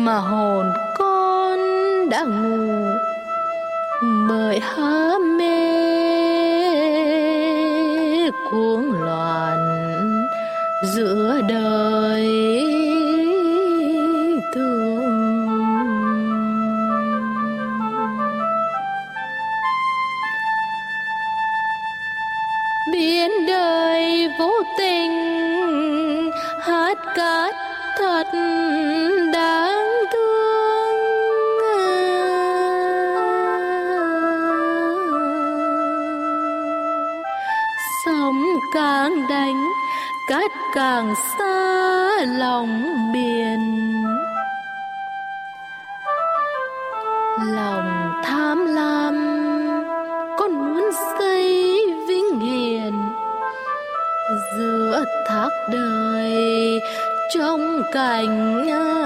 Mà 0.05 0.17
hồn 0.17 0.71
con 0.97 1.59
đã 2.09 2.23
ngủ. 2.23 2.85
Bởi 4.29 4.59
hai 4.59 5.04
càng 40.75 41.13
xa 41.39 42.25
lòng 42.25 43.11
biển. 43.13 43.61
Lòng 47.47 48.11
tham 48.23 48.65
lam 48.65 49.15
con 50.37 50.51
muốn 50.51 50.89
xây 51.19 51.79
vinh 52.07 52.39
hiền 52.39 52.93
giữa 54.57 55.03
thác 55.27 55.49
đời 55.71 56.79
trong 57.33 57.81
cảnh 57.93 58.65
hư 58.69 59.04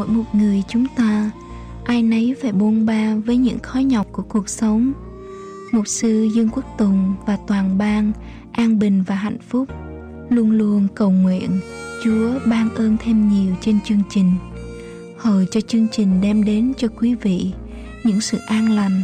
mỗi 0.00 0.08
một 0.08 0.24
người 0.32 0.62
chúng 0.68 0.86
ta. 0.96 1.30
Ai 1.84 2.02
nấy 2.02 2.34
phải 2.42 2.52
bôn 2.52 2.86
ba 2.86 3.14
với 3.14 3.36
những 3.36 3.58
khó 3.58 3.78
nhọc 3.78 4.06
của 4.12 4.22
cuộc 4.22 4.48
sống. 4.48 4.92
Mục 5.72 5.88
sư 5.88 6.28
dương 6.34 6.48
quốc 6.48 6.64
tùng 6.78 7.14
và 7.26 7.38
toàn 7.46 7.78
ban 7.78 8.12
an 8.52 8.78
bình 8.78 9.02
và 9.06 9.14
hạnh 9.14 9.38
phúc 9.48 9.68
luôn 10.28 10.50
luôn 10.50 10.88
cầu 10.94 11.10
nguyện 11.10 11.50
chúa 12.04 12.38
ban 12.46 12.74
ơn 12.74 12.96
thêm 13.04 13.28
nhiều 13.28 13.52
trên 13.60 13.80
chương 13.80 14.02
trình. 14.10 14.32
Hầu 15.18 15.44
cho 15.50 15.60
chương 15.60 15.86
trình 15.92 16.20
đem 16.20 16.44
đến 16.44 16.72
cho 16.76 16.88
quý 16.88 17.14
vị 17.14 17.52
những 18.04 18.20
sự 18.20 18.38
an 18.46 18.72
lành 18.72 19.02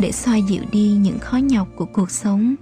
để 0.00 0.12
xoa 0.12 0.36
dịu 0.36 0.62
đi 0.72 0.90
những 0.90 1.18
khó 1.18 1.36
nhọc 1.36 1.68
của 1.76 1.86
cuộc 1.86 2.10
sống. 2.10 2.54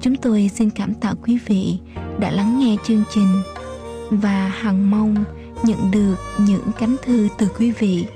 Chúng 0.00 0.16
tôi 0.16 0.50
xin 0.54 0.70
cảm 0.70 0.94
tạ 0.94 1.14
quý 1.22 1.38
vị 1.46 1.78
đã 2.20 2.30
lắng 2.30 2.58
nghe 2.58 2.76
chương 2.86 3.02
trình 3.14 3.42
và 4.10 4.48
hằng 4.48 4.90
mong 4.90 5.24
nhận 5.64 5.90
được 5.90 6.14
những 6.38 6.70
cánh 6.78 6.96
thư 7.02 7.28
từ 7.38 7.48
quý 7.58 7.70
vị. 7.70 8.06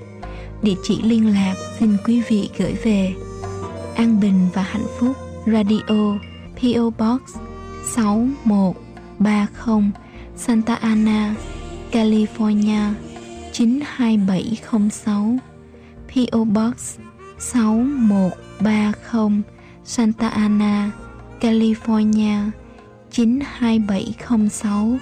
Địa 0.63 0.75
chỉ 0.83 1.03
liên 1.03 1.35
lạc 1.35 1.55
xin 1.79 1.97
quý 2.07 2.23
vị 2.29 2.51
gửi 2.59 2.75
về 2.85 3.15
An 3.95 4.21
Bình 4.21 4.49
và 4.55 4.63
Hạnh 4.63 4.87
Phúc 4.99 5.17
Radio 5.47 6.19
PO 6.57 6.91
Box 6.99 7.21
6130 7.95 9.91
Santa 10.37 10.75
Ana, 10.75 11.35
California 11.93 12.93
92706 13.53 15.39
PO 16.09 16.45
Box 16.45 16.99
6130 17.39 19.43
Santa 19.85 20.29
Ana, 20.29 20.91
California 21.41 22.51
92706 23.11 24.99